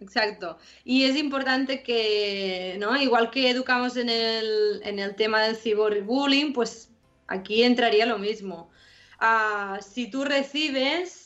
exacto. 0.00 0.58
Y 0.84 1.04
es 1.04 1.16
importante 1.16 1.82
que, 1.82 2.76
¿no? 2.80 2.96
Igual 2.96 3.30
que 3.30 3.50
educamos 3.50 3.96
en 3.96 4.08
el, 4.08 4.80
en 4.84 4.98
el 4.98 5.14
tema 5.14 5.42
del 5.42 5.56
cyberbullying, 5.56 6.52
pues 6.52 6.88
aquí 7.26 7.62
entraría 7.62 8.06
lo 8.06 8.18
mismo. 8.18 8.70
Ah, 9.18 9.78
si 9.80 10.08
tú 10.08 10.24
recibes, 10.24 11.21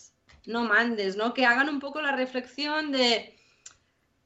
no 0.47 0.65
mandes, 0.65 1.17
¿no? 1.17 1.35
Que 1.35 1.45
hagan 1.45 1.69
un 1.69 1.81
poco 1.81 2.01
la 2.01 2.13
reflexión 2.13 2.93
de 2.93 3.37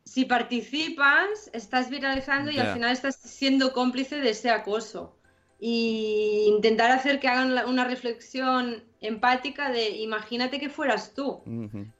si 0.05 0.25
participas, 0.25 1.51
estás 1.53 1.89
viralizando 1.89 2.51
y 2.51 2.59
al 2.59 2.73
final 2.73 2.93
estás 2.93 3.17
siendo 3.17 3.73
cómplice 3.73 4.17
de 4.17 4.31
ese 4.31 4.51
acoso. 4.51 5.17
Y 5.63 6.47
intentar 6.49 6.91
hacer 6.91 7.21
que 7.21 7.29
hagan 7.29 7.69
una 7.69 7.85
reflexión 7.85 8.83
empática 9.01 9.71
de 9.71 9.91
imagínate 9.91 10.59
que 10.59 10.69
fueras 10.69 11.15
tú 11.15 11.43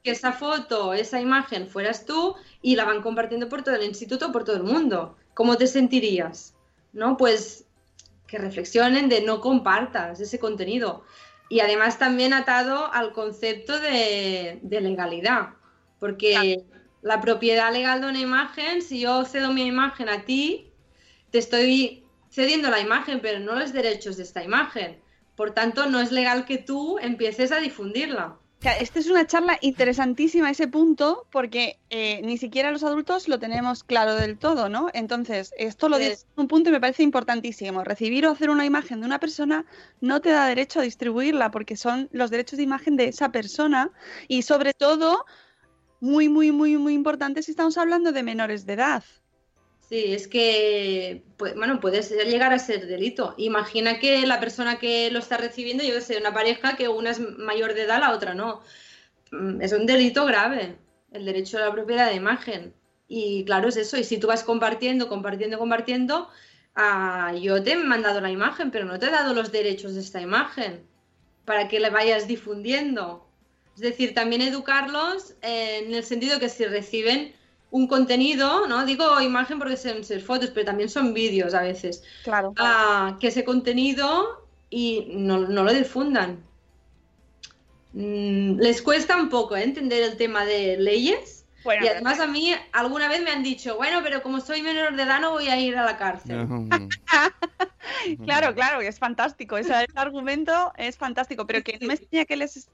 que 0.03 0.11
esa 0.11 0.33
foto, 0.33 0.93
esa 0.93 1.21
imagen 1.21 1.67
fueras 1.67 2.05
tú 2.05 2.35
y 2.61 2.75
la 2.75 2.85
van 2.85 3.01
compartiendo 3.01 3.49
por 3.49 3.63
todo 3.63 3.75
el 3.75 3.83
instituto, 3.83 4.31
por 4.31 4.43
todo 4.43 4.57
el 4.57 4.63
mundo. 4.63 5.15
¿Cómo 5.33 5.57
te 5.57 5.67
sentirías? 5.67 6.55
¿No? 6.91 7.17
Pues 7.17 7.65
que 8.27 8.37
reflexionen 8.37 9.09
de 9.09 9.21
no 9.21 9.41
compartas 9.41 10.19
ese 10.19 10.39
contenido. 10.39 11.03
Y 11.51 11.59
además 11.59 11.99
también 11.99 12.31
atado 12.31 12.89
al 12.93 13.11
concepto 13.11 13.77
de, 13.77 14.59
de 14.63 14.79
legalidad, 14.79 15.49
porque 15.99 16.63
la 17.01 17.19
propiedad 17.19 17.73
legal 17.73 17.99
de 17.99 18.07
una 18.07 18.21
imagen, 18.21 18.81
si 18.81 19.01
yo 19.01 19.25
cedo 19.25 19.51
mi 19.51 19.65
imagen 19.65 20.07
a 20.07 20.23
ti, 20.23 20.71
te 21.29 21.39
estoy 21.39 22.05
cediendo 22.29 22.69
la 22.69 22.79
imagen, 22.79 23.19
pero 23.19 23.39
no 23.39 23.59
los 23.59 23.73
derechos 23.73 24.15
de 24.15 24.23
esta 24.23 24.41
imagen. 24.41 25.01
Por 25.35 25.51
tanto, 25.51 25.87
no 25.87 25.99
es 25.99 26.13
legal 26.13 26.45
que 26.45 26.57
tú 26.57 26.97
empieces 26.99 27.51
a 27.51 27.59
difundirla. 27.59 28.37
O 28.61 28.63
sea, 28.63 28.73
esta 28.73 28.99
es 28.99 29.09
una 29.09 29.25
charla 29.25 29.57
interesantísima 29.61 30.51
ese 30.51 30.67
punto 30.67 31.25
porque 31.31 31.79
eh, 31.89 32.21
ni 32.23 32.37
siquiera 32.37 32.69
los 32.69 32.83
adultos 32.83 33.27
lo 33.27 33.39
tenemos 33.39 33.83
claro 33.83 34.13
del 34.13 34.37
todo, 34.37 34.69
¿no? 34.69 34.89
Entonces, 34.93 35.51
esto 35.57 35.89
lo 35.89 35.97
dices 35.97 36.27
en 36.37 36.41
un 36.43 36.47
punto 36.47 36.69
y 36.69 36.71
me 36.71 36.79
parece 36.79 37.01
importantísimo. 37.01 37.83
Recibir 37.83 38.27
o 38.27 38.29
hacer 38.29 38.51
una 38.51 38.63
imagen 38.63 38.99
de 38.99 39.07
una 39.07 39.19
persona 39.19 39.65
no 39.99 40.21
te 40.21 40.29
da 40.29 40.45
derecho 40.45 40.79
a 40.79 40.83
distribuirla 40.83 41.49
porque 41.49 41.75
son 41.75 42.07
los 42.11 42.29
derechos 42.29 42.57
de 42.57 42.63
imagen 42.63 42.97
de 42.97 43.05
esa 43.05 43.31
persona 43.31 43.89
y 44.27 44.43
sobre 44.43 44.75
todo, 44.75 45.25
muy, 45.99 46.29
muy, 46.29 46.51
muy, 46.51 46.77
muy 46.77 46.93
importante 46.93 47.41
si 47.41 47.49
estamos 47.49 47.79
hablando 47.79 48.11
de 48.11 48.21
menores 48.21 48.67
de 48.67 48.73
edad. 48.73 49.03
Sí, 49.89 50.13
es 50.13 50.27
que, 50.27 51.23
pues, 51.41 51.55
bueno, 51.55 51.79
puede 51.79 52.03
llegar 52.03 52.53
a 52.53 52.59
ser 52.59 52.85
delito. 52.85 53.33
Imagina 53.35 53.97
que 53.97 54.27
la 54.27 54.39
persona 54.39 54.77
que 54.77 55.09
lo 55.09 55.17
está 55.17 55.37
recibiendo, 55.37 55.83
yo 55.83 55.99
sé, 55.99 56.19
una 56.19 56.35
pareja 56.35 56.75
que 56.75 56.87
una 56.87 57.09
es 57.09 57.19
mayor 57.19 57.73
de 57.73 57.81
edad, 57.85 57.99
la 57.99 58.13
otra 58.13 58.35
no. 58.35 58.61
Mm, 59.31 59.59
Es 59.59 59.73
un 59.73 59.87
delito 59.87 60.23
grave, 60.27 60.77
el 61.11 61.25
derecho 61.25 61.57
a 61.57 61.61
la 61.61 61.71
propiedad 61.71 62.09
de 62.09 62.15
imagen. 62.15 62.75
Y 63.07 63.43
claro, 63.45 63.69
es 63.69 63.77
eso. 63.77 63.97
Y 63.97 64.03
si 64.03 64.19
tú 64.19 64.27
vas 64.27 64.43
compartiendo, 64.43 65.09
compartiendo, 65.09 65.57
compartiendo, 65.57 66.29
ah, 66.75 67.33
yo 67.41 67.63
te 67.63 67.71
he 67.71 67.75
mandado 67.77 68.21
la 68.21 68.29
imagen, 68.29 68.69
pero 68.69 68.85
no 68.85 68.99
te 68.99 69.07
he 69.07 69.11
dado 69.11 69.33
los 69.33 69.51
derechos 69.51 69.95
de 69.95 70.01
esta 70.01 70.21
imagen 70.21 70.85
para 71.45 71.67
que 71.67 71.79
la 71.79 71.89
vayas 71.89 72.27
difundiendo. 72.27 73.27
Es 73.73 73.81
decir, 73.81 74.13
también 74.13 74.43
educarlos 74.43 75.33
en 75.41 75.91
el 75.95 76.03
sentido 76.03 76.39
que 76.39 76.49
si 76.49 76.65
reciben 76.65 77.33
un 77.71 77.87
contenido, 77.87 78.67
¿no? 78.67 78.85
Digo 78.85 79.19
imagen 79.21 79.57
porque 79.57 79.77
son 79.77 80.03
fotos, 80.21 80.51
pero 80.53 80.65
también 80.65 80.89
son 80.89 81.13
vídeos 81.13 81.53
a 81.53 81.61
veces. 81.61 82.03
Claro. 82.23 82.53
Ah, 82.57 83.17
que 83.19 83.27
ese 83.27 83.43
contenido 83.43 84.45
y 84.69 85.07
no, 85.09 85.39
no 85.39 85.63
lo 85.63 85.73
difundan. 85.73 86.43
Mm, 87.93 88.59
les 88.59 88.81
cuesta 88.81 89.17
un 89.17 89.29
poco 89.29 89.55
¿eh? 89.55 89.63
entender 89.63 90.03
el 90.03 90.17
tema 90.17 90.45
de 90.45 90.77
leyes. 90.77 91.45
Bueno, 91.63 91.85
Y 91.85 91.89
además 91.89 92.19
a 92.19 92.27
mí 92.27 92.53
alguna 92.71 93.07
vez 93.07 93.21
me 93.21 93.29
han 93.29 93.43
dicho, 93.43 93.75
bueno, 93.75 93.99
pero 94.01 94.23
como 94.23 94.41
soy 94.41 94.63
menor 94.63 94.95
de 94.95 95.03
edad 95.03 95.21
no 95.21 95.31
voy 95.31 95.47
a 95.47 95.59
ir 95.59 95.77
a 95.77 95.85
la 95.85 95.97
cárcel. 95.97 96.47
Claro, 98.23 98.55
claro, 98.55 98.81
es 98.81 98.97
fantástico. 98.97 99.57
Ese, 99.57 99.73
ese 99.73 99.99
argumento 99.99 100.71
es 100.77 100.97
fantástico, 100.97 101.45
pero 101.45 101.61
que 101.61 101.77
no 101.79 101.87
me 101.87 101.93
extraña 101.95 102.25
que 102.25 102.35
les, 102.35 102.67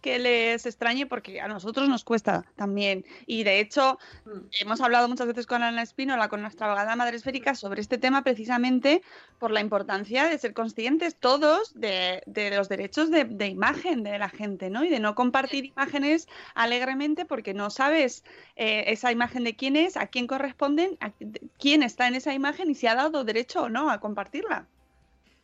que 0.00 0.18
les 0.18 0.64
extrañe 0.66 1.06
porque 1.06 1.40
a 1.40 1.48
nosotros 1.48 1.88
nos 1.88 2.04
cuesta 2.04 2.44
también. 2.56 3.04
Y 3.26 3.44
de 3.44 3.60
hecho, 3.60 3.98
Mm. 4.24 4.46
hemos 4.60 4.80
hablado 4.80 5.08
muchas 5.08 5.26
veces 5.26 5.46
con 5.46 5.62
Ana 5.62 5.82
Espínola, 5.82 6.28
con 6.28 6.40
nuestra 6.42 6.66
abogada 6.66 6.96
madre 6.96 7.16
esférica, 7.16 7.54
sobre 7.54 7.80
este 7.80 7.98
tema 7.98 8.22
precisamente 8.22 9.02
por 9.38 9.50
la 9.50 9.60
importancia 9.60 10.24
de 10.28 10.38
ser 10.38 10.54
conscientes 10.54 11.16
todos 11.16 11.72
de, 11.74 12.22
de 12.26 12.50
los 12.56 12.68
derechos 12.68 13.10
de, 13.10 13.24
de 13.24 13.46
imagen 13.48 14.02
de 14.02 14.18
la 14.18 14.28
gente, 14.28 14.70
¿no? 14.70 14.84
Y 14.84 14.88
de 14.88 15.00
no 15.00 15.14
compartir 15.14 15.64
imágenes 15.66 16.28
alegremente 16.54 17.24
porque 17.24 17.54
no 17.54 17.70
sabes 17.70 18.24
eh, 18.56 18.84
esa 18.88 19.12
imagen 19.12 19.44
de 19.44 19.56
quién 19.56 19.76
es, 19.76 19.96
a 19.96 20.06
quién 20.06 20.26
corresponden, 20.26 20.96
a 21.00 21.12
quién 21.58 21.82
está 21.82 22.08
en 22.08 22.14
esa 22.14 22.34
imagen 22.34 22.70
y 22.70 22.74
si 22.74 22.86
ha 22.86 22.94
dado 22.94 23.24
derecho 23.24 23.62
o 23.62 23.68
no 23.68 23.90
a 23.90 24.00
compartirla. 24.00 24.68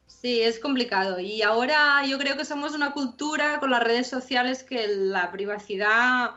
Sí, 0.06 0.40
es 0.42 0.58
complicado. 0.58 1.20
Y 1.20 1.42
ahora 1.42 2.04
yo 2.06 2.18
creo 2.18 2.36
que 2.36 2.44
somos 2.44 2.74
una 2.74 2.92
cultura 2.92 3.60
con 3.60 3.70
las 3.70 3.82
redes 3.82 4.08
sociales 4.08 4.62
que 4.62 4.86
la 4.88 5.30
privacidad, 5.30 6.32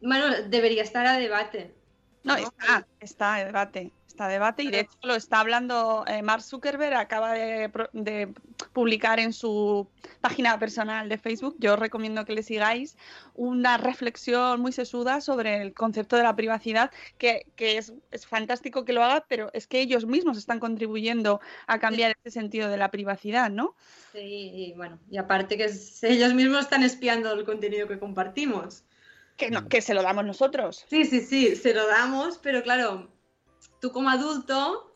bueno, 0.00 0.26
debería 0.48 0.82
estar 0.82 1.06
a 1.06 1.18
debate. 1.18 1.74
No, 2.22 2.36
¿no? 2.36 2.38
está, 2.38 2.86
está 3.00 3.34
a 3.34 3.44
debate, 3.44 3.92
está 4.20 4.28
debate 4.28 4.62
y 4.64 4.70
de 4.70 4.80
hecho 4.80 4.98
lo 5.02 5.14
está 5.14 5.40
hablando 5.40 6.04
eh, 6.06 6.20
Mark 6.20 6.42
Zuckerberg, 6.42 6.94
acaba 6.94 7.32
de, 7.32 7.70
publicar 8.74 9.18
en 9.18 9.32
su 9.32 9.88
página 10.20 10.58
personal 10.58 11.08
de 11.08 11.16
Facebook, 11.16 11.56
yo 11.58 11.72
os 11.72 11.78
recomiendo 11.78 12.26
que 12.26 12.34
le 12.34 12.42
sigáis, 12.42 12.98
una 13.34 13.78
reflexión 13.78 14.60
muy 14.60 14.72
sesuda 14.72 15.22
sobre 15.22 15.62
el 15.62 15.72
concepto 15.72 16.16
de 16.16 16.24
la 16.24 16.36
privacidad, 16.36 16.90
que, 17.16 17.46
que 17.56 17.78
es, 17.78 17.94
es 18.10 18.26
fantástico 18.26 18.84
que 18.84 18.92
lo 18.92 19.02
haga, 19.02 19.24
pero 19.26 19.48
es 19.54 19.66
que 19.66 19.80
ellos 19.80 20.04
mismos 20.04 20.36
están 20.36 20.60
contribuyendo 20.60 21.40
a 21.66 21.78
cambiar 21.78 22.14
ese 22.22 22.30
sentido 22.30 22.68
de 22.68 22.76
la 22.76 22.90
privacidad, 22.90 23.50
¿no? 23.50 23.74
Sí, 24.12 24.50
y 24.54 24.74
bueno, 24.74 24.98
y 25.10 25.16
aparte 25.16 25.56
que 25.56 25.70
ellos 26.02 26.34
mismos 26.34 26.60
están 26.60 26.82
espiando 26.82 27.32
el 27.32 27.44
contenido 27.46 27.88
que 27.88 27.98
compartimos. 27.98 28.84
Que, 29.38 29.50
no, 29.50 29.66
que 29.66 29.80
se 29.80 29.94
lo 29.94 30.02
damos 30.02 30.26
nosotros. 30.26 30.84
Sí, 30.90 31.06
sí, 31.06 31.22
sí, 31.22 31.56
se 31.56 31.72
lo 31.72 31.86
damos, 31.86 32.36
pero 32.36 32.62
claro, 32.62 33.08
tú 33.80 33.92
como 33.92 34.10
adulto 34.10 34.86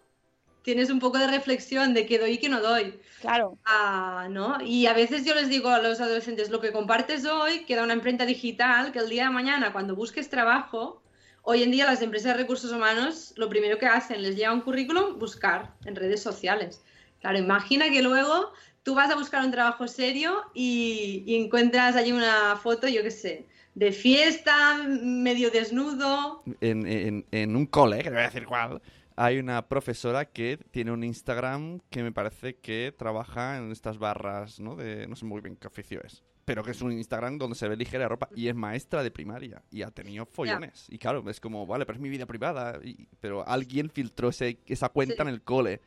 tienes 0.63 0.89
un 0.89 0.99
poco 0.99 1.19
de 1.19 1.27
reflexión 1.27 1.93
de 1.93 2.07
qué 2.07 2.19
doy 2.19 2.33
y 2.33 2.39
qué 2.39 2.49
no 2.49 2.61
doy. 2.61 2.99
Claro. 3.21 3.59
Ah, 3.65 4.29
¿no? 4.31 4.59
Y 4.63 4.87
a 4.87 4.95
veces 4.95 5.25
yo 5.25 5.35
les 5.35 5.49
digo 5.49 5.69
a 5.69 5.79
los 5.79 6.01
adolescentes, 6.01 6.51
lo 6.51 6.61
que 6.61 6.73
compartes 6.73 7.27
hoy 7.27 7.65
queda 7.67 7.85
una 7.85 7.93
imprenta 7.93 8.25
digital 8.25 8.91
que 8.91 8.99
el 8.99 9.11
día 9.11 9.25
de 9.25 9.31
mañana, 9.31 9.73
cuando 9.73 9.95
busques 9.95 10.31
trabajo, 10.31 11.03
hoy 11.43 11.63
en 11.63 11.71
día 11.71 11.85
las 11.85 12.01
empresas 12.01 12.33
de 12.33 12.43
recursos 12.43 12.73
humanos 12.73 13.35
lo 13.37 13.51
primero 13.51 13.79
que 13.79 13.87
hacen, 13.87 14.23
les 14.23 14.37
llega 14.37 14.55
un 14.55 14.63
currículum, 14.63 15.19
buscar 15.19 15.75
en 15.85 15.97
redes 15.97 16.23
sociales. 16.23 16.83
Claro, 17.21 17.39
imagina 17.39 17.91
que 17.91 18.03
luego 18.03 18.53
tú 18.85 18.95
vas 18.95 19.11
a 19.11 19.17
buscar 19.17 19.45
un 19.45 19.51
trabajo 19.51 19.89
serio 19.89 20.37
y, 20.55 21.25
y 21.27 21.35
encuentras 21.43 21.97
allí 21.97 22.13
una 22.13 22.55
foto, 22.57 22.87
yo 22.87 23.03
qué 23.03 23.11
sé, 23.11 23.47
de 23.75 23.91
fiesta, 23.91 24.85
medio 24.87 25.51
desnudo. 25.51 26.43
En, 26.61 26.87
en- 26.87 27.27
en 27.33 27.57
un 27.57 27.67
cole, 27.67 27.99
que 27.99 28.11
no 28.11 28.15
voy 28.17 28.23
a 28.23 28.27
decir 28.27 28.47
cuál, 28.47 28.81
hay 29.17 29.39
una 29.39 29.67
profesora 29.69 30.25
que 30.27 30.59
tiene 30.71 30.93
un 30.93 31.03
Instagram 31.03 31.81
que 31.91 32.03
me 32.03 32.13
parece 32.13 32.57
que 32.57 32.95
trabaja 32.97 33.57
en 33.59 33.73
estas 33.73 33.99
barras, 33.99 34.61
¿no? 34.61 34.77
De, 34.77 35.07
no 35.09 35.17
sé 35.17 35.25
muy 35.25 35.41
bien 35.41 35.57
qué 35.57 35.67
oficio 35.67 36.01
es. 36.05 36.23
Pero 36.45 36.63
que 36.63 36.73
es 36.73 36.83
un 36.83 36.93
Instagram 36.93 37.39
donde 37.39 37.57
se 37.57 37.67
ve 37.69 37.75
ligera 37.77 38.07
ropa 38.07 38.29
y 38.37 38.49
es 38.49 38.55
maestra 38.55 39.03
de 39.03 39.11
primaria 39.11 39.63
y 39.71 39.81
ha 39.81 39.91
tenido 39.91 40.27
follones. 40.27 40.87
Y 40.91 40.99
claro, 40.99 41.25
es 41.31 41.41
como, 41.41 41.67
vale, 41.67 41.87
pero 41.87 41.97
es 41.97 42.03
mi 42.03 42.11
vida 42.11 42.27
privada. 42.27 42.79
y- 42.85 43.09
pero 43.19 43.49
alguien 43.49 43.89
filtró 43.89 44.29
ese- 44.29 44.59
esa 44.67 44.91
cuenta 44.91 45.15
Sí. 45.15 45.23
en 45.23 45.29
el 45.29 45.41
cole. 45.41 45.81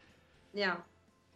Ya. 0.53 0.83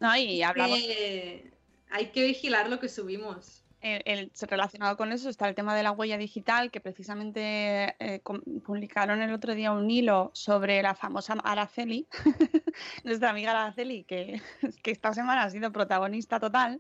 ¿No? 0.02 0.16
Y 0.18 0.42
hablamos. 0.44 0.78
Eh, 0.82 1.50
hay 1.90 2.08
que 2.08 2.26
vigilar 2.26 2.70
lo 2.70 2.80
que 2.80 2.90
subimos. 2.90 3.60
el- 3.84 4.04
el- 4.06 4.32
relacionado 4.42 4.96
con 4.96 5.12
eso 5.12 5.28
está 5.28 5.50
el 5.50 5.56
tema 5.56 5.76
de 5.76 5.82
la 5.82 5.92
huella 5.92 6.16
digital, 6.18 6.70
que 6.70 6.80
precisamente 6.82 7.96
eh, 8.00 8.22
publicaron 8.64 9.24
el 9.24 9.34
otro 9.34 9.56
día 9.56 9.72
un 9.72 9.90
hilo 9.90 10.30
sobre 10.36 10.84
la 10.84 10.94
famosa 10.94 11.34
Araceli, 11.44 12.06
nuestra 13.04 13.32
amiga 13.32 13.52
Araceli, 13.52 14.04
que, 14.04 14.40
que 14.84 14.92
esta 14.92 15.14
semana 15.14 15.44
ha 15.44 15.50
sido 15.50 15.72
protagonista 15.72 16.40
total, 16.40 16.80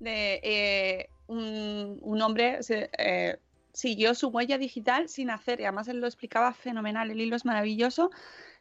de 0.00 0.40
eh, 0.42 1.10
un, 1.26 1.98
un 2.00 2.22
hombre 2.22 2.62
se- 2.62 2.88
eh, 2.96 3.36
siguió 3.74 4.14
su 4.14 4.28
huella 4.28 4.56
digital 4.56 5.10
sin 5.10 5.28
hacer, 5.28 5.60
y 5.60 5.64
además 5.64 5.88
él 5.88 6.00
lo 6.00 6.06
explicaba 6.06 6.54
fenomenal, 6.54 7.10
el 7.10 7.20
hilo 7.20 7.36
es 7.36 7.44
maravilloso, 7.44 8.10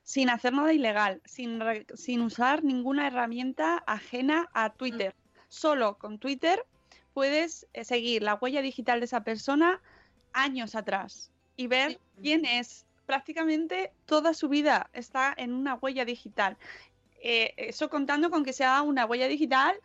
sin 0.07 0.29
hacer 0.29 0.53
nada 0.53 0.71
ilegal, 0.71 1.21
sin, 1.25 1.59
re- 1.59 1.85
sin 1.95 2.21
usar 2.21 2.63
ninguna 2.63 3.07
herramienta 3.07 3.83
ajena 3.85 4.47
a 4.53 4.69
Twitter. 4.69 5.13
Solo 5.49 5.97
con 5.97 6.17
Twitter 6.17 6.65
puedes 7.13 7.67
eh, 7.73 7.83
seguir 7.83 8.23
la 8.23 8.35
huella 8.35 8.61
digital 8.61 9.01
de 9.01 9.05
esa 9.05 9.25
persona 9.25 9.81
años 10.31 10.75
atrás 10.75 11.29
y 11.57 11.67
ver 11.67 11.99
quién 12.21 12.45
es. 12.45 12.85
Prácticamente 13.05 13.91
toda 14.05 14.33
su 14.33 14.47
vida 14.47 14.89
está 14.93 15.33
en 15.35 15.51
una 15.51 15.75
huella 15.75 16.05
digital. 16.05 16.55
Eh, 17.21 17.53
eso 17.57 17.89
contando 17.89 18.29
con 18.29 18.45
que 18.45 18.53
sea 18.53 18.81
una 18.83 19.05
huella 19.05 19.27
digital 19.27 19.75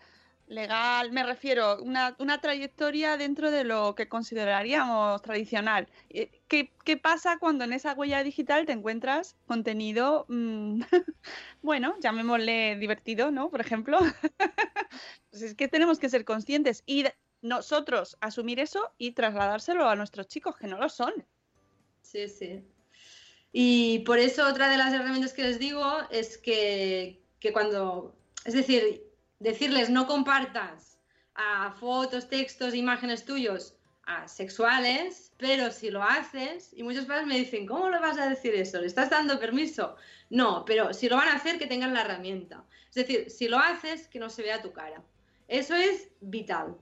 legal, 0.52 1.10
me 1.12 1.24
refiero, 1.24 1.82
una, 1.82 2.14
una 2.18 2.40
trayectoria 2.40 3.16
dentro 3.16 3.50
de 3.50 3.64
lo 3.64 3.94
que 3.94 4.08
consideraríamos 4.08 5.20
tradicional. 5.22 5.88
Eh, 6.10 6.30
¿Qué, 6.48 6.72
qué 6.84 6.96
pasa 6.96 7.38
cuando 7.38 7.64
en 7.64 7.72
esa 7.72 7.94
huella 7.94 8.22
digital 8.22 8.66
te 8.66 8.72
encuentras 8.72 9.36
contenido, 9.46 10.26
mm, 10.28 10.82
bueno, 11.62 11.96
llamémosle 12.00 12.76
divertido, 12.76 13.30
¿no? 13.30 13.50
Por 13.50 13.60
ejemplo. 13.60 13.98
pues 15.30 15.42
es 15.42 15.54
que 15.54 15.68
tenemos 15.68 15.98
que 15.98 16.08
ser 16.08 16.24
conscientes 16.24 16.82
y 16.86 17.04
nosotros 17.40 18.16
asumir 18.20 18.60
eso 18.60 18.92
y 18.98 19.12
trasladárselo 19.12 19.88
a 19.88 19.96
nuestros 19.96 20.28
chicos 20.28 20.56
que 20.56 20.68
no 20.68 20.78
lo 20.78 20.88
son. 20.88 21.12
Sí, 22.02 22.28
sí. 22.28 22.62
Y 23.52 24.00
por 24.00 24.18
eso 24.18 24.46
otra 24.46 24.70
de 24.70 24.78
las 24.78 24.94
herramientas 24.94 25.32
que 25.32 25.42
les 25.42 25.58
digo 25.58 25.84
es 26.10 26.38
que, 26.38 27.20
que 27.40 27.52
cuando, 27.52 28.14
es 28.44 28.54
decir, 28.54 29.11
decirles 29.42 29.90
no 29.90 30.06
compartas 30.06 30.98
a 31.34 31.72
fotos, 31.72 32.28
textos, 32.28 32.74
imágenes 32.74 33.24
tuyos 33.24 33.76
a 34.04 34.26
sexuales, 34.28 35.32
pero 35.38 35.70
si 35.70 35.90
lo 35.90 36.02
haces, 36.02 36.72
y 36.74 36.82
muchos 36.82 37.04
padres 37.06 37.26
me 37.26 37.38
dicen, 37.38 37.66
¿cómo 37.66 37.88
le 37.88 38.00
vas 38.00 38.18
a 38.18 38.28
decir 38.28 38.54
eso? 38.54 38.80
¿Le 38.80 38.86
estás 38.86 39.10
dando 39.10 39.38
permiso? 39.38 39.96
No, 40.28 40.64
pero 40.64 40.92
si 40.92 41.08
lo 41.08 41.16
van 41.16 41.28
a 41.28 41.34
hacer, 41.34 41.58
que 41.58 41.66
tengan 41.66 41.94
la 41.94 42.02
herramienta. 42.02 42.64
Es 42.88 42.94
decir, 42.96 43.30
si 43.30 43.48
lo 43.48 43.58
haces, 43.58 44.08
que 44.08 44.18
no 44.18 44.28
se 44.28 44.42
vea 44.42 44.60
tu 44.60 44.72
cara. 44.72 45.02
Eso 45.48 45.74
es 45.74 46.08
vital, 46.20 46.76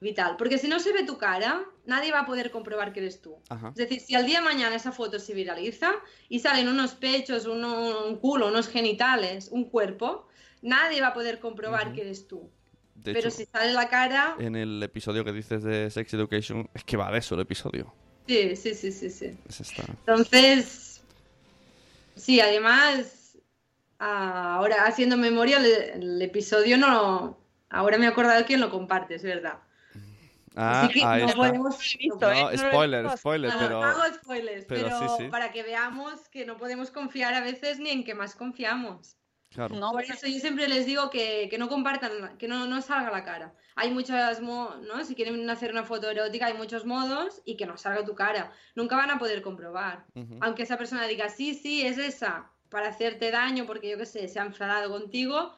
vital, 0.00 0.36
porque 0.36 0.58
si 0.58 0.68
no 0.68 0.78
se 0.78 0.92
ve 0.92 1.04
tu 1.04 1.18
cara, 1.18 1.64
nadie 1.86 2.12
va 2.12 2.20
a 2.20 2.26
poder 2.26 2.50
comprobar 2.50 2.92
que 2.92 3.00
eres 3.00 3.20
tú. 3.20 3.36
Ajá. 3.48 3.68
Es 3.70 3.74
decir, 3.76 4.00
si 4.00 4.14
al 4.14 4.26
día 4.26 4.38
de 4.38 4.44
mañana 4.44 4.76
esa 4.76 4.92
foto 4.92 5.18
se 5.18 5.34
viraliza 5.34 5.92
y 6.28 6.38
salen 6.40 6.68
unos 6.68 6.92
pechos, 6.94 7.46
uno- 7.46 8.06
un 8.06 8.16
culo, 8.18 8.48
unos 8.48 8.68
genitales, 8.68 9.48
un 9.50 9.64
cuerpo, 9.70 10.26
nadie 10.62 11.00
va 11.00 11.08
a 11.08 11.14
poder 11.14 11.38
comprobar 11.40 11.92
que 11.92 12.02
eres 12.02 12.26
tú. 12.28 12.50
De 12.94 13.14
Pero 13.14 13.28
hecho, 13.28 13.36
si 13.38 13.46
sale 13.46 13.72
la 13.72 13.88
cara, 13.88 14.36
en 14.38 14.56
el 14.56 14.82
episodio 14.82 15.24
que 15.24 15.32
dices 15.32 15.62
de 15.62 15.90
Sex 15.90 16.12
Education, 16.14 16.68
es 16.74 16.84
que 16.84 16.96
va 16.98 17.10
de 17.10 17.18
eso 17.18 17.34
el 17.34 17.40
episodio. 17.42 17.94
sí, 18.26 18.54
sí, 18.56 18.74
sí, 18.74 18.92
sí, 18.92 19.08
sí. 19.10 19.38
Es 19.48 19.60
esta. 19.60 19.84
Entonces, 19.88 21.02
sí, 22.14 22.40
además, 22.40 23.38
ah, 23.98 24.56
ahora 24.56 24.84
haciendo 24.86 25.16
memoria, 25.16 25.58
el, 25.58 26.02
el 26.02 26.22
episodio 26.22 26.76
no... 26.76 27.38
Ahora 27.70 27.98
me 27.98 28.06
he 28.06 28.08
acordado 28.08 28.44
quién 28.44 28.60
lo 28.60 28.70
comparte, 28.70 29.14
es 29.14 29.22
verdad. 29.22 29.60
Ah, 30.56 30.82
Así 30.82 30.94
que 30.94 31.04
ahí 31.04 31.20
no 31.22 31.26
está. 31.28 31.36
podemos... 31.38 31.78
visto, 31.96 32.30
¿eh? 32.32 32.34
No, 32.34 32.42
No 32.42 32.50
he 32.50 32.58
spoiler, 32.58 33.02
visto. 33.04 33.16
spoiler, 33.18 33.52
No, 33.52 33.58
pero... 33.60 33.80
no 33.80 33.84
hago 33.86 34.14
spoilers, 34.14 34.64
pero 34.66 34.82
pero, 34.88 34.98
sí, 34.98 35.24
sí. 35.24 35.28
para 35.30 35.52
que 35.52 35.62
veamos 35.62 36.28
que 36.28 36.44
no 36.44 36.56
podemos 36.58 36.90
confiar 36.90 37.32
a 37.34 37.40
veces 37.40 37.78
ni 37.78 37.90
en 37.90 38.04
que 38.04 38.14
más 38.14 38.34
confiamos. 38.34 39.16
Claro. 39.50 39.74
No, 39.74 39.90
Por 39.90 40.04
eso 40.04 40.28
yo 40.28 40.38
siempre 40.38 40.68
les 40.68 40.86
digo 40.86 41.10
que, 41.10 41.48
que 41.50 41.58
no 41.58 41.68
compartan, 41.68 42.38
que 42.38 42.46
no, 42.46 42.66
no 42.66 42.80
salga 42.82 43.10
la 43.10 43.24
cara. 43.24 43.52
Hay 43.74 43.90
muchas, 43.90 44.40
¿no? 44.40 45.04
Si 45.04 45.16
quieren 45.16 45.48
hacer 45.50 45.72
una 45.72 45.82
foto 45.82 46.08
erótica, 46.08 46.46
hay 46.46 46.54
muchos 46.54 46.84
modos 46.86 47.42
y 47.44 47.56
que 47.56 47.66
no 47.66 47.76
salga 47.76 48.04
tu 48.04 48.14
cara. 48.14 48.52
Nunca 48.76 48.96
van 48.96 49.10
a 49.10 49.18
poder 49.18 49.42
comprobar. 49.42 50.06
Aunque 50.40 50.62
esa 50.62 50.78
persona 50.78 51.06
diga, 51.06 51.28
sí, 51.28 51.54
sí, 51.54 51.84
es 51.84 51.98
esa, 51.98 52.50
para 52.68 52.88
hacerte 52.90 53.32
daño, 53.32 53.66
porque 53.66 53.90
yo 53.90 53.98
qué 53.98 54.06
sé, 54.06 54.28
se 54.28 54.38
ha 54.38 54.44
enfadado 54.44 54.88
contigo. 54.90 55.56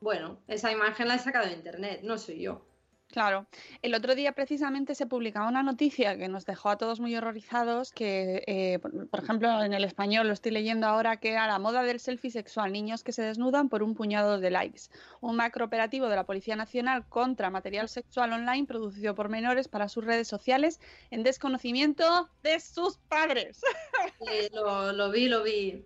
Bueno, 0.00 0.40
esa 0.48 0.72
imagen 0.72 1.06
la 1.06 1.14
he 1.14 1.18
sacado 1.20 1.46
de 1.46 1.52
internet, 1.52 2.00
no 2.02 2.18
soy 2.18 2.40
yo. 2.40 2.66
Claro. 3.14 3.46
El 3.80 3.94
otro 3.94 4.16
día 4.16 4.32
precisamente 4.32 4.96
se 4.96 5.06
publicaba 5.06 5.46
una 5.46 5.62
noticia 5.62 6.18
que 6.18 6.26
nos 6.26 6.46
dejó 6.46 6.70
a 6.70 6.78
todos 6.78 6.98
muy 6.98 7.14
horrorizados, 7.14 7.92
que 7.92 8.42
eh, 8.48 8.80
por, 8.80 9.22
ejemplo 9.22 9.62
en 9.62 9.72
el 9.72 9.84
español 9.84 10.26
lo 10.26 10.32
estoy 10.32 10.50
leyendo 10.50 10.88
ahora, 10.88 11.18
que 11.18 11.30
era 11.30 11.46
la 11.46 11.60
moda 11.60 11.84
del 11.84 12.00
selfie 12.00 12.32
sexual, 12.32 12.72
niños 12.72 13.04
que 13.04 13.12
se 13.12 13.22
desnudan 13.22 13.68
por 13.68 13.84
un 13.84 13.94
puñado 13.94 14.40
de 14.40 14.50
likes. 14.50 14.90
Un 15.20 15.36
macrooperativo 15.36 16.08
de 16.08 16.16
la 16.16 16.26
Policía 16.26 16.56
Nacional 16.56 17.08
contra 17.08 17.50
material 17.50 17.88
sexual 17.88 18.32
online 18.32 18.66
producido 18.66 19.14
por 19.14 19.28
menores 19.28 19.68
para 19.68 19.88
sus 19.88 20.04
redes 20.04 20.26
sociales 20.26 20.80
en 21.12 21.22
desconocimiento 21.22 22.28
de 22.42 22.58
sus 22.58 22.96
padres. 22.96 23.60
Lo, 24.52 24.92
lo 24.92 25.12
vi, 25.12 25.28
lo 25.28 25.44
vi. 25.44 25.84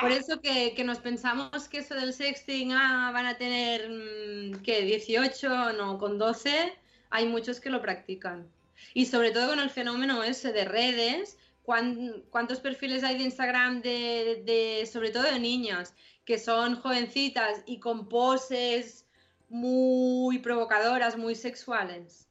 Por 0.00 0.10
eso 0.12 0.40
que, 0.40 0.74
que 0.74 0.84
nos 0.84 0.98
pensamos 0.98 1.68
que 1.68 1.78
eso 1.78 1.94
del 1.94 2.12
sexting, 2.12 2.72
ah, 2.72 3.10
van 3.12 3.26
a 3.26 3.36
tener, 3.38 3.88
mm, 3.88 4.62
¿qué? 4.62 4.82
18, 4.82 5.72
no, 5.72 5.98
con 5.98 6.18
12, 6.18 6.72
hay 7.10 7.26
muchos 7.26 7.60
que 7.60 7.70
lo 7.70 7.80
practican. 7.82 8.46
Y 8.94 9.06
sobre 9.06 9.30
todo 9.32 9.48
con 9.50 9.58
el 9.60 9.70
fenómeno 9.70 10.22
ese 10.22 10.52
de 10.52 10.64
redes, 10.64 11.36
¿cuán- 11.64 12.22
¿cuántos 12.30 12.60
perfiles 12.60 13.02
hay 13.04 13.18
de 13.18 13.24
Instagram 13.24 13.82
de, 13.82 14.42
de, 14.44 14.86
sobre 14.86 15.10
todo 15.10 15.24
de 15.24 15.38
niñas, 15.38 15.94
que 16.24 16.38
son 16.38 16.76
jovencitas 16.80 17.62
y 17.66 17.78
con 17.80 18.08
poses 18.08 19.06
muy 19.48 20.38
provocadoras, 20.38 21.16
muy 21.16 21.34
sexuales? 21.34 22.28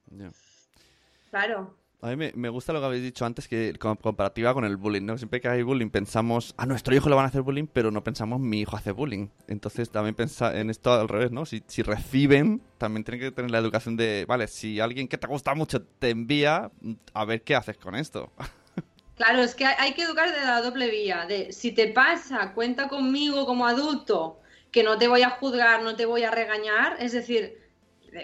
Claro. 1.30 1.77
A 2.00 2.16
mí 2.16 2.32
me, 2.36 2.50
gusta 2.50 2.74
lo 2.74 2.80
que 2.80 2.86
habéis 2.86 3.02
dicho 3.02 3.26
antes, 3.26 3.48
que 3.48 3.74
comparativa 3.80 4.54
con 4.54 4.64
el 4.66 4.78
bullying, 4.78 5.02
¿no? 5.02 5.18
Siempre 5.18 5.42
que 5.42 5.48
hay 5.48 5.64
bullying 5.64 5.90
pensamos, 5.90 6.54
a 6.56 6.68
nuestro 6.68 6.96
hijo 6.96 7.10
le 7.10 7.16
van 7.16 7.26
a 7.26 7.30
hacer 7.30 7.42
bullying, 7.42 7.66
pero 7.66 7.90
no 7.90 8.04
pensamos, 8.04 8.40
mi 8.40 8.62
hijo 8.62 8.78
hace 8.78 8.92
bullying. 8.92 9.30
Entonces 9.48 9.90
también 9.90 10.14
pensa 10.14 10.56
en 10.60 10.70
esto 10.70 10.94
al 10.94 11.08
revés, 11.08 11.32
¿no? 11.32 11.48
Si, 11.48 11.64
si 11.66 11.82
reciben, 11.82 12.62
también 12.78 13.04
tienen 13.04 13.22
que 13.22 13.32
tener 13.32 13.50
la 13.50 13.58
educación 13.58 13.98
de, 13.98 14.26
vale, 14.28 14.48
si 14.48 14.80
alguien 14.80 15.08
que 15.08 15.18
te 15.18 15.26
gusta 15.26 15.56
mucho 15.56 15.82
te 15.82 16.12
envía, 16.12 16.70
a 17.16 17.26
ver 17.26 17.42
qué 17.42 17.56
haces 17.56 17.78
con 17.78 17.96
esto. 17.96 18.32
Claro, 19.16 19.42
es 19.42 19.56
que 19.56 19.66
hay, 19.66 19.94
que 19.94 20.04
educar 20.04 20.32
de 20.32 20.46
la 20.46 20.62
doble 20.62 20.92
vía, 20.92 21.26
de 21.28 21.52
si 21.52 21.72
te 21.72 21.88
pasa, 21.88 22.54
cuenta 22.54 22.88
conmigo 22.88 23.48
como 23.48 23.66
adulto, 23.66 24.40
que 24.72 24.84
no 24.84 25.00
te 25.00 25.08
voy 25.08 25.24
a 25.24 25.32
juzgar, 25.32 25.82
no 25.82 25.96
te 25.96 26.06
voy 26.06 26.24
a 26.24 26.30
regañar, 26.30 26.98
es 27.00 27.14
decir, 27.14 27.58
de- 27.67 27.67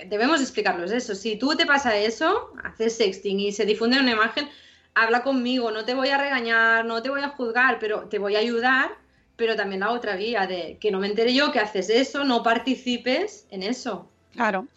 debemos 0.07 0.41
explicarlos 0.41 0.91
eso. 0.91 1.15
Si 1.15 1.37
tú 1.37 1.55
te 1.55 1.65
pasa 1.65 1.95
eso, 1.97 2.51
haces 2.63 2.97
sexting 2.97 3.39
y 3.39 3.51
se 3.51 3.65
difunde 3.65 3.99
una 3.99 4.11
imagen, 4.11 4.49
habla 4.93 5.23
conmigo, 5.23 5.71
no 5.71 5.85
te 5.85 5.93
voy 5.93 6.09
a 6.09 6.17
regañar, 6.17 6.85
no 6.85 7.01
te 7.01 7.09
voy 7.09 7.21
a 7.21 7.29
juzgar, 7.29 7.79
pero 7.79 8.07
te 8.09 8.19
voy 8.19 8.35
a 8.35 8.39
ayudar, 8.39 8.91
pero 9.35 9.55
también 9.55 9.81
la 9.81 9.91
otra 9.91 10.15
vía 10.15 10.47
de 10.47 10.77
que 10.79 10.91
no 10.91 10.99
me 10.99 11.07
entere 11.07 11.33
yo 11.33 11.51
que 11.51 11.59
haces 11.59 11.89
eso, 11.89 12.23
no 12.23 12.43
participes 12.43 13.47
en 13.49 13.63
eso. 13.63 14.09
Claro. 14.33 14.67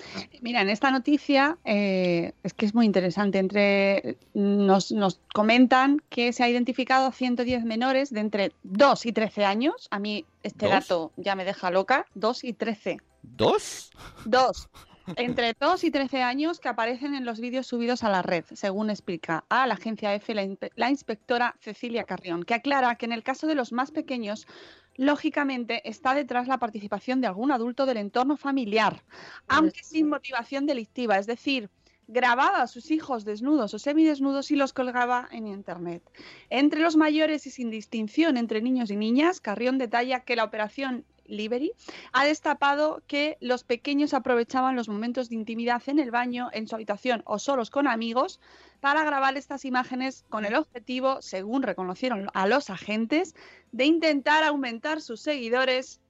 Mira, 0.42 0.60
en 0.60 0.68
esta 0.68 0.90
noticia 0.90 1.56
eh, 1.64 2.32
es 2.42 2.52
que 2.52 2.66
es 2.66 2.74
muy 2.74 2.84
interesante. 2.84 3.38
Entre 3.38 4.18
nos, 4.34 4.92
nos 4.92 5.18
comentan 5.32 6.02
que 6.10 6.34
se 6.34 6.44
ha 6.44 6.48
identificado 6.48 7.06
a 7.06 7.12
110 7.12 7.64
menores 7.64 8.10
de 8.10 8.20
entre 8.20 8.52
2 8.64 9.06
y 9.06 9.12
13 9.12 9.44
años. 9.46 9.88
A 9.90 9.98
mí 9.98 10.26
este 10.42 10.66
¿Dos? 10.66 10.74
dato 10.74 11.12
ya 11.16 11.34
me 11.34 11.46
deja 11.46 11.70
loca. 11.70 12.06
2 12.14 12.44
y 12.44 12.52
13. 12.52 12.98
¿Dos? 13.22 13.90
2. 14.26 14.68
Entre 15.14 15.54
2 15.58 15.84
y 15.84 15.90
13 15.90 16.22
años 16.22 16.58
que 16.58 16.68
aparecen 16.68 17.14
en 17.14 17.24
los 17.24 17.40
vídeos 17.40 17.66
subidos 17.66 18.02
a 18.02 18.10
la 18.10 18.22
red, 18.22 18.44
según 18.52 18.90
explica 18.90 19.44
a 19.48 19.66
la 19.66 19.74
agencia 19.74 20.14
EFE 20.14 20.34
la, 20.34 20.48
la 20.74 20.90
inspectora 20.90 21.54
Cecilia 21.60 22.04
Carrión, 22.04 22.42
que 22.42 22.54
aclara 22.54 22.96
que 22.96 23.06
en 23.06 23.12
el 23.12 23.22
caso 23.22 23.46
de 23.46 23.54
los 23.54 23.72
más 23.72 23.92
pequeños, 23.92 24.48
lógicamente 24.96 25.88
está 25.88 26.14
detrás 26.14 26.48
la 26.48 26.58
participación 26.58 27.20
de 27.20 27.28
algún 27.28 27.52
adulto 27.52 27.86
del 27.86 27.98
entorno 27.98 28.36
familiar, 28.36 29.04
aunque 29.46 29.84
sin 29.84 30.08
motivación 30.08 30.66
delictiva, 30.66 31.18
es 31.18 31.26
decir, 31.26 31.70
grababa 32.08 32.62
a 32.62 32.66
sus 32.66 32.90
hijos 32.90 33.24
desnudos 33.24 33.74
o 33.74 33.78
semidesnudos 33.78 34.50
y 34.50 34.56
los 34.56 34.72
colgaba 34.72 35.28
en 35.30 35.46
Internet. 35.46 36.02
Entre 36.50 36.80
los 36.80 36.96
mayores 36.96 37.46
y 37.46 37.50
sin 37.50 37.70
distinción 37.70 38.36
entre 38.36 38.62
niños 38.62 38.90
y 38.90 38.96
niñas, 38.96 39.40
Carrión 39.40 39.78
detalla 39.78 40.20
que 40.20 40.36
la 40.36 40.44
operación 40.44 41.04
Liberty 41.28 41.72
ha 42.12 42.24
destapado 42.24 43.02
que 43.06 43.36
los 43.40 43.64
pequeños 43.64 44.14
aprovechaban 44.14 44.76
los 44.76 44.88
momentos 44.88 45.28
de 45.28 45.36
intimidad 45.36 45.82
en 45.86 45.98
el 45.98 46.10
baño, 46.10 46.48
en 46.52 46.66
su 46.66 46.74
habitación 46.74 47.22
o 47.24 47.38
solos 47.38 47.70
con 47.70 47.88
amigos 47.88 48.40
para 48.80 49.04
grabar 49.04 49.36
estas 49.36 49.64
imágenes 49.64 50.24
con 50.28 50.44
el 50.44 50.54
objetivo, 50.54 51.20
según 51.22 51.62
reconocieron 51.62 52.28
a 52.34 52.46
los 52.46 52.70
agentes, 52.70 53.34
de 53.72 53.84
intentar 53.84 54.44
aumentar 54.44 55.00
sus 55.00 55.20
seguidores 55.20 56.00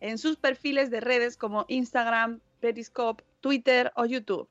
en 0.00 0.18
sus 0.18 0.36
perfiles 0.36 0.90
de 0.90 1.00
redes 1.00 1.36
como 1.36 1.64
Instagram, 1.68 2.40
Periscope, 2.60 3.24
Twitter 3.40 3.92
o 3.96 4.04
YouTube. 4.04 4.48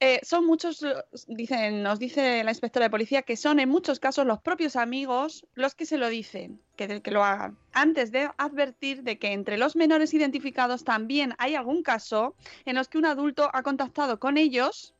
Eh, 0.00 0.20
son 0.22 0.46
muchos, 0.46 0.84
dicen, 1.26 1.82
nos 1.82 1.98
dice 1.98 2.42
la 2.44 2.50
inspectora 2.50 2.86
de 2.86 2.90
policía, 2.90 3.22
que 3.22 3.36
son 3.36 3.60
en 3.60 3.68
muchos 3.68 4.00
casos 4.00 4.26
los 4.26 4.40
propios 4.40 4.76
amigos 4.76 5.46
los 5.54 5.74
que 5.74 5.86
se 5.86 5.98
lo 5.98 6.08
dicen, 6.08 6.60
que, 6.76 7.00
que 7.02 7.10
lo 7.10 7.24
hagan, 7.24 7.58
antes 7.72 8.12
de 8.12 8.30
advertir 8.38 9.02
de 9.02 9.18
que 9.18 9.32
entre 9.32 9.58
los 9.58 9.76
menores 9.76 10.14
identificados 10.14 10.84
también 10.84 11.34
hay 11.38 11.54
algún 11.54 11.82
caso 11.82 12.34
en 12.64 12.76
los 12.76 12.88
que 12.88 12.98
un 12.98 13.06
adulto 13.06 13.50
ha 13.52 13.62
contactado 13.62 14.18
con 14.18 14.36
ellos 14.36 14.94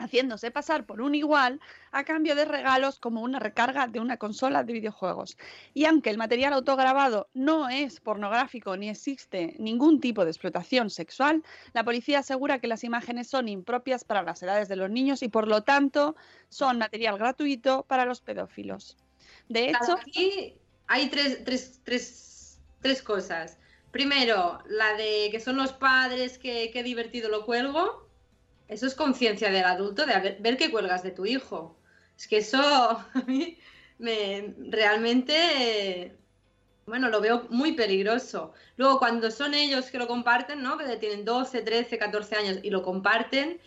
haciéndose 0.00 0.50
pasar 0.50 0.86
por 0.86 1.00
un 1.00 1.14
igual 1.14 1.60
a 1.92 2.04
cambio 2.04 2.34
de 2.34 2.44
regalos 2.44 2.98
como 2.98 3.22
una 3.22 3.38
recarga 3.38 3.86
de 3.86 4.00
una 4.00 4.16
consola 4.16 4.64
de 4.64 4.72
videojuegos. 4.72 5.36
Y 5.74 5.84
aunque 5.84 6.10
el 6.10 6.18
material 6.18 6.52
autograbado 6.52 7.28
no 7.34 7.68
es 7.68 8.00
pornográfico 8.00 8.76
ni 8.76 8.88
existe 8.88 9.54
ningún 9.58 10.00
tipo 10.00 10.24
de 10.24 10.30
explotación 10.30 10.90
sexual, 10.90 11.44
la 11.72 11.84
policía 11.84 12.20
asegura 12.20 12.58
que 12.58 12.66
las 12.66 12.84
imágenes 12.84 13.28
son 13.28 13.48
impropias 13.48 14.04
para 14.04 14.22
las 14.22 14.42
edades 14.42 14.68
de 14.68 14.76
los 14.76 14.90
niños 14.90 15.22
y 15.22 15.28
por 15.28 15.46
lo 15.46 15.62
tanto 15.62 16.16
son 16.48 16.78
material 16.78 17.18
gratuito 17.18 17.84
para 17.84 18.04
los 18.04 18.20
pedófilos. 18.20 18.96
De 19.48 19.70
hecho, 19.70 19.94
Aquí 20.00 20.54
hay 20.86 21.08
tres, 21.08 21.44
tres, 21.44 21.80
tres, 21.84 22.58
tres 22.80 23.02
cosas. 23.02 23.58
Primero, 23.90 24.60
la 24.68 24.94
de 24.94 25.28
que 25.30 25.40
son 25.40 25.56
los 25.56 25.72
padres 25.72 26.38
que, 26.38 26.70
que 26.70 26.82
divertido 26.82 27.28
lo 27.28 27.44
cuelgo. 27.44 28.09
Eso 28.70 28.86
es 28.86 28.94
conciencia 28.94 29.50
del 29.50 29.64
adulto, 29.64 30.06
de 30.06 30.36
ver 30.38 30.56
que 30.56 30.70
cuelgas 30.70 31.02
de 31.02 31.10
tu 31.10 31.26
hijo. 31.26 31.76
Es 32.16 32.28
que 32.28 32.38
eso 32.38 32.60
a 33.14 33.24
mí 33.26 33.58
me 33.98 34.54
realmente, 34.68 36.16
bueno, 36.86 37.08
lo 37.08 37.20
veo 37.20 37.46
muy 37.50 37.72
peligroso. 37.72 38.54
Luego, 38.76 39.00
cuando 39.00 39.32
son 39.32 39.54
ellos 39.54 39.90
que 39.90 39.98
lo 39.98 40.06
comparten, 40.06 40.62
¿no? 40.62 40.78
Que 40.78 40.96
tienen 40.98 41.24
12, 41.24 41.62
13, 41.62 41.98
14 41.98 42.36
años 42.36 42.58
y 42.62 42.70
lo 42.70 42.82
comparten 42.82 43.60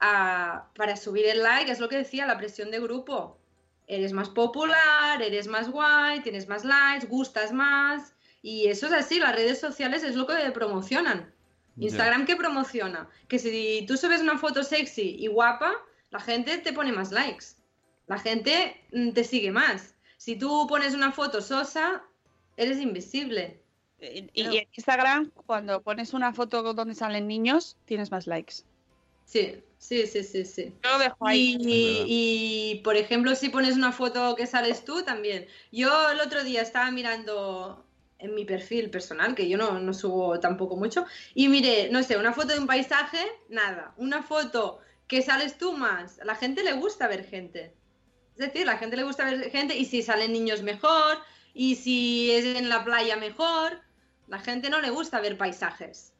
ah, 0.00 0.68
para 0.76 0.96
subir 0.96 1.26
el 1.26 1.42
like, 1.42 1.72
es 1.72 1.80
lo 1.80 1.88
que 1.88 1.96
decía, 1.96 2.26
la 2.26 2.36
presión 2.36 2.70
de 2.70 2.80
grupo. 2.80 3.38
Eres 3.86 4.12
más 4.12 4.28
popular, 4.28 5.22
eres 5.22 5.48
más 5.48 5.70
guay, 5.70 6.20
tienes 6.20 6.46
más 6.46 6.62
likes, 6.64 7.06
gustas 7.06 7.52
más. 7.52 8.14
Y 8.42 8.66
eso 8.68 8.86
es 8.86 8.92
así, 8.92 9.18
las 9.18 9.34
redes 9.34 9.60
sociales 9.60 10.02
es 10.02 10.14
lo 10.14 10.26
que 10.26 10.34
promocionan. 10.52 11.31
Instagram 11.78 12.26
que 12.26 12.36
promociona, 12.36 13.08
que 13.28 13.38
si 13.38 13.84
tú 13.86 13.96
subes 13.96 14.20
una 14.20 14.38
foto 14.38 14.62
sexy 14.62 15.16
y 15.18 15.26
guapa, 15.26 15.72
la 16.10 16.20
gente 16.20 16.58
te 16.58 16.72
pone 16.72 16.92
más 16.92 17.12
likes. 17.12 17.46
La 18.06 18.18
gente 18.18 18.80
mm, 18.92 19.12
te 19.12 19.24
sigue 19.24 19.50
más. 19.50 19.94
Si 20.18 20.36
tú 20.36 20.66
pones 20.68 20.94
una 20.94 21.12
foto 21.12 21.40
sosa, 21.40 22.02
eres 22.56 22.78
invisible. 22.80 23.60
y, 24.00 24.28
y 24.34 24.58
en 24.58 24.68
Instagram, 24.72 25.30
cuando 25.46 25.82
pones 25.82 26.12
una 26.12 26.32
foto 26.32 26.74
donde 26.74 26.94
salen 26.94 27.26
niños, 27.26 27.76
tienes 27.86 28.10
más 28.10 28.26
likes. 28.26 28.64
Sí, 29.24 29.62
sí, 29.78 30.06
sí, 30.06 30.22
sí, 30.24 30.44
sí. 30.44 30.74
Yo 30.84 30.90
lo 30.90 30.98
dejo 30.98 31.26
ahí. 31.26 31.56
Y, 31.58 32.04
y, 32.06 32.80
por 32.82 32.96
ejemplo, 32.96 33.34
si 33.34 33.48
pones 33.48 33.76
una 33.76 33.92
foto 33.92 34.36
que 34.36 34.46
sales 34.46 34.84
tú, 34.84 35.02
también. 35.04 35.46
Yo 35.70 36.10
el 36.10 36.20
otro 36.20 36.44
día 36.44 36.60
estaba 36.60 36.90
mirando 36.90 37.82
en 38.22 38.34
mi 38.34 38.44
perfil 38.44 38.90
personal, 38.90 39.34
que 39.34 39.48
yo 39.48 39.58
no, 39.58 39.78
no 39.78 39.92
subo 39.92 40.40
tampoco 40.40 40.76
mucho, 40.76 41.04
y 41.34 41.48
miré, 41.48 41.88
no 41.90 42.02
sé, 42.02 42.16
una 42.16 42.32
foto 42.32 42.52
de 42.54 42.58
un 42.58 42.66
paisaje, 42.66 43.18
nada. 43.48 43.92
Una 43.96 44.22
foto 44.22 44.80
que 45.06 45.22
sales 45.22 45.58
tú 45.58 45.72
más. 45.72 46.20
A 46.20 46.24
la 46.24 46.36
gente 46.36 46.62
le 46.62 46.72
gusta 46.72 47.08
ver 47.08 47.24
gente. 47.24 47.74
Es 48.36 48.46
decir, 48.46 48.62
a 48.62 48.72
la 48.72 48.78
gente 48.78 48.96
le 48.96 49.02
gusta 49.02 49.24
ver 49.24 49.50
gente 49.50 49.76
y 49.76 49.84
si 49.84 50.02
salen 50.02 50.32
niños 50.32 50.62
mejor, 50.62 51.18
y 51.54 51.76
si 51.76 52.30
es 52.30 52.56
en 52.56 52.68
la 52.68 52.84
playa 52.84 53.16
mejor. 53.16 53.80
La 54.28 54.38
gente 54.38 54.70
no 54.70 54.80
le 54.80 54.90
gusta 54.90 55.20
ver 55.20 55.36
paisajes. 55.36 56.12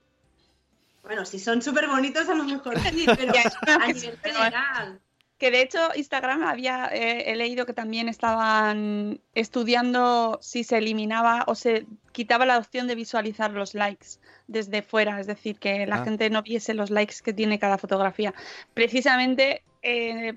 Bueno, 1.03 1.25
si 1.25 1.39
son 1.39 1.63
súper 1.63 1.89
bonitos 1.89 2.29
a 2.29 2.35
lo 2.35 2.45
mejor 2.45 2.79
sí, 2.79 3.07
pero 3.17 3.33
a 3.67 3.87
nivel 3.87 4.19
general. 4.19 5.01
Que 5.43 5.51
de 5.51 5.61
hecho 5.61 5.81
Instagram 5.97 6.45
había, 6.45 6.89
eh, 6.93 7.33
he 7.33 7.35
leído 7.35 7.67
que 7.67 7.73
también 7.73 8.09
estaban 8.09 9.19
estudiando 9.35 10.39
si 10.41 10.63
se 10.63 10.79
eliminaba 10.79 11.43
o 11.49 11.57
se 11.57 11.85
quitaba 12.13 12.47
la 12.47 12.59
opción 12.59 12.87
de 12.87 12.95
visualizar 12.95 13.51
los 13.51 13.75
likes 13.75 14.07
desde 14.47 14.83
fuera, 14.83 15.19
es 15.19 15.27
decir, 15.27 15.59
que 15.59 15.85
la 15.85 15.97
Ah. 15.97 16.05
gente 16.05 16.31
no 16.31 16.45
viese 16.45 16.75
los 16.75 16.91
likes 16.91 17.17
que 17.25 17.33
tiene 17.33 17.59
cada 17.59 17.77
fotografía. 17.77 18.33
Precisamente 18.73 19.65
eh, 19.83 20.35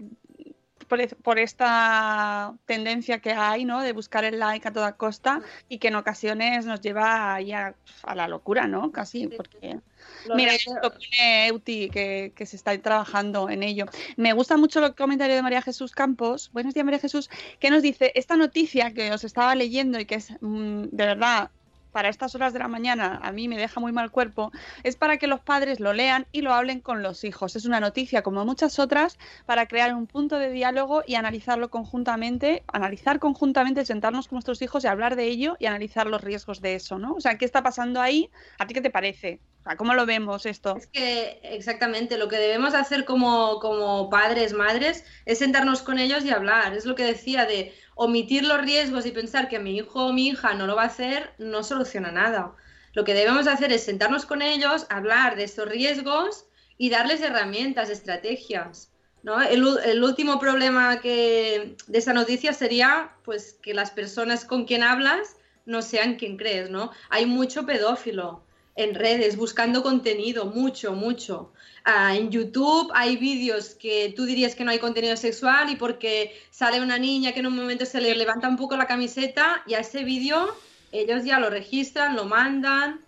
por, 0.88 1.16
por 1.18 1.40
esta 1.40 2.54
tendencia 2.66 3.20
que 3.20 3.32
hay, 3.32 3.66
¿no? 3.66 3.82
De 3.82 3.94
buscar 3.94 4.24
el 4.24 4.40
like 4.40 4.68
a 4.68 4.74
toda 4.74 4.96
costa 4.98 5.42
y 5.70 5.78
que 5.80 5.90
en 5.90 5.96
ocasiones 5.96 6.66
nos 6.66 6.82
lleva 6.82 7.40
ya 7.42 7.76
a 8.04 8.16
la 8.16 8.28
locura, 8.28 8.68
¿no? 8.68 8.92
Casi, 8.92 9.28
porque... 9.28 9.80
Lo 10.28 10.36
Mira, 10.36 10.54
esto 10.54 10.74
pone 10.82 11.48
Euti 11.48 11.90
que, 11.90 12.32
que 12.36 12.46
se 12.46 12.56
está 12.56 12.78
trabajando 12.80 13.50
en 13.50 13.64
ello. 13.64 13.86
Me 14.18 14.34
gusta 14.34 14.58
mucho 14.58 14.84
el 14.84 14.96
comentario 14.96 15.36
de 15.36 15.42
María 15.42 15.62
Jesús 15.62 15.94
Campos. 15.94 16.52
Buenos 16.54 16.74
días, 16.74 16.86
María 16.86 17.00
Jesús, 17.00 17.30
que 17.60 17.70
nos 17.70 17.82
dice 17.82 18.12
esta 18.16 18.38
noticia 18.38 18.94
que 18.94 19.12
os 19.12 19.24
estaba 19.24 19.56
leyendo 19.56 20.00
y 20.00 20.06
que 20.06 20.16
es 20.16 20.32
mm, 20.42 20.84
de 20.92 21.06
verdad 21.06 21.50
para 21.96 22.10
estas 22.10 22.36
horas 22.36 22.52
de 22.52 22.60
la 22.60 22.68
mañana 22.68 23.22
a 23.24 23.32
mí 23.32 23.48
me 23.48 23.58
deja 23.58 23.80
muy 23.80 23.94
mal 23.94 24.12
cuerpo, 24.12 24.52
es 24.84 24.98
para 24.98 25.16
que 25.16 25.28
los 25.28 25.40
padres 25.40 25.80
lo 25.80 25.94
lean 25.94 26.28
y 26.34 26.42
lo 26.42 26.54
hablen 26.54 26.82
con 26.82 27.02
los 27.02 27.24
hijos. 27.24 27.56
Es 27.56 27.64
una 27.64 27.80
noticia 27.80 28.22
como 28.22 28.44
muchas 28.44 28.80
otras 28.80 29.18
para 29.46 29.66
crear 29.66 29.96
un 29.96 30.06
punto 30.06 30.38
de 30.38 30.52
diálogo 30.52 31.04
y 31.08 31.16
analizarlo 31.16 31.70
conjuntamente, 31.70 32.66
analizar 32.68 33.20
conjuntamente, 33.20 33.86
sentarnos 33.86 34.28
con 34.28 34.36
nuestros 34.36 34.62
hijos 34.62 34.84
y 34.84 34.88
hablar 34.88 35.16
de 35.16 35.24
ello 35.28 35.56
y 35.58 35.68
analizar 35.68 36.08
los 36.08 36.22
riesgos 36.22 36.60
de 36.60 36.76
eso, 36.76 37.00
¿no? 37.00 37.14
O 37.14 37.22
sea, 37.22 37.38
¿qué 37.38 37.46
está 37.46 37.64
pasando 37.64 38.02
ahí? 38.02 38.30
¿A 38.60 38.68
ti 38.68 38.74
qué 38.74 38.82
te 38.82 38.92
parece? 38.92 39.40
¿Cómo 39.76 39.96
lo 39.96 40.06
vemos 40.06 40.46
esto? 40.46 40.76
Es 40.78 40.86
que 40.86 41.40
exactamente 41.42 42.20
lo 42.20 42.28
que 42.28 42.38
debemos 42.38 42.76
hacer 42.76 43.04
como, 43.04 43.60
como 43.60 44.12
padres, 44.12 44.54
madres, 44.54 45.04
es 45.26 45.40
sentarnos 45.40 45.82
con 45.82 45.98
ellos 45.98 46.24
y 46.24 46.30
hablar. 46.30 46.76
Es 46.76 46.86
lo 46.86 46.94
que 46.94 47.04
decía 47.04 47.46
de 47.46 47.74
omitir 47.96 48.46
los 48.46 48.62
riesgos 48.62 49.08
y 49.08 49.12
pensar 49.12 49.50
que 49.50 49.58
mi 49.58 49.78
hijo 49.78 50.06
o 50.06 50.14
mi 50.14 50.28
hija 50.28 50.54
no 50.54 50.68
lo 50.68 50.76
va 50.76 50.84
a 50.84 50.88
hacer, 50.88 51.34
no 51.40 51.64
soluciona 51.64 52.12
nada. 52.12 52.54
Lo 52.94 53.04
que 53.04 53.16
debemos 53.16 53.48
hacer 53.48 53.72
es 53.72 53.84
sentarnos 53.84 54.28
con 54.28 54.44
ellos, 54.44 54.86
hablar 54.90 55.36
de 55.36 55.46
estos 55.46 55.68
riesgos 55.68 56.46
y 56.78 56.92
darles 56.92 57.22
herramientas, 57.22 57.90
estrategias. 57.90 58.92
¿no? 59.24 59.42
El, 59.42 59.66
el 59.84 60.04
último 60.04 60.40
problema 60.40 61.02
que, 61.02 61.76
de 61.88 61.98
esa 61.98 62.14
noticia 62.14 62.54
sería 62.54 63.16
pues, 63.24 63.58
que 63.64 63.74
las 63.74 63.90
personas 63.90 64.46
con 64.46 64.66
quien 64.66 64.84
hablas 64.84 65.38
no 65.66 65.82
sean 65.82 66.16
quien 66.16 66.38
crees. 66.38 66.70
¿no? 66.70 66.92
Hay 67.10 67.26
mucho 67.26 67.66
pedófilo 67.66 68.45
en 68.76 68.94
redes 68.94 69.38
buscando 69.38 69.82
contenido, 69.84 70.46
mucho, 70.46 70.94
mucho. 70.94 71.54
Ah, 71.86 72.16
en 72.16 72.30
YouTube 72.30 72.92
hay 72.94 73.16
vídeos 73.16 73.76
que 73.76 74.14
tú 74.16 74.26
dirías 74.26 74.56
que 74.56 74.66
no 74.66 74.72
hay 74.72 74.80
contenido 74.80 75.16
sexual 75.16 75.70
y 75.70 75.76
porque 75.76 76.36
sale 76.52 76.82
una 76.82 76.98
niña 76.98 77.32
que 77.32 77.40
en 77.40 77.48
un 77.48 77.56
momento 77.56 77.86
se 77.86 78.02
le 78.02 78.16
levanta 78.16 78.50
un 78.50 78.58
poco 78.58 78.76
la 78.76 78.88
camiseta 78.88 79.64
y 79.66 79.76
a 79.76 79.80
ese 79.80 80.04
vídeo 80.04 80.56
ellos 80.92 81.24
ya 81.24 81.40
lo 81.40 81.50
registran, 81.50 82.16
lo 82.16 82.26
mandan. 82.26 83.02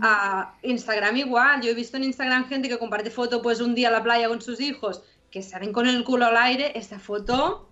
A 0.00 0.54
Instagram 0.62 1.18
igual, 1.18 1.60
yo 1.60 1.70
he 1.70 1.74
visto 1.74 1.98
en 1.98 2.04
Instagram 2.04 2.48
gente 2.48 2.70
que 2.70 2.78
comparte 2.78 3.10
foto 3.10 3.42
pues 3.42 3.60
un 3.60 3.74
día 3.74 3.88
a 3.88 3.90
la 3.90 4.02
playa 4.02 4.28
con 4.28 4.40
sus 4.40 4.58
hijos 4.58 5.02
que 5.30 5.42
salen 5.42 5.72
con 5.72 5.86
el 5.86 6.04
culo 6.04 6.24
al 6.24 6.38
aire, 6.38 6.72
esta 6.74 6.98
foto 6.98 7.68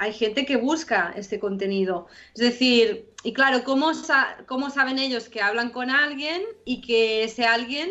hay 0.00 0.14
gente 0.14 0.46
que 0.46 0.56
busca 0.56 1.12
este 1.14 1.38
contenido. 1.38 2.06
Es 2.34 2.40
decir, 2.40 3.09
y 3.22 3.32
claro, 3.32 3.64
¿cómo, 3.64 3.94
sa- 3.94 4.36
cómo 4.46 4.70
saben 4.70 4.98
ellos 4.98 5.28
que 5.28 5.40
hablan 5.42 5.70
con 5.70 5.90
alguien 5.90 6.42
y 6.64 6.80
que 6.80 7.24
ese 7.24 7.44
alguien 7.44 7.90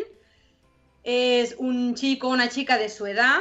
es 1.02 1.54
un 1.58 1.94
chico 1.94 2.28
o 2.28 2.32
una 2.32 2.48
chica 2.48 2.76
de 2.78 2.88
su 2.88 3.06
edad? 3.06 3.38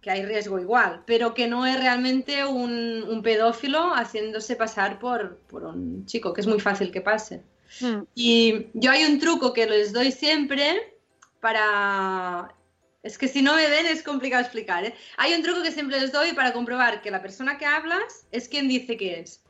que 0.00 0.12
hay 0.12 0.24
riesgo 0.24 0.60
igual, 0.60 1.02
pero 1.04 1.34
que 1.34 1.48
no 1.48 1.66
es 1.66 1.80
realmente 1.80 2.44
un, 2.44 3.02
un 3.08 3.22
pedófilo 3.22 3.92
haciéndose 3.92 4.54
pasar 4.54 5.00
por, 5.00 5.38
por 5.48 5.64
un 5.64 6.06
chico, 6.06 6.32
que 6.32 6.42
es 6.42 6.46
muy 6.46 6.60
fácil 6.60 6.92
que 6.92 7.00
pase. 7.00 7.42
Mm. 7.80 8.02
Y 8.14 8.66
yo 8.74 8.92
hay 8.92 9.04
un 9.04 9.18
truco 9.18 9.52
que 9.52 9.66
les 9.66 9.92
doy 9.92 10.12
siempre 10.12 10.96
para... 11.40 12.54
Es 13.02 13.18
que 13.18 13.26
si 13.26 13.42
no 13.42 13.56
me 13.56 13.68
ven 13.68 13.86
es 13.86 14.04
complicado 14.04 14.42
explicar. 14.42 14.84
¿eh? 14.84 14.94
Hay 15.16 15.34
un 15.34 15.42
truco 15.42 15.60
que 15.64 15.72
siempre 15.72 15.98
les 15.98 16.12
doy 16.12 16.34
para 16.34 16.52
comprobar 16.52 17.02
que 17.02 17.10
la 17.10 17.20
persona 17.20 17.58
que 17.58 17.66
hablas 17.66 18.28
es 18.30 18.48
quien 18.48 18.68
dice 18.68 18.96
que 18.96 19.18
es. 19.18 19.42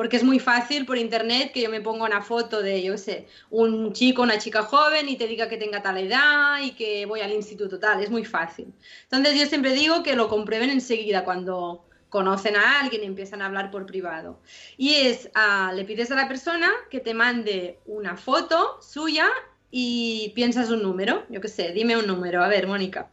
Porque 0.00 0.16
es 0.16 0.24
muy 0.24 0.38
fácil 0.38 0.86
por 0.86 0.96
internet 0.96 1.52
que 1.52 1.60
yo 1.60 1.68
me 1.68 1.82
ponga 1.82 2.06
una 2.06 2.22
foto 2.22 2.62
de, 2.62 2.82
yo 2.82 2.96
sé, 2.96 3.26
un 3.50 3.92
chico, 3.92 4.22
una 4.22 4.38
chica 4.38 4.62
joven 4.62 5.10
y 5.10 5.16
te 5.18 5.26
diga 5.26 5.46
que 5.46 5.58
tenga 5.58 5.82
tal 5.82 5.98
edad 5.98 6.58
y 6.62 6.70
que 6.70 7.04
voy 7.04 7.20
al 7.20 7.32
instituto 7.32 7.78
tal. 7.78 8.02
Es 8.02 8.08
muy 8.08 8.24
fácil. 8.24 8.72
Entonces 9.02 9.38
yo 9.38 9.44
siempre 9.44 9.74
digo 9.74 10.02
que 10.02 10.16
lo 10.16 10.30
comprueben 10.30 10.70
enseguida 10.70 11.22
cuando 11.22 11.84
conocen 12.08 12.56
a 12.56 12.80
alguien 12.80 13.02
y 13.02 13.08
empiezan 13.08 13.42
a 13.42 13.44
hablar 13.44 13.70
por 13.70 13.84
privado. 13.84 14.40
Y 14.78 14.94
es, 14.94 15.28
ah, 15.34 15.70
le 15.74 15.84
pides 15.84 16.10
a 16.10 16.14
la 16.14 16.28
persona 16.28 16.70
que 16.88 17.00
te 17.00 17.12
mande 17.12 17.80
una 17.84 18.16
foto 18.16 18.80
suya 18.80 19.28
y 19.70 20.32
piensas 20.34 20.70
un 20.70 20.82
número. 20.82 21.26
Yo 21.28 21.42
qué 21.42 21.48
sé, 21.48 21.72
dime 21.72 21.98
un 21.98 22.06
número. 22.06 22.42
A 22.42 22.48
ver, 22.48 22.66
Mónica. 22.66 23.10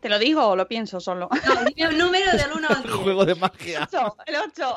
¿Te 0.00 0.08
lo 0.08 0.18
digo 0.18 0.44
o 0.44 0.56
lo 0.56 0.66
pienso 0.66 0.98
solo? 0.98 1.28
No, 1.46 1.64
dime 1.66 1.88
un 1.88 1.98
número 1.98 2.32
del 2.32 2.50
1 2.52 2.68
al 2.68 2.82
10. 2.82 2.94
Juego 2.96 3.24
de 3.24 3.36
magia. 3.36 3.84
Ocho, 3.84 4.16
el 4.26 4.34
8. 4.34 4.76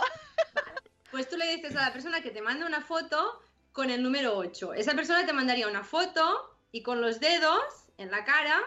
Pues 1.13 1.29
tú 1.29 1.37
le 1.37 1.45
dices 1.55 1.75
a 1.75 1.81
la 1.81 1.93
persona 1.93 2.21
que 2.21 2.31
te 2.31 2.41
manda 2.41 2.65
una 2.65 2.81
foto 2.81 3.39
con 3.71 3.91
el 3.91 4.01
número 4.01 4.35
8. 4.35 4.73
Esa 4.73 4.95
persona 4.95 5.23
te 5.27 5.31
mandaría 5.31 5.67
una 5.67 5.83
foto 5.83 6.57
y 6.71 6.81
con 6.81 7.01
los 7.01 7.19
dedos 7.19 7.63
en 7.99 8.09
la 8.09 8.25
cara 8.25 8.59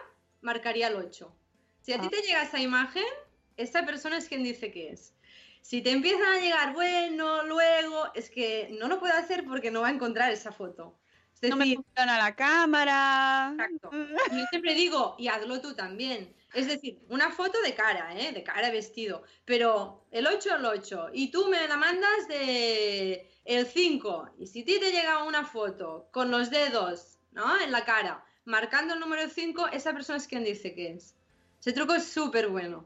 marcaría 0.42 0.86
el 0.86 0.94
8. 0.94 1.36
Si 1.82 1.92
a 1.92 2.00
ti 2.00 2.06
Ah. 2.06 2.10
te 2.12 2.22
llega 2.22 2.42
esa 2.44 2.60
imagen, 2.60 3.02
esa 3.56 3.84
persona 3.84 4.16
es 4.16 4.28
quien 4.28 4.44
dice 4.44 4.70
que 4.70 4.90
es. 4.90 5.12
Si 5.60 5.82
te 5.82 5.90
empiezan 5.90 6.34
a 6.34 6.38
llegar, 6.38 6.72
bueno, 6.72 7.42
luego, 7.42 8.14
es 8.14 8.30
que 8.30 8.68
no 8.78 8.86
lo 8.86 9.00
puede 9.00 9.14
hacer 9.14 9.44
porque 9.44 9.72
no 9.72 9.80
va 9.80 9.88
a 9.88 9.90
encontrar 9.90 10.30
esa 10.30 10.52
foto. 10.52 11.00
Es 11.40 11.50
No 11.50 11.56
me 11.56 11.74
funciona 11.74 12.16
la 12.16 12.36
cámara. 12.36 13.50
Exacto. 13.54 13.90
yo 13.90 14.44
siempre 14.50 14.74
digo, 14.74 15.16
y 15.18 15.26
hazlo 15.26 15.60
tú 15.60 15.74
también. 15.74 16.35
Es 16.54 16.68
decir, 16.68 17.00
una 17.08 17.30
foto 17.30 17.60
de 17.62 17.74
cara, 17.74 18.14
¿eh? 18.18 18.32
De 18.32 18.42
cara 18.42 18.70
vestido. 18.70 19.22
Pero 19.44 20.06
el 20.10 20.26
8 20.26 20.56
el 20.56 20.64
8. 20.64 21.10
Y 21.12 21.30
tú 21.30 21.48
me 21.48 21.66
la 21.68 21.76
mandas 21.76 22.28
de 22.28 23.30
el 23.44 23.66
5. 23.66 24.30
Y 24.38 24.46
si 24.46 24.62
a 24.62 24.64
ti 24.64 24.80
te 24.80 24.90
llega 24.90 25.24
una 25.24 25.44
foto 25.44 26.08
con 26.12 26.30
los 26.30 26.50
dedos, 26.50 27.18
¿no? 27.32 27.60
En 27.60 27.72
la 27.72 27.84
cara, 27.84 28.24
marcando 28.44 28.94
el 28.94 29.00
número 29.00 29.28
5, 29.28 29.68
esa 29.68 29.92
persona 29.92 30.18
es 30.18 30.26
quien 30.26 30.44
dice 30.44 30.74
que 30.74 30.92
es. 30.92 31.14
Ese 31.60 31.72
truco 31.72 31.94
es 31.94 32.04
súper 32.04 32.48
bueno. 32.48 32.84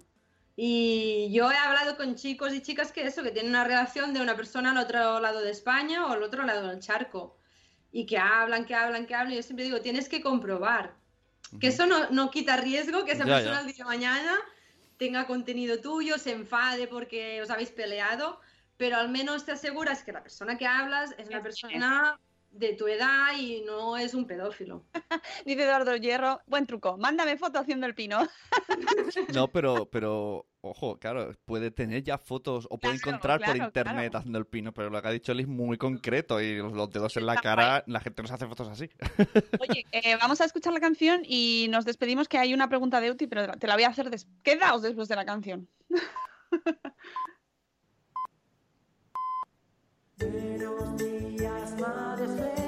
Y 0.56 1.30
yo 1.32 1.50
he 1.50 1.56
hablado 1.56 1.96
con 1.96 2.16
chicos 2.16 2.52
y 2.52 2.60
chicas 2.60 2.92
que 2.92 3.06
eso, 3.06 3.22
que 3.22 3.30
tienen 3.30 3.52
una 3.52 3.64
relación 3.64 4.12
de 4.12 4.20
una 4.20 4.36
persona 4.36 4.72
al 4.72 4.78
otro 4.78 5.20
lado 5.20 5.40
de 5.40 5.50
España 5.50 6.06
o 6.06 6.10
al 6.10 6.22
otro 6.22 6.44
lado 6.44 6.68
del 6.68 6.80
charco. 6.80 7.38
Y 7.92 8.06
que 8.06 8.18
hablan, 8.18 8.64
que 8.66 8.74
hablan, 8.74 9.06
que 9.06 9.14
hablan. 9.14 9.32
Y 9.32 9.36
yo 9.36 9.42
siempre 9.42 9.64
digo, 9.64 9.80
tienes 9.80 10.08
que 10.08 10.20
comprobar. 10.20 10.99
Que 11.58 11.68
eso 11.68 11.86
no, 11.86 12.10
no 12.10 12.30
quita 12.30 12.56
riesgo 12.56 13.04
que 13.04 13.12
esa 13.12 13.24
Ya, 13.24 13.34
persona 13.36 13.54
ya. 13.56 13.60
el 13.60 13.66
día 13.66 13.76
de 13.78 13.84
mañana 13.84 14.38
tenga 14.96 15.26
contenido 15.26 15.80
tuyo, 15.80 16.18
se 16.18 16.32
enfade 16.32 16.86
porque 16.86 17.40
os 17.42 17.50
habéis 17.50 17.70
peleado, 17.70 18.38
pero 18.76 18.96
al 18.98 19.08
menos 19.08 19.44
te 19.44 19.52
aseguras 19.52 20.02
que 20.04 20.12
la 20.12 20.22
persona 20.22 20.56
que 20.58 20.66
hablas 20.66 21.14
es 21.18 21.28
una 21.28 21.42
persona 21.42 22.20
de 22.50 22.74
tu 22.74 22.86
edad 22.88 23.36
y 23.38 23.62
no 23.62 23.96
es 23.96 24.12
un 24.12 24.26
pedófilo. 24.26 24.84
Dice 25.46 25.64
Eduardo 25.64 25.96
Hierro, 25.96 26.40
buen 26.46 26.66
truco, 26.66 26.98
mándame 26.98 27.38
foto 27.38 27.58
haciendo 27.58 27.86
el 27.86 27.94
pino. 27.94 28.26
No, 29.32 29.48
pero, 29.48 29.86
pero, 29.86 30.46
ojo, 30.62 30.98
claro, 30.98 31.34
puede 31.44 31.70
tener 31.70 32.02
ya 32.02 32.18
fotos 32.18 32.66
o 32.70 32.78
puede 32.78 32.98
Claro, 32.98 33.10
encontrar 33.16 33.40
por 33.40 33.56
internet 33.56 34.10
claro. 34.10 34.18
haciendo 34.18 34.38
el 34.38 34.46
pino, 34.46 34.72
pero 34.72 34.90
lo 34.90 35.00
que 35.00 35.08
ha 35.08 35.12
dicho 35.12 35.32
él 35.32 35.40
es 35.40 35.48
muy 35.48 35.78
concreto 35.78 36.40
y 36.40 36.56
los, 36.56 36.72
los 36.72 36.90
dedos 36.90 37.16
en 37.16 37.26
la 37.26 37.36
cara, 37.36 37.82
la 37.86 38.00
gente 38.00 38.22
no 38.22 38.28
se 38.28 38.34
hace 38.34 38.46
fotos 38.46 38.68
así. 38.68 38.90
Oye, 39.60 39.86
eh, 39.92 40.16
vamos 40.16 40.40
a 40.40 40.44
escuchar 40.44 40.72
la 40.72 40.80
canción 40.80 41.22
y 41.24 41.66
nos 41.70 41.84
despedimos 41.84 42.28
que 42.28 42.38
hay 42.38 42.54
una 42.54 42.68
pregunta 42.68 43.00
de 43.00 43.10
Uti, 43.10 43.26
pero 43.26 43.52
te 43.54 43.66
la 43.66 43.74
voy 43.74 43.84
a 43.84 43.88
hacer 43.88 44.10
des... 44.10 44.26
Quedaos 44.42 44.82
después 44.82 45.08
de 45.08 45.16
la 45.16 45.24
canción. 45.24 45.68
Buenos 50.18 50.96
días, 50.98 51.80
madre 51.80 52.59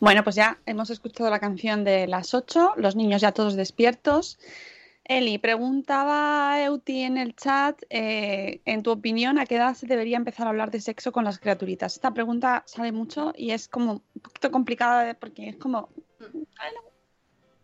Bueno, 0.00 0.24
pues 0.24 0.36
ya 0.36 0.58
hemos 0.66 0.90
escuchado 0.90 1.30
la 1.30 1.40
canción 1.40 1.84
de 1.84 2.06
las 2.06 2.34
8, 2.34 2.74
los 2.76 2.96
niños 2.96 3.20
ya 3.20 3.32
todos 3.32 3.56
despiertos. 3.56 4.38
Eli, 5.06 5.36
preguntaba 5.36 6.62
Euti 6.62 7.02
en 7.02 7.18
el 7.18 7.36
chat, 7.36 7.82
eh, 7.90 8.62
en 8.64 8.82
tu 8.82 8.90
opinión, 8.90 9.38
¿a 9.38 9.44
qué 9.44 9.56
edad 9.56 9.74
se 9.74 9.86
debería 9.86 10.16
empezar 10.16 10.46
a 10.46 10.50
hablar 10.50 10.70
de 10.70 10.80
sexo 10.80 11.12
con 11.12 11.24
las 11.24 11.38
criaturitas? 11.38 11.94
Esta 11.94 12.14
pregunta 12.14 12.62
sale 12.66 12.90
mucho 12.90 13.34
y 13.36 13.50
es 13.50 13.68
como 13.68 14.02
un 14.14 14.22
poquito 14.22 14.50
complicada 14.50 15.12
porque 15.12 15.50
es 15.50 15.56
como... 15.56 15.90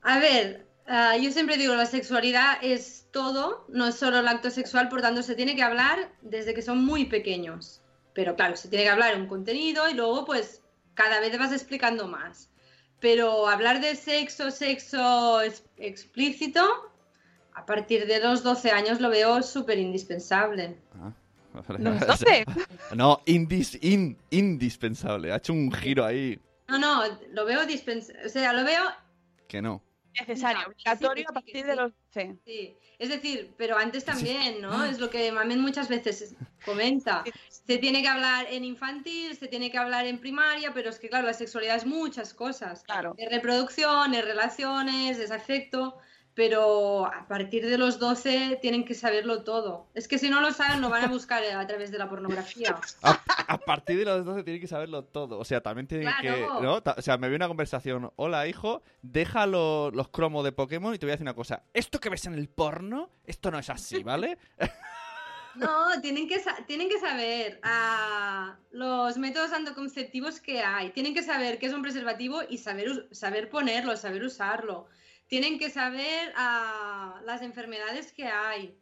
A 0.02 0.18
ver, 0.18 0.66
ah, 0.86 1.16
yo 1.16 1.30
siempre 1.30 1.56
digo, 1.56 1.74
la 1.74 1.86
sexualidad 1.86 2.58
es 2.60 3.08
todo, 3.10 3.64
no 3.68 3.86
es 3.86 3.94
solo 3.94 4.18
el 4.18 4.28
acto 4.28 4.50
sexual, 4.50 4.90
por 4.90 5.00
tanto 5.00 5.22
se 5.22 5.34
tiene 5.34 5.56
que 5.56 5.62
hablar 5.62 6.12
desde 6.20 6.52
que 6.52 6.60
son 6.60 6.84
muy 6.84 7.06
pequeños. 7.06 7.80
Pero 8.12 8.36
claro, 8.36 8.56
se 8.56 8.68
tiene 8.68 8.84
que 8.84 8.90
hablar 8.90 9.16
un 9.16 9.28
contenido 9.28 9.88
y 9.88 9.94
luego 9.94 10.26
pues 10.26 10.59
cada 10.94 11.20
vez 11.20 11.36
vas 11.38 11.52
explicando 11.52 12.06
más. 12.08 12.48
Pero 13.00 13.46
hablar 13.48 13.80
de 13.80 13.94
sexo, 13.96 14.50
sexo 14.50 15.40
es- 15.40 15.64
explícito, 15.78 16.62
a 17.54 17.64
partir 17.66 18.06
de 18.06 18.20
los 18.20 18.42
12 18.42 18.70
años 18.70 19.00
lo 19.00 19.08
veo 19.10 19.42
súper 19.42 19.78
indispensable. 19.78 20.76
Ah. 21.00 21.12
¿Los 21.78 22.00
12? 22.06 22.44
No, 22.94 23.20
indis, 23.26 23.78
in- 23.82 24.16
indispensable. 24.30 25.32
Ha 25.32 25.36
hecho 25.36 25.52
un 25.52 25.72
giro 25.72 26.04
ahí 26.04 26.38
No, 26.68 26.78
no, 26.78 27.02
lo 27.32 27.44
veo 27.44 27.64
dispensable, 27.66 28.24
o 28.24 28.28
sea, 28.28 28.52
lo 28.52 28.64
veo 28.64 28.82
que 29.48 29.60
no. 29.60 29.82
Necesario, 30.18 30.66
obligatorio 30.66 31.22
sí, 31.22 31.24
a 31.24 31.28
sí, 31.28 31.34
partir 31.34 31.56
sí. 31.56 31.62
de 31.62 31.76
los 31.76 31.92
12. 32.12 32.38
Sí, 32.44 32.76
es 32.98 33.08
decir, 33.08 33.54
pero 33.56 33.76
antes 33.76 34.04
también, 34.04 34.60
¿no? 34.60 34.84
Es 34.84 34.98
lo 34.98 35.08
que 35.08 35.30
Mamen 35.32 35.60
muchas 35.60 35.88
veces 35.88 36.34
comenta. 36.64 37.24
Se 37.48 37.78
tiene 37.78 38.02
que 38.02 38.08
hablar 38.08 38.46
en 38.50 38.64
infantil, 38.64 39.36
se 39.36 39.46
tiene 39.46 39.70
que 39.70 39.78
hablar 39.78 40.06
en 40.06 40.18
primaria, 40.18 40.72
pero 40.74 40.90
es 40.90 40.98
que, 40.98 41.08
claro, 41.08 41.26
la 41.26 41.32
sexualidad 41.32 41.76
es 41.76 41.86
muchas 41.86 42.34
cosas. 42.34 42.82
Claro. 42.82 43.14
Es 43.16 43.30
reproducción, 43.30 44.14
es 44.14 44.24
relaciones, 44.24 45.18
es 45.18 45.30
afecto, 45.30 45.98
pero 46.40 47.04
a 47.04 47.28
partir 47.28 47.66
de 47.68 47.76
los 47.76 47.98
12 47.98 48.58
tienen 48.62 48.86
que 48.86 48.94
saberlo 48.94 49.42
todo. 49.44 49.88
Es 49.92 50.08
que 50.08 50.18
si 50.18 50.30
no 50.30 50.40
lo 50.40 50.52
saben, 50.54 50.80
lo 50.80 50.88
van 50.88 51.04
a 51.04 51.08
buscar 51.08 51.44
a 51.44 51.66
través 51.66 51.90
de 51.90 51.98
la 51.98 52.08
pornografía. 52.08 52.80
A, 53.02 53.20
a 53.46 53.58
partir 53.58 53.98
de 53.98 54.06
los 54.06 54.24
12 54.24 54.42
tienen 54.42 54.58
que 54.62 54.66
saberlo 54.66 55.04
todo. 55.04 55.38
O 55.38 55.44
sea, 55.44 55.60
también 55.60 55.86
tienen 55.86 56.08
Claro. 56.18 56.58
que. 56.58 56.64
¿no? 56.64 56.82
O 56.96 57.02
sea, 57.02 57.18
me 57.18 57.28
vi 57.28 57.34
una 57.34 57.46
conversación. 57.46 58.10
Hola, 58.16 58.46
hijo, 58.48 58.82
deja 59.02 59.44
lo- 59.44 59.90
los 59.90 60.08
cromos 60.08 60.42
de 60.42 60.52
Pokémon 60.52 60.94
y 60.94 60.98
te 60.98 61.04
voy 61.04 61.10
a 61.10 61.14
decir 61.16 61.24
una 61.24 61.34
cosa. 61.34 61.62
Esto 61.74 62.00
que 62.00 62.08
ves 62.08 62.24
en 62.24 62.32
el 62.32 62.48
porno, 62.48 63.10
esto 63.26 63.50
no 63.50 63.58
es 63.58 63.68
así, 63.68 64.02
¿vale? 64.02 64.38
No, 65.56 66.00
tienen 66.00 66.28
que, 66.28 66.40
tienen 66.68 66.88
que 66.88 67.00
saber 67.00 67.58
ah, 67.64 68.56
los 68.70 69.18
métodos 69.18 69.52
anticonceptivos 69.52 70.38
que 70.40 70.60
hay. 70.60 70.90
Tienen 70.90 71.12
que 71.12 71.24
saber 71.24 71.58
qué 71.58 71.66
es 71.66 71.72
un 71.74 71.82
preservativo 71.82 72.40
y 72.48 72.58
saber, 72.58 73.08
saber 73.10 73.50
ponerlo, 73.50 73.96
saber 73.96 74.22
usarlo. 74.22 74.86
Tienen 75.30 75.60
que 75.60 75.70
saber 75.70 76.32
ah, 76.34 77.20
las 77.24 77.40
enfermedades 77.42 78.12
que 78.12 78.24
hay. 78.24 78.76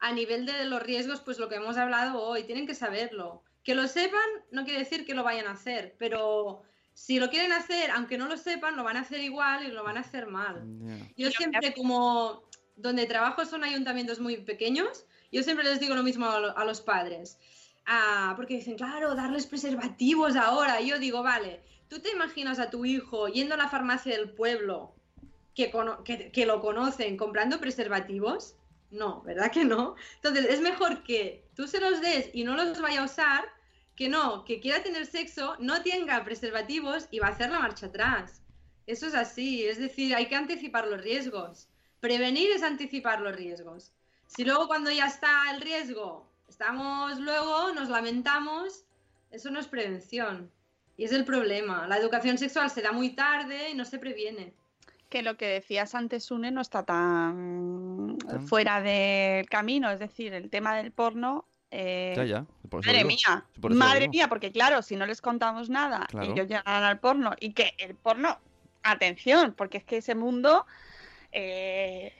A 0.00 0.12
nivel 0.12 0.46
de 0.46 0.64
los 0.64 0.82
riesgos, 0.82 1.20
pues 1.20 1.38
lo 1.38 1.50
que 1.50 1.56
hemos 1.56 1.76
hablado 1.76 2.22
hoy, 2.22 2.44
tienen 2.44 2.66
que 2.66 2.74
saberlo. 2.74 3.42
Que 3.62 3.74
lo 3.74 3.86
sepan 3.86 4.26
no 4.50 4.64
quiere 4.64 4.78
decir 4.78 5.04
que 5.04 5.14
lo 5.14 5.22
vayan 5.22 5.46
a 5.46 5.52
hacer, 5.52 5.94
pero 5.98 6.62
si 6.94 7.20
lo 7.20 7.28
quieren 7.28 7.52
hacer, 7.52 7.90
aunque 7.90 8.16
no 8.16 8.28
lo 8.28 8.38
sepan, 8.38 8.76
lo 8.76 8.82
van 8.82 8.96
a 8.96 9.00
hacer 9.00 9.20
igual 9.20 9.62
y 9.66 9.70
lo 9.70 9.84
van 9.84 9.98
a 9.98 10.00
hacer 10.00 10.26
mal. 10.26 10.64
Yo 11.18 11.30
siempre, 11.30 11.74
como 11.74 12.44
donde 12.76 13.04
trabajo 13.04 13.44
son 13.44 13.62
ayuntamientos 13.62 14.20
muy 14.20 14.38
pequeños, 14.38 15.04
yo 15.30 15.42
siempre 15.42 15.66
les 15.66 15.80
digo 15.80 15.94
lo 15.94 16.02
mismo 16.02 16.24
a 16.26 16.64
los 16.64 16.80
padres. 16.80 17.38
Ah, 17.84 18.32
porque 18.36 18.54
dicen, 18.54 18.78
claro, 18.78 19.14
darles 19.14 19.46
preservativos 19.46 20.34
ahora. 20.34 20.80
Y 20.80 20.88
yo 20.88 20.98
digo, 20.98 21.22
vale, 21.22 21.62
¿tú 21.88 21.98
te 21.98 22.10
imaginas 22.10 22.58
a 22.58 22.70
tu 22.70 22.86
hijo 22.86 23.28
yendo 23.28 23.54
a 23.54 23.58
la 23.58 23.68
farmacia 23.68 24.16
del 24.16 24.30
pueblo 24.30 24.94
que, 25.68 26.46
lo 26.46 26.60
conocen 26.60 27.16
comprando 27.16 27.60
preservativos? 27.60 28.56
No, 28.90 29.22
¿verdad 29.22 29.52
que 29.52 29.64
no? 29.64 29.94
Entonces, 30.16 30.46
es 30.46 30.60
mejor 30.60 31.02
que 31.02 31.44
tú 31.54 31.66
se 31.66 31.80
los 31.80 32.00
des 32.00 32.30
y 32.32 32.44
no 32.44 32.56
los 32.56 32.80
vaya 32.80 33.02
a 33.02 33.04
usar 33.04 33.44
que 33.94 34.08
no, 34.08 34.44
que 34.46 34.60
quiera 34.60 34.82
tener 34.82 35.04
sexo, 35.04 35.56
no 35.58 35.82
tenga 35.82 36.24
preservativos 36.24 37.06
y 37.10 37.18
va 37.18 37.28
a 37.28 37.30
hacer 37.32 37.50
la 37.50 37.58
marcha 37.58 37.86
atrás. 37.86 38.40
Eso 38.86 39.06
es 39.06 39.14
así, 39.14 39.66
es 39.66 39.78
decir, 39.78 40.14
hay 40.14 40.26
que 40.26 40.36
anticipar 40.36 40.86
los 40.86 41.02
riesgos. 41.02 41.68
Prevenir 42.00 42.50
es 42.50 42.62
anticipar 42.62 43.20
los 43.20 43.36
riesgos. 43.36 43.92
Si 44.26 44.44
luego 44.44 44.68
cuando 44.68 44.90
ya 44.90 45.06
está 45.06 45.50
el 45.54 45.60
riesgo, 45.60 46.26
estamos 46.48 47.18
luego, 47.20 47.72
nos 47.74 47.90
lamentamos, 47.90 48.84
eso 49.30 49.50
no 49.50 49.60
es 49.60 49.66
prevención. 49.66 50.50
Y 50.96 51.04
es 51.04 51.12
el 51.12 51.24
problema. 51.24 51.86
La 51.86 51.98
educación 51.98 52.38
sexual 52.38 52.70
se 52.70 52.82
da 52.82 52.92
muy 52.92 53.10
tarde 53.10 53.70
y 53.70 53.74
no 53.74 53.84
se 53.84 53.98
previene. 53.98 54.54
Que 55.10 55.22
lo 55.22 55.36
que 55.36 55.46
decías 55.46 55.94
antes, 55.94 56.30
Une, 56.30 56.50
no 56.52 56.60
está 56.60 56.84
tan 56.84 58.16
fuera 58.46 58.80
del 58.80 59.46
camino. 59.48 59.90
Es 59.90 59.98
decir, 59.98 60.32
el 60.32 60.48
tema 60.50 60.74
del 60.76 60.92
porno. 60.92 61.46
eh, 61.72 62.14
Ya, 62.26 62.46
Madre 62.70 62.98
digo. 62.98 63.08
mía, 63.08 63.44
madre 63.76 64.00
digo. 64.00 64.10
mía, 64.12 64.28
porque 64.28 64.50
claro, 64.50 64.82
si 64.82 64.96
no 64.96 65.06
les 65.06 65.20
contamos 65.20 65.68
nada 65.70 66.06
Claro. 66.08 66.26
y 66.26 66.30
ellos 66.32 66.48
llegan 66.48 66.82
al 66.84 66.98
porno 67.00 67.32
y 67.38 67.52
que 67.52 67.74
el 67.78 67.94
porno, 67.94 68.38
atención, 68.82 69.52
porque 69.56 69.78
es 69.78 69.84
que 69.84 69.98
ese 69.98 70.14
mundo 70.16 70.66
eh, 71.32 72.12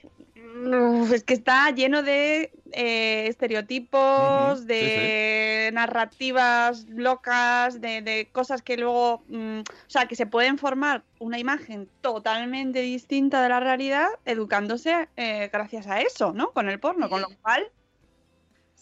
es 1.13 1.25
que 1.25 1.35
está 1.35 1.71
lleno 1.71 2.03
de 2.03 2.53
eh, 2.73 3.27
estereotipos, 3.29 4.61
sí, 4.61 4.67
de 4.67 5.71
narrativas 5.73 6.87
locas, 6.89 7.81
de, 7.81 8.03
de 8.03 8.29
cosas 8.33 8.63
que 8.63 8.77
luego, 8.77 9.23
mm, 9.29 9.61
o 9.61 9.91
sea, 9.91 10.07
que 10.07 10.17
se 10.17 10.27
pueden 10.27 10.59
formar 10.59 11.03
una 11.19 11.39
imagen 11.39 11.89
totalmente 12.01 12.81
distinta 12.81 13.43
de 13.43 13.49
la 13.49 13.61
realidad 13.61 14.09
educándose 14.25 15.09
eh, 15.17 15.51
gracias 15.53 15.87
a 15.87 16.01
eso, 16.01 16.33
¿no? 16.33 16.53
Con 16.53 16.69
el 16.69 16.79
porno, 16.81 17.09
con 17.09 17.23
lo 17.23 17.29
cual 17.43 17.71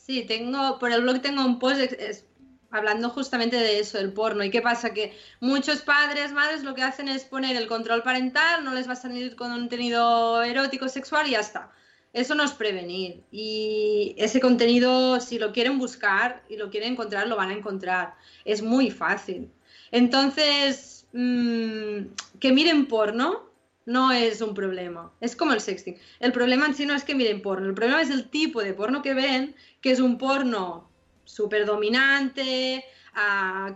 Sí, 0.08 0.24
tengo, 0.24 0.78
por 0.78 0.90
el 0.90 1.02
blog 1.02 1.20
tengo 1.20 1.44
un 1.44 1.58
post 1.58 1.92
hablando 2.70 3.10
justamente 3.10 3.56
de 3.56 3.80
eso, 3.80 3.98
el 3.98 4.12
porno. 4.12 4.44
¿Y 4.44 4.50
qué 4.50 4.62
pasa? 4.62 4.92
Que 4.92 5.16
muchos 5.40 5.82
padres, 5.82 6.32
madres, 6.32 6.62
lo 6.62 6.74
que 6.74 6.82
hacen 6.82 7.08
es 7.08 7.24
poner 7.24 7.56
el 7.56 7.66
control 7.66 8.02
parental, 8.02 8.64
no 8.64 8.74
les 8.74 8.88
va 8.88 8.92
a 8.92 8.96
salir 8.96 9.36
contenido 9.36 10.42
erótico, 10.42 10.88
sexual 10.88 11.28
y 11.28 11.32
ya 11.32 11.40
está. 11.40 11.70
Eso 12.12 12.34
no 12.34 12.42
es 12.42 12.52
prevenir. 12.52 13.22
Y 13.30 14.14
ese 14.18 14.40
contenido, 14.40 15.20
si 15.20 15.38
lo 15.38 15.52
quieren 15.52 15.78
buscar 15.78 16.42
y 16.48 16.56
lo 16.56 16.70
quieren 16.70 16.92
encontrar, 16.92 17.28
lo 17.28 17.36
van 17.36 17.50
a 17.50 17.54
encontrar. 17.54 18.14
Es 18.44 18.62
muy 18.62 18.90
fácil. 18.90 19.50
Entonces, 19.90 21.06
mm, 21.12 22.06
que 22.40 22.52
miren 22.52 22.86
porno 22.86 23.48
no 23.86 24.12
es 24.12 24.40
un 24.40 24.54
problema. 24.54 25.12
Es 25.20 25.34
como 25.36 25.52
el 25.52 25.60
sexting. 25.60 25.96
El 26.20 26.32
problema 26.32 26.66
en 26.66 26.74
sí 26.74 26.86
no 26.86 26.94
es 26.94 27.04
que 27.04 27.14
miren 27.14 27.42
porno. 27.42 27.66
El 27.66 27.74
problema 27.74 28.02
es 28.02 28.10
el 28.10 28.28
tipo 28.28 28.62
de 28.62 28.74
porno 28.74 29.02
que 29.02 29.14
ven, 29.14 29.54
que 29.80 29.90
es 29.90 30.00
un 30.00 30.18
porno 30.18 30.87
súper 31.28 31.66
dominante, 31.66 32.84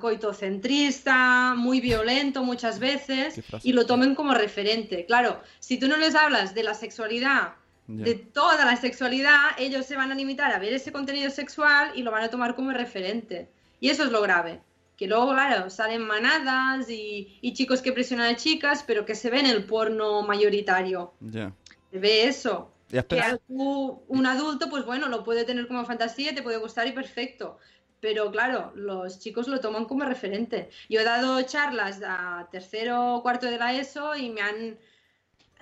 coitocentrista, 0.00 1.55
muy 1.57 1.80
violento 1.80 2.42
muchas 2.42 2.78
veces, 2.78 3.40
y 3.62 3.72
lo 3.72 3.86
tomen 3.86 4.14
como 4.14 4.34
referente. 4.34 5.05
Claro, 5.07 5.40
si 5.61 5.78
tú 5.78 5.88
no 5.88 5.96
les 5.96 6.14
hablas 6.14 6.55
de 6.55 6.62
la 6.62 6.74
sexualidad, 6.74 7.55
de 7.86 8.14
toda 8.14 8.64
la 8.64 8.76
sexualidad, 8.76 9.50
ellos 9.59 9.84
se 9.84 9.96
van 9.96 10.12
a 10.12 10.14
limitar 10.14 10.53
a 10.53 10.59
ver 10.59 10.72
ese 10.72 10.92
contenido 10.92 11.30
sexual 11.30 11.92
y 11.94 12.03
lo 12.03 12.11
van 12.11 12.24
a 12.24 12.30
tomar 12.30 12.55
como 12.55 12.70
referente. 12.72 13.50
Y 13.80 13.90
eso 13.90 14.05
es 14.05 14.12
lo 14.12 14.22
grave. 14.22 14.61
Que 14.96 15.07
luego, 15.09 15.32
claro, 15.32 15.68
salen 15.68 16.03
manadas 16.03 16.88
y, 16.88 17.36
y 17.40 17.53
chicos 17.53 17.82
que 17.82 17.92
presionan 17.92 18.34
a 18.34 18.36
chicas, 18.36 18.84
pero 18.86 19.05
que 19.05 19.14
se 19.14 19.30
ve 19.30 19.40
en 19.40 19.46
el 19.46 19.64
porno 19.64 20.22
mayoritario. 20.22 21.12
Ya. 21.20 21.53
Se 21.90 21.98
ve 21.98 22.28
eso. 22.28 22.72
Ya, 23.09 23.38
un 23.49 24.26
adulto, 24.26 24.68
pues 24.68 24.84
bueno, 24.84 25.09
lo 25.09 25.24
puede 25.24 25.45
tener 25.45 25.66
como 25.66 25.84
fantasía, 25.84 26.34
te 26.34 26.43
puede 26.43 26.59
gustar 26.59 26.86
y 26.86 26.93
perfecto. 26.93 27.59
Pero 28.01 28.30
claro, 28.30 28.72
los 28.74 29.18
chicos 29.20 29.49
lo 29.49 29.61
toman 29.61 29.84
como 29.86 30.05
referente. 30.05 30.70
Yo 30.88 31.01
he 31.01 31.05
dado 31.05 31.40
charlas 31.43 32.01
a 32.05 32.49
tercero 32.51 33.14
o 33.16 33.22
cuarto 33.22 33.47
de 33.47 33.59
la 33.59 33.72
ESO 33.74 34.16
y 34.16 34.28
me 34.30 34.40
han... 34.43 34.78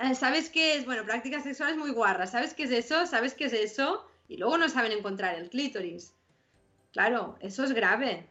eh, 0.02 0.14
¿Sabes 0.14 0.48
qué 0.48 0.76
es? 0.76 0.86
Bueno, 0.86 1.04
prácticas 1.04 1.42
sexuales 1.44 1.76
muy 1.76 1.90
guarras. 1.90 2.30
¿Sabes 2.32 2.54
qué 2.54 2.62
es 2.64 2.70
eso? 2.70 3.06
¿Sabes 3.06 3.34
qué 3.34 3.44
es 3.44 3.52
eso? 3.52 4.06
Y 4.26 4.38
luego 4.38 4.56
no 4.58 4.68
saben 4.68 4.92
encontrar 4.92 5.34
el 5.36 5.50
clítoris. 5.50 6.14
Claro, 6.92 7.36
eso 7.40 7.62
es 7.62 7.72
grave. 7.72 8.26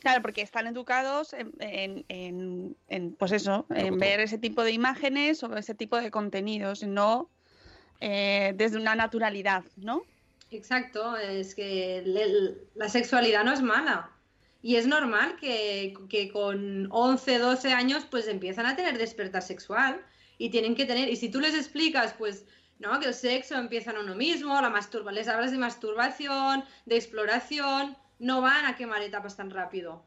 Claro, 0.00 0.22
porque 0.22 0.40
están 0.42 0.66
educados 0.66 1.32
en, 1.34 1.52
en- 1.60 2.04
en- 2.08 2.76
en, 2.88 3.14
pues 3.16 3.32
eso, 3.32 3.66
en 3.70 3.98
ver 3.98 4.20
ese 4.20 4.38
tipo 4.38 4.62
de 4.64 4.70
imágenes 4.72 5.42
o 5.42 5.54
ese 5.56 5.74
tipo 5.74 5.96
de 6.00 6.10
contenidos, 6.10 6.82
no 6.84 7.28
eh, 8.00 8.52
desde 8.56 8.78
una 8.78 8.94
naturalidad, 8.94 9.64
¿no? 9.76 10.02
Exacto, 10.50 11.16
es 11.16 11.54
que 11.54 12.02
la 12.74 12.88
sexualidad 12.88 13.44
no 13.44 13.52
es 13.52 13.62
mala. 13.62 14.10
Y 14.62 14.76
es 14.76 14.86
normal 14.86 15.36
que, 15.40 15.94
que 16.08 16.30
con 16.30 16.88
11, 16.90 17.38
12 17.38 17.72
años 17.72 18.06
pues 18.10 18.26
empiezan 18.26 18.66
a 18.66 18.74
tener 18.74 18.98
despertar 18.98 19.42
sexual 19.42 20.04
y 20.38 20.50
tienen 20.50 20.74
que 20.74 20.86
tener, 20.86 21.08
y 21.08 21.16
si 21.16 21.28
tú 21.28 21.40
les 21.40 21.54
explicas 21.54 22.14
pues, 22.14 22.46
no, 22.78 22.98
que 23.00 23.06
el 23.06 23.14
sexo 23.14 23.56
empieza 23.56 23.90
en 23.92 23.98
uno 23.98 24.14
mismo, 24.14 24.60
la 24.60 24.70
masturba, 24.70 25.12
les 25.12 25.28
hablas 25.28 25.50
de 25.50 25.58
masturbación, 25.58 26.64
de 26.84 26.96
exploración, 26.96 27.96
no 28.18 28.40
van 28.40 28.66
a 28.66 28.76
quemar 28.76 29.02
etapas 29.02 29.36
tan 29.36 29.50
rápido. 29.50 30.04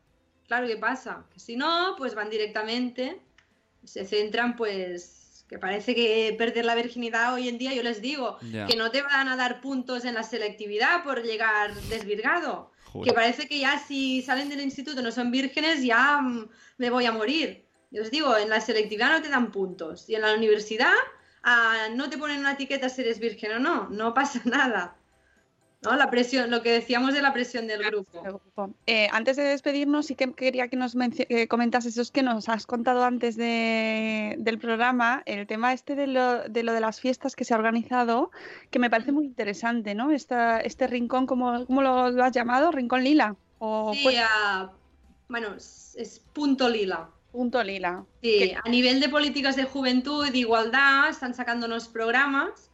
Claro, 0.48 0.68
¿qué 0.68 0.78
pasa? 0.78 1.26
Que 1.32 1.40
si 1.40 1.56
no, 1.56 1.96
pues 1.98 2.16
van 2.16 2.30
directamente, 2.30 3.22
se 3.84 4.06
centran 4.06 4.56
pues, 4.56 5.19
que 5.50 5.58
parece 5.58 5.96
que 5.96 6.36
perder 6.38 6.64
la 6.64 6.76
virginidad 6.76 7.34
hoy 7.34 7.50
en 7.50 7.58
día, 7.58 7.74
yo 7.74 7.82
les 7.82 8.02
digo, 8.02 8.38
que 8.40 8.76
no 8.76 8.92
te 8.92 9.02
van 9.02 9.28
a 9.28 9.36
dar 9.36 9.62
puntos 9.62 10.06
en 10.06 10.14
la 10.14 10.22
selectividad 10.22 11.04
por 11.04 11.24
llegar 11.24 11.74
desvirgado. 11.90 12.72
Joder. 12.86 13.08
Que 13.08 13.14
parece 13.16 13.48
que 13.48 13.58
ya 13.58 13.80
si 13.80 14.22
salen 14.22 14.50
del 14.50 14.62
instituto 14.62 15.02
no 15.02 15.12
son 15.12 15.32
vírgenes, 15.32 15.84
ya 15.84 16.22
mm, 16.22 16.50
me 16.78 16.90
voy 16.92 17.08
a 17.08 17.12
morir. 17.12 17.66
Yo 17.90 18.04
os 18.04 18.12
digo, 18.12 18.38
en 18.38 18.50
la 18.50 18.62
selectividad 18.62 19.10
no 19.10 19.22
te 19.24 19.30
dan 19.30 19.52
puntos. 19.52 20.08
Y 20.08 20.14
en 20.14 20.22
la 20.22 20.36
universidad 20.36 20.94
ah, 21.42 21.88
no 21.96 22.10
te 22.12 22.20
ponen 22.20 22.40
una 22.40 22.54
etiqueta 22.54 22.88
si 22.88 23.02
eres 23.02 23.20
virgen 23.20 23.54
o 23.54 23.60
no. 23.60 23.90
No 23.90 24.14
pasa 24.14 24.42
nada. 24.46 24.99
¿No? 25.82 25.96
La 25.96 26.10
presión, 26.12 26.52
lo 26.52 26.62
que 26.62 26.72
decíamos 26.74 27.14
de 27.14 27.22
la 27.22 27.32
presión 27.32 27.66
del 27.66 27.82
grupo. 27.84 28.22
Eh, 28.86 29.08
antes 29.14 29.38
de 29.38 29.44
despedirnos, 29.44 30.08
sí 30.08 30.16
que 30.16 30.34
quería 30.34 30.68
que 30.68 30.76
nos 30.76 30.94
que 30.94 31.48
comentases 31.48 31.98
eso 31.98 32.12
que 32.12 32.22
nos 32.22 32.50
has 32.50 32.66
contado 32.66 33.06
antes 33.06 33.38
de- 33.38 34.36
del 34.40 34.60
programa, 34.60 35.24
el 35.26 35.48
tema 35.48 35.72
este 35.72 35.96
de 35.96 36.08
lo, 36.08 36.44
de 36.50 36.64
lo 36.64 36.74
de 36.74 36.82
las 36.82 37.00
fiestas 37.00 37.34
que 37.38 37.46
se 37.46 37.54
ha 37.54 37.58
organizado, 37.58 38.30
que 38.72 38.80
me 38.80 38.90
parece 38.90 39.14
muy 39.14 39.24
interesante, 39.26 39.96
¿no? 39.96 40.12
Esta, 40.12 40.60
este 40.60 40.86
rincón, 40.86 41.26
¿cómo, 41.26 41.66
cómo 41.66 41.82
lo, 41.82 42.10
lo 42.12 42.24
has 42.26 42.34
llamado? 42.34 42.72
¿Rincón 42.72 43.06
lila? 43.06 43.38
O 43.60 43.94
Sí, 43.94 44.02
pues, 44.04 44.18
bueno, 45.30 45.56
es, 45.56 45.96
es 45.98 46.20
punto 46.34 46.68
lila. 46.68 47.10
punto 47.32 47.64
lila. 47.64 48.04
Sí, 48.22 48.52
a 48.62 48.68
nivel 48.70 49.00
de 49.00 49.08
políticas 49.08 49.56
de 49.56 49.64
juventud 49.64 50.28
y 50.28 50.32
de 50.32 50.40
igualdad 50.40 51.08
están 51.10 51.34
sacando 51.34 51.68
unos 51.68 51.88
programas 51.88 52.69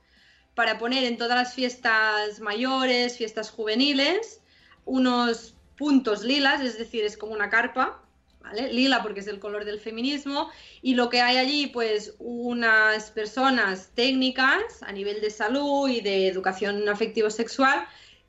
para 0.55 0.77
poner 0.77 1.03
en 1.03 1.17
todas 1.17 1.37
las 1.37 1.53
fiestas 1.53 2.39
mayores, 2.39 3.17
fiestas 3.17 3.51
juveniles, 3.51 4.41
unos 4.85 5.55
puntos 5.77 6.23
lilas, 6.23 6.61
es 6.61 6.77
decir, 6.77 7.03
es 7.03 7.17
como 7.17 7.33
una 7.33 7.49
carpa, 7.49 8.01
¿vale? 8.39 8.71
Lila 8.71 9.03
porque 9.03 9.19
es 9.19 9.27
el 9.27 9.39
color 9.39 9.65
del 9.65 9.79
feminismo 9.79 10.49
y 10.81 10.95
lo 10.95 11.09
que 11.09 11.21
hay 11.21 11.37
allí 11.37 11.67
pues 11.67 12.15
unas 12.19 13.11
personas 13.11 13.91
técnicas 13.93 14.81
a 14.83 14.91
nivel 14.91 15.19
de 15.19 15.29
salud 15.29 15.89
y 15.89 16.01
de 16.01 16.27
educación 16.27 16.87
afectivo-sexual 16.87 17.85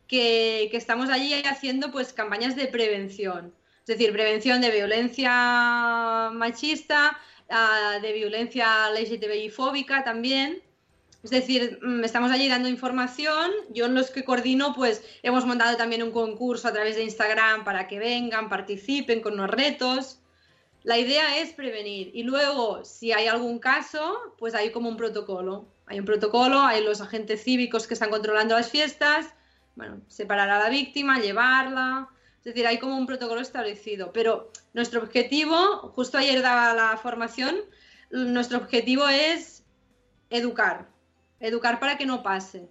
que, 0.08 0.68
que 0.70 0.76
estamos 0.76 1.10
allí 1.10 1.34
haciendo 1.44 1.90
pues 1.92 2.12
campañas 2.12 2.56
de 2.56 2.66
prevención, 2.66 3.54
es 3.80 3.86
decir, 3.86 4.12
prevención 4.12 4.60
de 4.60 4.70
violencia 4.70 6.30
machista, 6.32 7.18
ah, 7.48 7.98
de 8.02 8.12
violencia 8.12 8.90
LGTBI 8.90 9.50
fóbica 9.50 10.02
también. 10.02 10.60
Es 11.22 11.30
decir, 11.30 11.78
mm, 11.82 12.04
estamos 12.04 12.30
allí 12.30 12.48
dando 12.48 12.68
información. 12.68 13.50
Yo 13.70 13.86
en 13.86 13.94
los 13.94 14.10
que 14.10 14.24
coordino, 14.24 14.74
pues 14.74 15.02
hemos 15.22 15.44
montado 15.44 15.76
también 15.76 16.02
un 16.02 16.12
concurso 16.12 16.68
a 16.68 16.72
través 16.72 16.96
de 16.96 17.02
Instagram 17.02 17.64
para 17.64 17.88
que 17.88 17.98
vengan, 17.98 18.48
participen 18.48 19.20
con 19.20 19.36
los 19.36 19.50
retos. 19.50 20.20
La 20.82 20.98
idea 20.98 21.38
es 21.38 21.52
prevenir. 21.52 22.10
Y 22.14 22.22
luego, 22.22 22.84
si 22.84 23.12
hay 23.12 23.26
algún 23.26 23.58
caso, 23.58 24.16
pues 24.38 24.54
hay 24.54 24.70
como 24.70 24.88
un 24.88 24.96
protocolo. 24.96 25.66
Hay 25.86 25.98
un 25.98 26.04
protocolo, 26.04 26.60
hay 26.60 26.84
los 26.84 27.00
agentes 27.00 27.42
cívicos 27.42 27.86
que 27.86 27.94
están 27.94 28.10
controlando 28.10 28.54
las 28.54 28.70
fiestas. 28.70 29.26
Bueno, 29.74 30.00
separar 30.08 30.48
a 30.48 30.60
la 30.60 30.68
víctima, 30.68 31.18
llevarla. 31.18 32.08
Es 32.38 32.44
decir, 32.44 32.66
hay 32.66 32.78
como 32.78 32.96
un 32.96 33.06
protocolo 33.06 33.40
establecido. 33.40 34.12
Pero 34.12 34.52
nuestro 34.74 35.02
objetivo, 35.02 35.90
justo 35.94 36.18
ayer 36.18 36.40
daba 36.40 36.72
la 36.74 36.96
formación, 36.98 37.56
nuestro 38.10 38.58
objetivo 38.58 39.08
es 39.08 39.64
educar 40.30 40.95
educar 41.40 41.80
para 41.80 41.96
que 41.96 42.06
no 42.06 42.22
pase. 42.22 42.68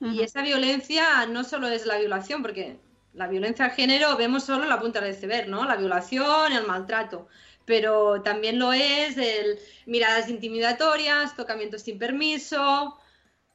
Y 0.00 0.20
esa 0.20 0.42
violencia 0.42 1.26
no 1.26 1.42
solo 1.42 1.66
es 1.68 1.84
la 1.84 1.98
violación, 1.98 2.42
porque 2.42 2.78
la 3.14 3.26
violencia 3.26 3.66
de 3.66 3.70
género 3.72 4.16
vemos 4.16 4.44
solo 4.44 4.64
la 4.64 4.78
punta 4.78 5.00
del 5.00 5.12
iceberg, 5.12 5.48
¿no? 5.48 5.64
La 5.64 5.76
violación, 5.76 6.52
el 6.52 6.66
maltrato. 6.66 7.26
Pero 7.64 8.22
también 8.22 8.58
lo 8.58 8.72
es 8.72 9.16
el 9.18 9.58
miradas 9.86 10.28
intimidatorias, 10.28 11.36
tocamientos 11.36 11.82
sin 11.82 11.98
permiso, 11.98 12.96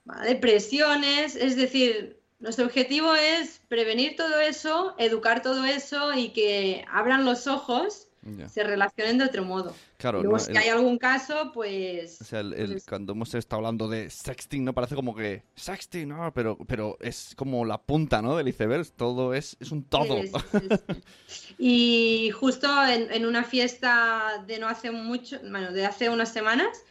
¿vale? 0.03 0.35
presiones. 0.35 1.35
Es 1.35 1.55
decir, 1.55 2.19
nuestro 2.39 2.65
objetivo 2.65 3.15
es 3.15 3.61
prevenir 3.69 4.17
todo 4.17 4.39
eso, 4.39 4.95
educar 4.97 5.41
todo 5.41 5.63
eso 5.63 6.13
y 6.13 6.29
que 6.29 6.85
abran 6.91 7.23
los 7.23 7.47
ojos, 7.47 8.09
Se 8.49 8.63
relacionen 8.63 9.17
de 9.17 9.26
otro 9.26 9.43
modo. 9.43 9.76
Claro, 9.97 10.21
Luego, 10.21 10.38
no, 10.38 10.43
si 10.43 10.51
el- 10.51 10.57
hay 10.57 10.69
algún 10.69 10.97
caso, 10.97 11.51
pues 11.53 12.21
O 12.21 12.24
sea, 12.24 12.39
el- 12.39 12.53
el- 12.53 12.71
pues, 12.71 12.86
cuando 12.86 13.13
hemos 13.13 13.34
estado 13.36 13.57
hablando 13.59 13.88
de 13.89 14.09
sexting, 14.09 14.63
¿no? 14.63 14.74
Parece 14.74 14.95
como 14.95 15.13
que 15.15 15.43
sexting, 15.55 16.07
¿no? 16.09 16.34
Pero, 16.34 16.57
pero 16.67 16.97
es 17.01 17.34
como 17.36 17.65
la 17.65 17.82
punta, 17.82 18.21
¿no? 18.21 18.38
Del 18.38 18.47
iceberg. 18.47 18.88
Todo 18.91 19.34
es, 19.34 19.57
es 19.59 19.71
un 19.71 19.84
todo. 19.84 20.21
Sí, 20.21 20.28
sí, 20.28 20.59
sí, 20.59 20.67
sí. 21.28 21.55
Y 21.57 22.32
justo 22.32 22.67
en, 22.86 23.11
en 23.11 23.26
una 23.26 23.43
fiesta 23.43 24.43
de 24.47 24.59
no 24.59 24.67
hace 24.67 24.91
mucho, 24.91 25.39
bueno, 25.41 25.71
de 25.71 25.86
hace 25.86 26.09
unas 26.09 26.32
semanas, 26.32 26.84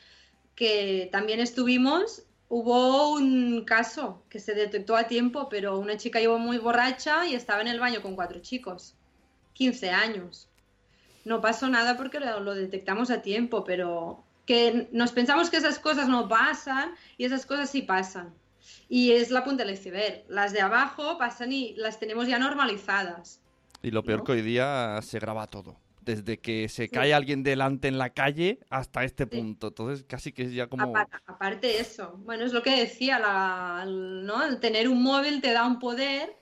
que 0.55 1.09
también 1.11 1.41
estuvimos, 1.41 2.25
hubo 2.49 3.13
un 3.15 3.65
caso 3.65 4.23
que 4.29 4.39
se 4.39 4.53
detectó 4.55 4.97
a 4.97 5.05
tiempo, 5.09 5.49
pero 5.49 5.79
una 5.79 5.97
chica 5.97 6.21
iba 6.21 6.37
muy 6.37 6.59
borracha 6.59 7.27
y 7.27 7.35
estaba 7.35 7.63
en 7.63 7.69
el 7.69 7.81
baño 7.81 8.03
con 8.03 8.15
cuatro 8.15 8.41
chicos, 8.41 8.95
15 9.55 9.89
años. 9.91 10.49
No 11.25 11.41
pasó 11.41 11.69
nada 11.69 11.97
porque 11.97 12.21
lo, 12.21 12.41
lo 12.41 12.55
detectamos 12.55 13.11
a 13.11 13.23
tiempo, 13.23 13.65
pero 13.65 14.25
que 14.47 14.89
nos 14.93 15.13
pensamos 15.13 15.51
que 15.51 15.57
esas 15.57 15.79
cosas 15.79 16.09
no 16.09 16.29
pasan 16.29 16.93
y 17.17 17.25
esas 17.25 17.47
cosas 17.47 17.71
sí 17.71 17.83
pasan. 17.83 18.35
Y 18.89 19.13
es 19.13 19.31
la 19.31 19.45
punta 19.45 19.65
del 19.65 19.75
iceberg. 19.75 20.25
Las 20.29 20.53
de 20.53 20.61
abajo 20.61 21.19
pasan 21.19 21.53
y 21.53 21.75
las 21.77 21.99
tenemos 21.99 22.27
ya 22.29 22.39
normalizadas. 22.39 23.41
Y 23.83 23.91
lo 23.91 24.03
peor 24.03 24.19
¿no? 24.21 24.25
que 24.25 24.33
hoy 24.33 24.43
día 24.43 25.01
se 25.03 25.19
graba 25.19 25.47
todo. 25.47 25.77
Desde 26.01 26.39
que 26.41 26.69
se 26.69 26.89
cae 26.89 27.15
alguien 27.15 27.45
delante 27.45 27.87
en 27.87 27.97
la 27.97 28.11
calle 28.11 28.59
hasta 28.71 29.05
este 29.05 29.27
punto. 29.29 29.69
Entonces 29.69 30.05
casi 30.07 30.33
que 30.33 30.43
es 30.43 30.53
ya 30.53 30.67
como... 30.67 30.97
Apa- 30.97 31.09
aparte 31.27 31.69
de 31.69 31.79
eso, 31.79 32.19
bueno, 32.25 32.45
es 32.45 32.53
lo 32.53 32.63
que 32.63 32.77
decía, 32.77 33.21
la, 33.21 33.85
¿no? 33.87 34.43
El 34.45 34.59
tener 34.59 34.89
un 34.89 35.01
móvil 35.03 35.41
te 35.41 35.53
da 35.53 35.65
un 35.65 35.79
poder, 35.79 36.35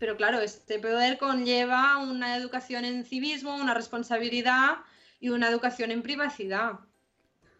pero 0.00 0.16
claro, 0.16 0.40
este 0.40 0.78
poder 0.80 1.18
conlleva 1.18 1.98
una 1.98 2.36
educación 2.36 2.84
en 2.84 3.04
civismo, 3.04 3.54
una 3.54 3.74
responsabilidad 3.74 4.78
y 5.20 5.28
una 5.28 5.48
educación 5.48 5.90
en 5.92 6.02
privacidad. 6.02 6.80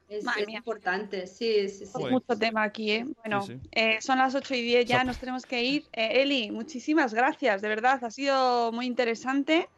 Es, 0.08 0.24
es 0.24 0.48
importante, 0.48 1.28
sí, 1.28 1.68
sí, 1.68 1.86
sí. 1.86 1.92
Joder. 1.92 2.12
Mucho 2.12 2.36
tema 2.36 2.64
aquí, 2.64 2.90
¿eh? 2.90 3.06
Bueno, 3.18 3.42
Sí, 3.42 3.52
sí. 3.62 3.68
eh, 3.70 3.98
son 4.00 4.18
las 4.18 4.34
8 4.34 4.54
y 4.56 4.62
10 4.62 4.86
ya, 4.86 5.04
nos 5.04 5.18
tenemos 5.18 5.46
que 5.46 5.62
ir. 5.62 5.84
Eh, 5.92 6.22
Eli, 6.22 6.50
muchísimas 6.50 7.14
gracias, 7.14 7.62
de 7.62 7.68
verdad, 7.68 8.02
ha 8.02 8.10
sido 8.10 8.72
muy 8.72 8.86
interesante. 8.86 9.68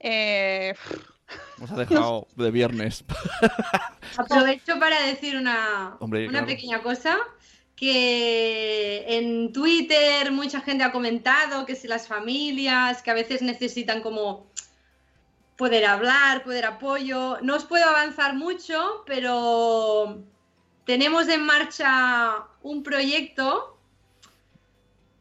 Eh, 0.00 0.74
Nos 1.58 1.70
ha 1.70 1.76
dejado 1.76 2.26
de 2.34 2.50
viernes. 2.50 3.04
Aprovecho 4.16 4.78
para 4.80 5.02
decir 5.06 5.36
una, 5.36 5.96
Hombre, 6.00 6.22
una 6.24 6.30
claro. 6.40 6.46
pequeña 6.46 6.82
cosa, 6.82 7.18
que 7.76 9.04
en 9.06 9.52
Twitter 9.52 10.32
mucha 10.32 10.62
gente 10.62 10.82
ha 10.82 10.92
comentado 10.92 11.66
que 11.66 11.76
si 11.76 11.86
las 11.86 12.08
familias, 12.08 13.02
que 13.02 13.10
a 13.10 13.14
veces 13.14 13.42
necesitan 13.42 14.00
como 14.00 14.46
poder 15.56 15.84
hablar, 15.84 16.42
poder 16.42 16.64
apoyo. 16.64 17.38
No 17.42 17.56
os 17.56 17.64
puedo 17.64 17.84
avanzar 17.84 18.34
mucho, 18.34 19.04
pero 19.06 20.22
tenemos 20.86 21.28
en 21.28 21.42
marcha 21.44 22.44
un 22.62 22.82
proyecto 22.82 23.78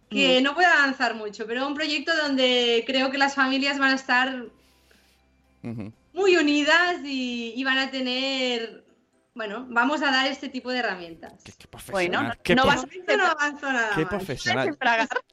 que 0.09 0.41
no 0.41 0.53
puedo 0.53 0.69
avanzar 0.69 1.15
mucho, 1.15 1.45
pero 1.45 1.67
un 1.67 1.73
proyecto 1.73 2.15
donde 2.15 2.85
creo 2.87 3.11
que 3.11 3.17
las 3.17 3.35
familias 3.35 3.77
van 3.79 3.91
a 3.91 3.95
estar 3.95 4.45
muy 6.13 6.37
unidas 6.37 7.01
y, 7.03 7.53
y 7.53 7.63
van 7.65 7.79
a 7.79 7.91
tener, 7.91 8.84
bueno, 9.35 9.65
vamos 9.69 10.01
a 10.01 10.11
dar 10.11 10.27
este 10.27 10.47
tipo 10.49 10.71
de 10.71 10.79
herramientas. 10.79 11.43
Qué, 11.43 11.51
qué 11.51 11.67
Bueno, 11.91 12.19
profesional. 12.19 12.27
no- 12.29 12.43
qué 12.43 12.55
no 12.55 12.61
pro- 12.63 12.71
vas 12.71 12.83
a 12.83 13.17
no 13.17 13.25
avanzo 13.25 13.71
nada 13.73 13.89
qué 13.95 14.01
más. 14.01 14.09
profesional. 14.09 14.77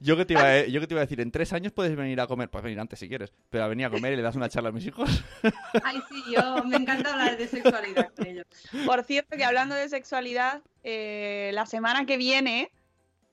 Yo 0.01 0.17
que, 0.17 0.25
te 0.25 0.33
iba 0.35 0.43
a, 0.45 0.67
yo 0.67 0.81
que 0.81 0.87
te 0.89 0.95
iba 0.95 1.01
a 1.01 1.05
decir, 1.05 1.21
en 1.21 1.31
tres 1.31 1.53
años 1.53 1.73
puedes 1.73 1.95
venir 1.97 2.21
a 2.21 2.27
comer. 2.27 2.51
Puedes 2.51 2.65
venir 2.65 2.81
antes 2.81 2.99
si 2.99 3.09
quieres. 3.09 3.33
Pero 3.49 3.63
a 3.65 3.69
venir 3.69 3.87
a 3.87 3.91
comer 3.91 4.13
y 4.13 4.17
le 4.17 4.23
das 4.23 4.35
una 4.35 4.49
charla 4.49 4.71
a 4.71 4.73
mis 4.73 4.85
hijos. 4.87 5.09
Ay, 5.85 6.03
sí, 6.11 6.23
yo 6.35 6.65
me 6.65 6.77
encanta 6.77 7.13
hablar 7.13 7.37
de 7.39 7.47
sexualidad 7.47 8.13
con 8.17 8.27
ellos. 8.27 8.45
Por 8.85 9.05
cierto, 9.05 9.37
que 9.37 9.45
hablando 9.45 9.75
de 9.77 9.89
sexualidad, 9.89 10.63
eh, 10.83 11.51
la 11.55 11.65
semana 11.67 12.05
que 12.05 12.17
viene 12.17 12.71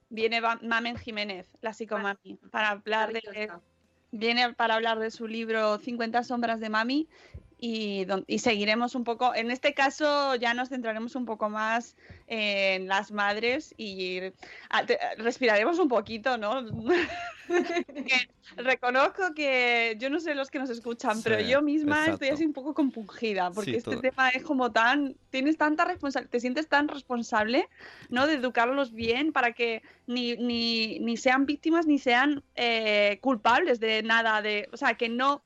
viene 0.08 0.40
Mamen 0.62 0.96
Jiménez, 0.96 1.48
la 1.60 1.72
psicomami, 1.72 2.38
para 2.50 2.70
hablar 2.70 3.12
de, 3.12 3.22
viene 4.12 4.52
para 4.54 4.74
hablar 4.74 4.98
de 4.98 5.10
su 5.10 5.26
libro 5.28 5.78
50 5.78 6.22
sombras 6.24 6.58
de 6.60 6.68
mami 6.68 7.08
y, 7.60 8.06
y 8.26 8.38
seguiremos 8.38 8.94
un 8.94 9.04
poco, 9.04 9.34
en 9.34 9.50
este 9.50 9.74
caso 9.74 10.34
ya 10.36 10.54
nos 10.54 10.70
centraremos 10.70 11.14
un 11.14 11.26
poco 11.26 11.50
más 11.50 11.96
en 12.26 12.88
las 12.88 13.12
madres 13.12 13.74
y 13.76 14.20
ah, 14.70 14.86
te- 14.86 14.98
respiraremos 15.18 15.78
un 15.78 15.88
poquito, 15.88 16.38
¿no? 16.38 16.64
Reconozco 18.56 19.34
que 19.34 19.96
yo 19.98 20.10
no 20.10 20.18
sé 20.20 20.34
los 20.34 20.50
que 20.50 20.58
nos 20.58 20.70
escuchan, 20.70 21.22
pero 21.22 21.40
yo 21.40 21.62
misma 21.62 22.06
estoy 22.08 22.28
así 22.28 22.44
un 22.44 22.52
poco 22.52 22.74
compungida 22.74 23.50
porque 23.50 23.72
Sí, 23.72 23.76
este 23.76 23.90
todo. 23.92 24.00
tema 24.00 24.30
es 24.30 24.42
como 24.42 24.72
tan, 24.72 25.16
tienes 25.30 25.56
tanta 25.56 25.84
responsabilidad, 25.84 26.30
te 26.30 26.40
sientes 26.40 26.68
tan 26.68 26.88
responsable, 26.88 27.68
¿no? 28.08 28.26
De 28.26 28.34
educarlos 28.34 28.92
bien 28.92 29.32
para 29.32 29.52
que 29.52 29.82
ni, 30.06 30.36
ni, 30.36 30.98
ni 31.00 31.16
sean 31.16 31.46
víctimas 31.46 31.86
ni 31.86 31.98
sean 31.98 32.42
eh, 32.54 33.18
culpables 33.20 33.78
de 33.80 34.02
nada, 34.02 34.42
de, 34.42 34.68
o 34.72 34.76
sea, 34.76 34.94
que 34.94 35.08
no, 35.08 35.42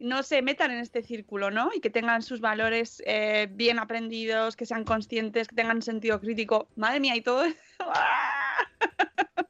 no 0.00 0.22
se 0.22 0.42
metan 0.42 0.70
en 0.70 0.78
este 0.78 1.02
círculo, 1.02 1.50
¿no? 1.50 1.70
Y 1.74 1.80
que 1.80 1.90
tengan 1.90 2.22
sus 2.22 2.40
valores 2.40 3.02
eh, 3.06 3.48
bien 3.50 3.78
aprendidos, 3.78 4.56
que 4.56 4.66
sean 4.66 4.84
conscientes, 4.84 5.46
que 5.46 5.54
tengan 5.54 5.82
sentido 5.82 6.20
crítico. 6.20 6.68
Madre 6.74 7.00
mía, 7.00 7.14
y 7.14 7.20
todo 7.20 7.44
eso. 7.44 7.56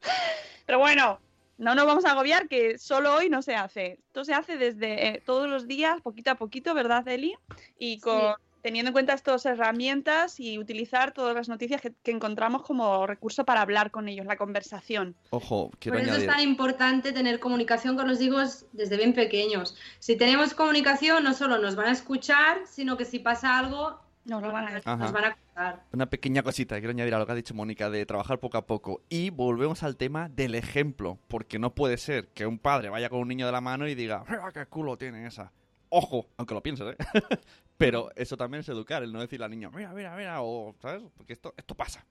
Pero 0.65 0.77
bueno, 0.77 1.19
no 1.57 1.73
nos 1.73 1.85
vamos 1.85 2.05
a 2.05 2.11
agobiar 2.11 2.49
que 2.49 2.77
solo 2.77 3.15
hoy 3.15 3.29
no 3.29 3.41
se 3.41 3.55
hace. 3.55 3.99
Esto 4.07 4.25
se 4.25 4.33
hace 4.33 4.57
desde 4.57 5.07
eh, 5.07 5.23
todos 5.25 5.49
los 5.49 5.67
días, 5.67 6.01
poquito 6.01 6.31
a 6.31 6.35
poquito, 6.35 6.73
¿verdad, 6.73 7.07
Eli? 7.07 7.33
Y 7.79 7.99
con, 7.99 8.35
teniendo 8.61 8.89
en 8.89 8.93
cuenta 8.93 9.13
estas 9.13 9.45
herramientas 9.45 10.39
y 10.39 10.57
utilizar 10.59 11.11
todas 11.13 11.35
las 11.35 11.49
noticias 11.49 11.81
que, 11.81 11.93
que 12.03 12.11
encontramos 12.11 12.63
como 12.63 13.05
recurso 13.07 13.45
para 13.45 13.61
hablar 13.61 13.91
con 13.91 14.07
ellos, 14.09 14.25
la 14.25 14.37
conversación. 14.37 15.15
Ojo, 15.31 15.71
quiero 15.79 15.97
Por 15.97 16.03
eso 16.03 16.11
añadir. 16.13 16.29
es 16.29 16.35
tan 16.35 16.43
importante 16.43 17.11
tener 17.11 17.39
comunicación 17.39 17.95
con 17.95 18.07
los 18.07 18.21
hijos 18.21 18.65
desde 18.73 18.97
bien 18.97 19.13
pequeños. 19.13 19.75
Si 19.99 20.15
tenemos 20.15 20.53
comunicación, 20.53 21.23
no 21.23 21.33
solo 21.33 21.57
nos 21.57 21.75
van 21.75 21.87
a 21.87 21.91
escuchar, 21.91 22.59
sino 22.67 22.97
que 22.97 23.05
si 23.05 23.19
pasa 23.19 23.57
algo, 23.59 23.99
Nos 24.23 24.41
lo 24.43 24.51
van 24.51 24.65
a 24.67 24.77
Ajá. 24.77 24.95
nos 24.97 25.11
van 25.11 25.25
a 25.25 25.35
contar. 25.35 25.83
Una 25.93 26.05
pequeña 26.07 26.43
cosita 26.43 26.75
que 26.75 26.81
quiero 26.81 26.91
añadir 26.91 27.15
a 27.15 27.19
lo 27.19 27.25
que 27.25 27.31
ha 27.31 27.35
dicho 27.35 27.55
Mónica 27.55 27.89
de 27.89 28.05
trabajar 28.05 28.39
poco 28.39 28.57
a 28.59 28.67
poco. 28.67 29.01
Y 29.09 29.31
volvemos 29.31 29.81
al 29.81 29.97
tema 29.97 30.29
del 30.29 30.53
ejemplo, 30.53 31.17
porque 31.27 31.57
no 31.57 31.73
puede 31.73 31.97
ser 31.97 32.27
que 32.27 32.45
un 32.45 32.59
padre 32.59 32.89
vaya 32.89 33.09
con 33.09 33.19
un 33.19 33.27
niño 33.27 33.47
de 33.47 33.51
la 33.51 33.61
mano 33.61 33.87
y 33.87 33.95
diga, 33.95 34.23
¡Mira 34.29 34.51
qué 34.53 34.65
culo 34.67 34.95
tiene 34.95 35.25
esa! 35.25 35.51
Ojo, 35.93 36.25
aunque 36.37 36.53
lo 36.53 36.63
pienses, 36.63 36.87
¿eh? 36.87 36.95
Pero 37.77 38.11
eso 38.15 38.37
también 38.37 38.61
es 38.61 38.69
educar, 38.69 39.03
el 39.03 39.11
no 39.11 39.19
decirle 39.19 39.45
al 39.45 39.51
niño, 39.51 39.69
mira, 39.71 39.91
mira, 39.93 40.15
mira, 40.15 40.41
o, 40.41 40.73
¿sabes? 40.81 41.03
Porque 41.17 41.33
esto, 41.33 41.53
esto 41.57 41.75
pasa. 41.75 42.05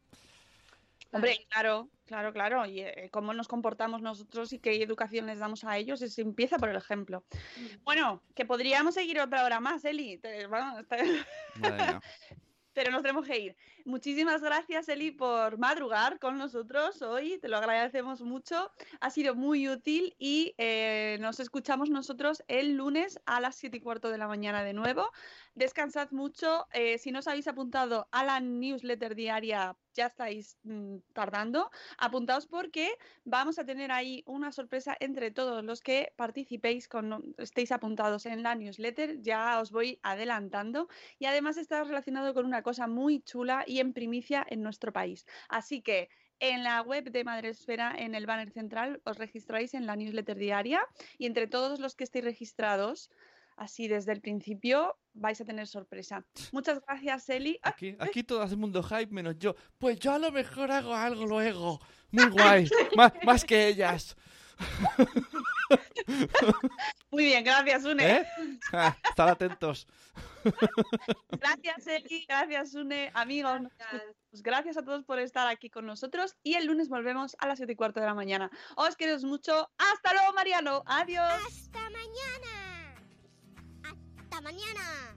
Hombre, 1.12 1.46
claro, 1.48 1.88
claro, 2.06 2.32
claro. 2.32 2.66
Y 2.66 2.80
eh, 2.82 3.08
cómo 3.10 3.32
nos 3.34 3.48
comportamos 3.48 4.02
nosotros 4.02 4.52
y 4.52 4.58
qué 4.58 4.80
educación 4.82 5.26
les 5.26 5.38
damos 5.38 5.64
a 5.64 5.76
ellos, 5.78 6.02
es, 6.02 6.18
empieza 6.18 6.58
por 6.58 6.68
el 6.68 6.76
ejemplo. 6.76 7.24
Bueno, 7.82 8.22
que 8.34 8.44
podríamos 8.44 8.94
seguir 8.94 9.18
otra 9.18 9.44
hora 9.44 9.58
más, 9.60 9.84
Eli. 9.84 10.18
te- 10.18 10.46
te- 10.88 11.24
pero 12.74 12.90
nos 12.92 13.02
tenemos 13.02 13.26
que 13.26 13.38
ir. 13.38 13.56
Muchísimas 13.84 14.42
gracias, 14.42 14.88
Eli, 14.88 15.10
por 15.10 15.58
madrugar 15.58 16.18
con 16.18 16.38
nosotros 16.38 17.00
hoy. 17.02 17.38
Te 17.38 17.48
lo 17.48 17.56
agradecemos 17.56 18.20
mucho. 18.22 18.70
Ha 19.00 19.10
sido 19.10 19.34
muy 19.34 19.68
útil 19.68 20.14
y 20.18 20.54
eh, 20.58 21.18
nos 21.20 21.40
escuchamos 21.40 21.90
nosotros 21.90 22.42
el 22.48 22.76
lunes 22.76 23.20
a 23.26 23.40
las 23.40 23.56
7 23.56 23.78
y 23.78 23.80
cuarto 23.80 24.10
de 24.10 24.18
la 24.18 24.28
mañana 24.28 24.62
de 24.62 24.74
nuevo. 24.74 25.10
Descansad 25.54 26.10
mucho. 26.10 26.66
Eh, 26.72 26.98
si 26.98 27.10
no 27.10 27.20
os 27.20 27.28
habéis 27.28 27.48
apuntado 27.48 28.08
a 28.12 28.24
la 28.24 28.40
newsletter 28.40 29.14
diaria, 29.14 29.76
ya 29.94 30.06
estáis 30.06 30.58
mm, 30.62 30.96
tardando. 31.12 31.70
Apuntaos 31.98 32.46
porque 32.46 32.92
vamos 33.24 33.58
a 33.58 33.64
tener 33.64 33.90
ahí 33.90 34.22
una 34.26 34.52
sorpresa 34.52 34.96
entre 35.00 35.30
todos 35.30 35.64
los 35.64 35.80
que 35.80 36.12
participéis, 36.16 36.88
con, 36.88 37.34
estéis 37.38 37.72
apuntados 37.72 38.26
en 38.26 38.42
la 38.42 38.54
newsletter. 38.54 39.20
Ya 39.20 39.60
os 39.60 39.70
voy 39.70 39.98
adelantando 40.02 40.88
y 41.18 41.26
además 41.26 41.56
está 41.56 41.84
relacionado 41.84 42.34
con 42.34 42.46
una 42.46 42.62
cosa 42.62 42.86
muy 42.86 43.20
chula 43.20 43.64
y 43.70 43.80
en 43.80 43.92
primicia 43.92 44.44
en 44.48 44.62
nuestro 44.62 44.92
país. 44.92 45.24
Así 45.48 45.80
que 45.80 46.08
en 46.40 46.64
la 46.64 46.80
web 46.82 47.10
de 47.10 47.22
Madresfera, 47.22 47.94
en 47.96 48.14
el 48.14 48.26
banner 48.26 48.50
central, 48.50 49.00
os 49.04 49.18
registráis 49.18 49.74
en 49.74 49.86
la 49.86 49.94
newsletter 49.96 50.36
diaria 50.36 50.80
y 51.18 51.26
entre 51.26 51.46
todos 51.46 51.78
los 51.80 51.94
que 51.94 52.04
estéis 52.04 52.24
registrados, 52.24 53.10
así 53.56 53.88
desde 53.88 54.12
el 54.12 54.20
principio, 54.22 54.96
vais 55.12 55.38
a 55.40 55.44
tener 55.44 55.66
sorpresa. 55.66 56.24
Muchas 56.50 56.80
gracias, 56.86 57.28
Eli. 57.28 57.58
Ah, 57.62 57.70
Aquí, 57.70 57.94
aquí 57.98 58.22
todo 58.24 58.40
hace 58.42 58.56
mundo 58.56 58.82
hype 58.82 59.12
menos 59.12 59.36
yo. 59.38 59.54
Pues 59.78 59.98
yo 60.00 60.12
a 60.14 60.18
lo 60.18 60.32
mejor 60.32 60.70
hago 60.72 60.94
algo 60.94 61.26
luego. 61.26 61.78
Muy 62.10 62.28
guay. 62.30 62.68
más, 62.96 63.12
más 63.24 63.44
que 63.44 63.68
ellas. 63.68 64.16
Muy 67.10 67.24
bien, 67.24 67.44
gracias, 67.44 67.84
Une. 67.84 68.18
¿Eh? 68.18 68.26
Ah, 68.72 68.96
Estad 69.08 69.28
atentos. 69.28 69.86
Gracias, 71.30 71.86
Eli. 71.86 72.24
Gracias, 72.28 72.74
Une. 72.74 73.10
Amigos, 73.14 73.60
Gracias. 73.78 74.42
gracias 74.42 74.76
a 74.76 74.82
todos 74.82 75.04
por 75.04 75.18
estar 75.18 75.46
aquí 75.48 75.70
con 75.70 75.86
nosotros 75.86 76.36
y 76.42 76.54
el 76.54 76.66
lunes 76.66 76.88
volvemos 76.88 77.36
a 77.38 77.46
las 77.46 77.58
7 77.58 77.72
y 77.72 77.76
cuarto 77.76 78.00
de 78.00 78.06
la 78.06 78.14
mañana. 78.14 78.50
Os 78.76 78.96
queremos 78.96 79.24
mucho. 79.24 79.70
Hasta 79.78 80.12
luego, 80.12 80.32
Mariano. 80.34 80.82
Adiós. 80.86 81.32
Hasta 81.46 81.80
mañana. 81.90 82.96
Hasta 84.18 84.40
mañana. 84.40 85.16